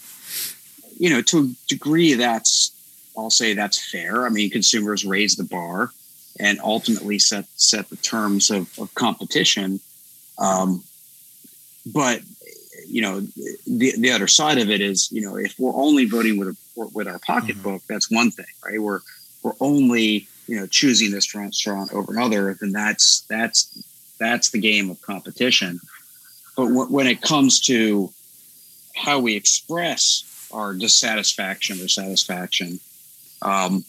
[0.97, 2.71] you know, to a degree, that's
[3.17, 4.25] I'll say that's fair.
[4.25, 5.91] I mean, consumers raise the bar
[6.39, 9.79] and ultimately set set the terms of, of competition.
[10.37, 10.83] Um,
[11.85, 12.21] but
[12.89, 13.21] you know,
[13.67, 16.87] the the other side of it is, you know, if we're only voting with a,
[16.93, 17.93] with our pocketbook, mm-hmm.
[17.93, 18.81] that's one thing, right?
[18.81, 19.01] We're
[19.43, 23.83] we're only you know choosing this restaurant over another, then that's that's
[24.19, 25.79] that's the game of competition.
[26.55, 28.11] But w- when it comes to
[28.95, 32.79] how we express our dissatisfaction or satisfaction,
[33.41, 33.85] um,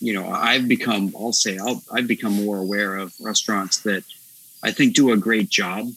[0.00, 4.04] you know, I've become, I'll say, I'll, I've become more aware of restaurants that
[4.62, 5.88] I think do a great job,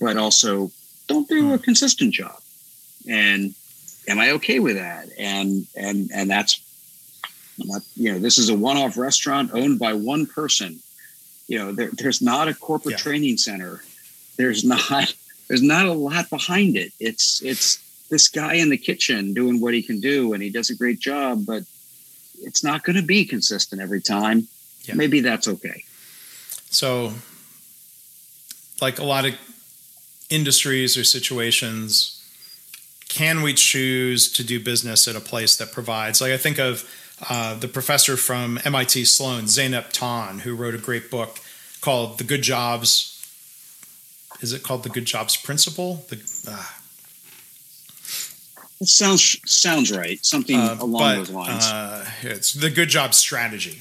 [0.00, 0.70] but also
[1.06, 1.62] don't do a hmm.
[1.62, 2.40] consistent job.
[3.08, 3.54] And
[4.08, 5.08] am I okay with that?
[5.18, 6.60] And and and that's
[7.58, 10.80] not, you know, this is a one-off restaurant owned by one person.
[11.46, 12.98] You know, there, there's not a corporate yeah.
[12.98, 13.82] training center.
[14.36, 15.14] There's not
[15.48, 16.92] there's not a lot behind it.
[16.98, 17.78] It's it's
[18.10, 21.00] this guy in the kitchen doing what he can do and he does a great
[21.00, 21.64] job, but
[22.42, 24.46] it's not going to be consistent every time.
[24.82, 24.94] Yeah.
[24.94, 25.84] Maybe that's okay.
[26.70, 27.12] So
[28.80, 29.34] like a lot of
[30.30, 32.20] industries or situations
[33.08, 36.20] can we choose to do business at a place that provides?
[36.20, 36.88] Like i think of
[37.28, 41.38] uh, the professor from mit sloan zeynep ton who wrote a great book
[41.80, 43.14] called the good jobs
[44.40, 46.04] is it called the good jobs principle?
[46.08, 46.16] The
[46.48, 46.66] uh,
[48.80, 51.64] it sounds sounds right something uh, along but, those lines.
[51.64, 53.80] uh, it's the good job strategy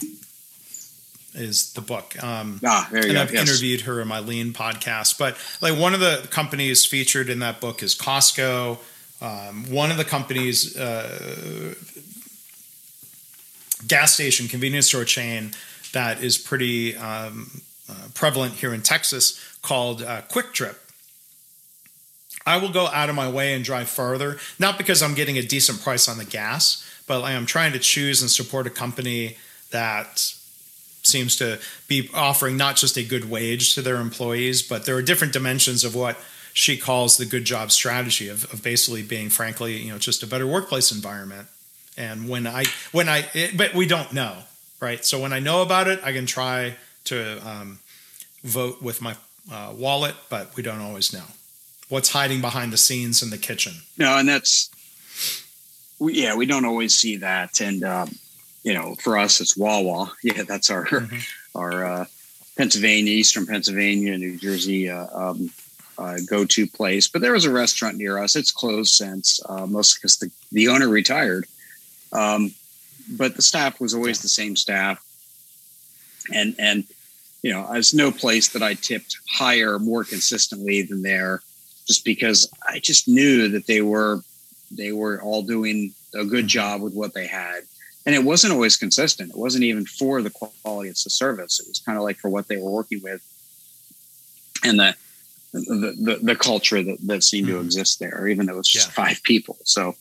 [1.36, 2.22] is the book.
[2.24, 3.22] Um, ah, there you and go.
[3.22, 3.50] I've yes.
[3.50, 5.18] interviewed her in my lean podcast.
[5.18, 8.78] But like one of the companies featured in that book is Costco.
[9.22, 11.76] Um, one of the companies, uh,
[13.88, 15.52] gas station convenience store chain
[15.94, 20.76] that is pretty um, uh, prevalent here in Texas called uh, QuikTrip.
[22.46, 25.42] I will go out of my way and drive further, not because I'm getting a
[25.42, 29.38] decent price on the gas, but I'm trying to choose and support a company
[29.72, 30.34] that
[31.04, 35.02] seems to be offering not just a good wage to their employees, but there are
[35.02, 36.18] different dimensions of what
[36.54, 40.28] she calls the good job strategy of, of basically being, frankly, you know, just a
[40.28, 41.48] better workplace environment.
[41.98, 44.38] And when I, when I, it, but we don't know,
[44.80, 45.04] right?
[45.04, 46.76] So when I know about it, I can try
[47.06, 47.80] to um,
[48.44, 49.16] vote with my
[49.52, 51.26] uh, wallet, but we don't always know
[51.90, 53.74] what's hiding behind the scenes in the kitchen.
[53.98, 54.70] No, and that's,
[56.00, 57.60] we, yeah, we don't always see that.
[57.62, 58.16] And, um,
[58.64, 60.12] you know, for us, it's Wawa.
[60.24, 61.18] Yeah, that's our mm-hmm.
[61.58, 62.06] our uh,
[62.58, 65.50] Pennsylvania, Eastern Pennsylvania, New Jersey uh, um,
[65.98, 67.08] uh, go-to place.
[67.08, 68.36] But there was a restaurant near us.
[68.36, 71.46] It's closed since, uh, mostly because the, the owner retired.
[72.12, 72.54] Um,
[73.10, 75.04] but the staff was always the same staff,
[76.34, 76.86] and and
[77.42, 81.42] you know, there's no place that I tipped higher more consistently than there,
[81.86, 84.22] just because I just knew that they were
[84.72, 86.48] they were all doing a good mm-hmm.
[86.48, 87.64] job with what they had
[88.06, 89.32] and it wasn't always consistent.
[89.32, 91.60] It wasn't even for the quality of the service.
[91.60, 93.22] It was kind of like for what they were working with,
[94.64, 94.96] and the
[95.54, 97.58] the the, the culture that, that seemed mm-hmm.
[97.58, 99.06] to exist there, even though it was just yeah.
[99.06, 99.58] five people.
[99.64, 99.96] So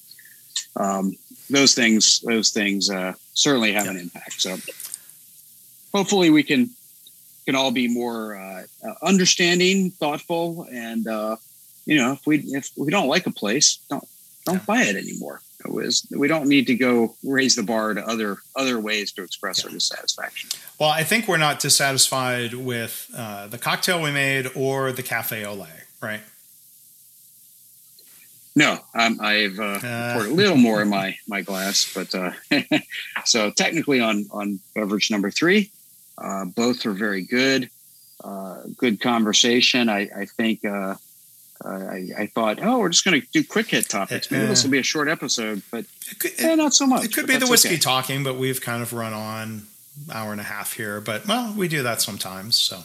[0.77, 1.17] um,
[1.49, 3.93] those things those things uh, certainly have yeah.
[3.93, 4.41] an impact.
[4.41, 4.57] So
[5.93, 6.71] hopefully we can
[7.47, 11.37] can all be more uh, uh, understanding, thoughtful, and uh,
[11.87, 14.07] you know if we if we don't like a place, don't
[14.45, 14.65] don't yeah.
[14.67, 15.41] buy it anymore
[15.71, 19.61] was we don't need to go raise the bar to other other ways to express
[19.61, 19.69] yeah.
[19.69, 20.51] our dissatisfaction.
[20.79, 25.45] Well, I think we're not dissatisfied with uh, the cocktail we made or the Cafe
[25.45, 25.67] Ole,
[26.01, 26.21] right?
[28.55, 32.33] No, um, I've uh, uh, poured a little more in my my glass, but uh,
[33.25, 35.71] so technically on on beverage number three,
[36.19, 37.71] uh, both are very good.
[38.23, 39.89] Uh, good conversation.
[39.89, 40.95] I, I think uh,
[41.65, 44.31] I, I, thought, oh, we're just going to do quick hit topics.
[44.31, 47.05] Maybe uh, this will be a short episode, but it could, eh, not so much.
[47.05, 47.79] It could be the whiskey okay.
[47.79, 49.67] talking, but we've kind of run on
[50.13, 51.01] hour and a half here.
[51.01, 52.57] But well, we do that sometimes.
[52.57, 52.81] So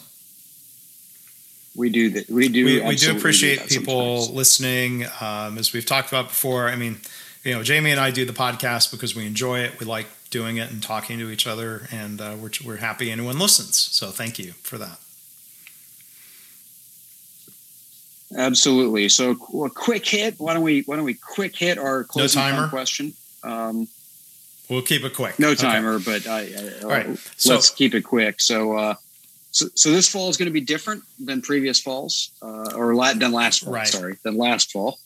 [1.74, 2.28] we do that.
[2.28, 2.64] We do.
[2.64, 4.36] We, we do appreciate do people sometimes.
[4.36, 5.04] listening.
[5.20, 6.98] Um, as we've talked about before, I mean,
[7.44, 9.78] you know, Jamie and I do the podcast because we enjoy it.
[9.80, 13.38] We like doing it and talking to each other, and uh, we're we're happy anyone
[13.38, 13.76] listens.
[13.76, 14.98] So thank you for that.
[18.36, 19.08] Absolutely.
[19.08, 19.32] So
[19.64, 20.34] a quick hit.
[20.38, 23.14] Why don't we why don't we quick hit our closing no timer question?
[23.42, 23.88] Um,
[24.68, 25.38] we'll keep it quick.
[25.38, 26.04] No timer, okay.
[26.04, 27.18] but I, I, All right.
[27.36, 28.40] So, let's keep it quick.
[28.40, 28.94] So, uh,
[29.50, 33.32] so, so this fall is going to be different than previous falls, uh, or than
[33.32, 33.72] last fall.
[33.72, 33.86] Right.
[33.86, 34.98] Sorry, than last fall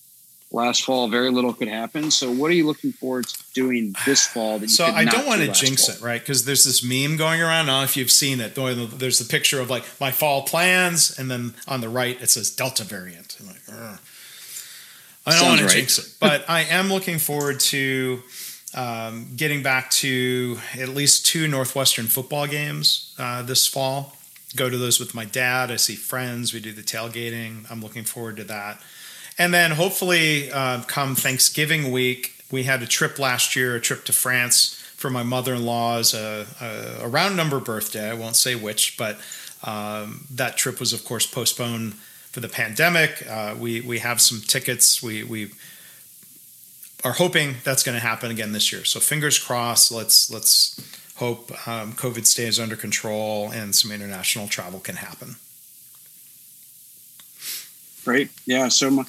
[0.52, 4.26] last fall very little could happen so what are you looking forward to doing this
[4.26, 5.96] fall so i don't want to jinx fall?
[5.96, 8.54] it right because there's this meme going around i don't know if you've seen it
[8.54, 12.50] there's the picture of like my fall plans and then on the right it says
[12.50, 13.98] delta variant I'm like Ugh.
[15.26, 15.74] i don't want to right.
[15.74, 18.22] jinx it but i am looking forward to
[18.74, 24.16] um, getting back to at least two northwestern football games uh, this fall
[24.56, 28.04] go to those with my dad i see friends we do the tailgating i'm looking
[28.04, 28.80] forward to that
[29.38, 34.04] and then hopefully, uh, come Thanksgiving week, we had a trip last year, a trip
[34.04, 38.08] to France for my mother in law's a, a, a, round number birthday.
[38.10, 39.18] I won't say which, but
[39.64, 41.94] um, that trip was, of course, postponed
[42.30, 43.26] for the pandemic.
[43.28, 45.02] Uh, we we have some tickets.
[45.02, 45.50] We we
[47.04, 48.84] are hoping that's going to happen again this year.
[48.84, 49.90] So fingers crossed.
[49.90, 50.80] Let's let's
[51.16, 55.36] hope um, COVID stays under control and some international travel can happen.
[58.04, 58.30] Great.
[58.46, 58.68] Yeah.
[58.68, 59.04] So my,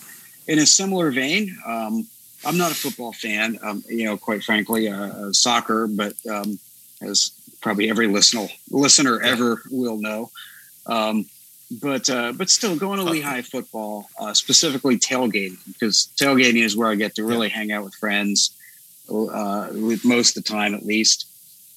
[0.47, 2.07] in a similar vein, um,
[2.45, 6.59] I'm not a football fan, um, you know, quite frankly, uh, uh, soccer, but um,
[7.01, 10.29] as probably every listener listener ever will know.
[10.85, 11.25] Um,
[11.81, 16.89] but uh, but still, going to Lehigh football, uh, specifically tailgating, because tailgating is where
[16.89, 18.55] I get to really hang out with friends,
[19.09, 21.27] uh, with most of the time at least.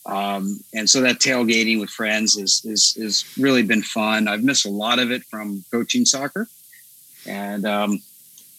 [0.05, 4.29] Um, and so that tailgating with friends is is is really been fun.
[4.29, 6.49] I've missed a lot of it from coaching soccer,
[7.27, 8.03] and um,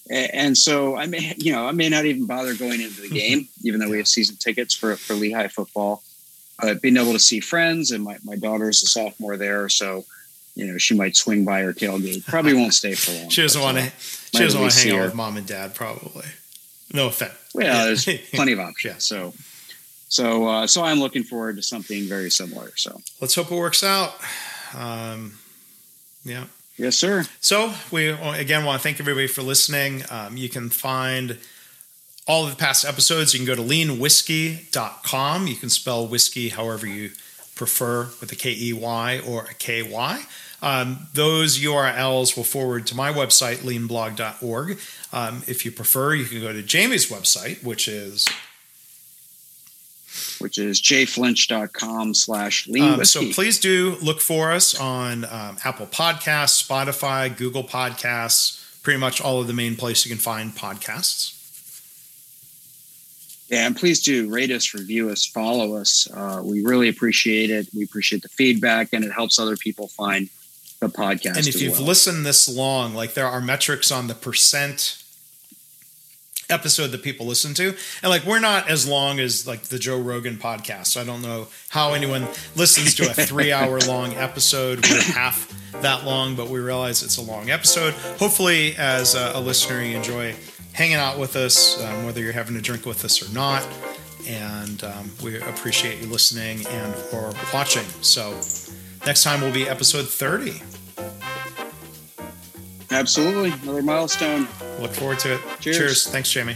[0.10, 3.48] and so I may, you know, I may not even bother going into the game,
[3.64, 6.04] even though we have season tickets for for Lehigh football.
[6.62, 10.06] But being able to see friends, and my my daughter's a sophomore there, so
[10.56, 12.26] you know she might swing by her tailgate.
[12.26, 13.30] Probably won't stay for long.
[13.30, 13.92] she doesn't want to.
[14.00, 15.76] She doesn't want to hang out with mom and dad.
[15.76, 16.26] Probably.
[16.94, 17.34] No offense.
[17.54, 18.94] Well, there's plenty of options.
[18.94, 19.00] Yeah.
[19.00, 19.34] So,
[20.10, 22.72] so, uh, so I'm looking forward to something very similar.
[22.76, 24.16] So let's hope it works out.
[24.74, 25.38] Um,
[26.24, 26.46] yeah.
[26.78, 27.26] Yes, sir.
[27.40, 30.04] So we again want to thank everybody for listening.
[30.12, 31.40] Um, you can find
[32.28, 33.34] all of the past episodes.
[33.34, 35.48] You can go to leanwhiskey.com.
[35.48, 37.12] You can spell whiskey however you
[37.56, 40.24] prefer with a K E Y or a K Y.
[40.62, 44.80] Um, those URLs will forward to my website, leanblog.org.
[45.14, 48.26] Um, if you prefer, you can go to Jamie's website, which is
[50.40, 55.88] which is jflinch.com slash lean um, So please do look for us on um, Apple
[55.88, 61.34] Podcasts, Spotify, Google Podcasts, pretty much all of the main places you can find podcasts.
[63.50, 66.08] Yeah, and please do rate us, review us, follow us.
[66.14, 67.68] Uh, we really appreciate it.
[67.76, 70.30] We appreciate the feedback, and it helps other people find
[70.82, 71.38] the podcast.
[71.38, 71.88] And if you've well.
[71.88, 75.02] listened this long, like there are metrics on the percent
[76.50, 77.76] episode that people listen to.
[78.02, 80.88] And like we're not as long as like the Joe Rogan podcast.
[80.88, 84.88] So I don't know how anyone listens to a three hour long episode.
[84.90, 87.94] We're half that long, but we realize it's a long episode.
[88.20, 90.36] Hopefully, as a, a listener, you enjoy
[90.74, 93.68] hanging out with us, um, whether you're having a drink with us or not.
[94.28, 97.86] And um, we appreciate you listening and or watching.
[98.02, 98.32] So
[99.06, 100.62] next time will be episode 30.
[102.92, 103.52] Absolutely.
[103.64, 104.48] Another milestone.
[104.80, 105.42] Look forward to it.
[105.60, 105.78] Cheers.
[105.78, 106.08] Cheers.
[106.08, 106.56] Thanks, Jamie.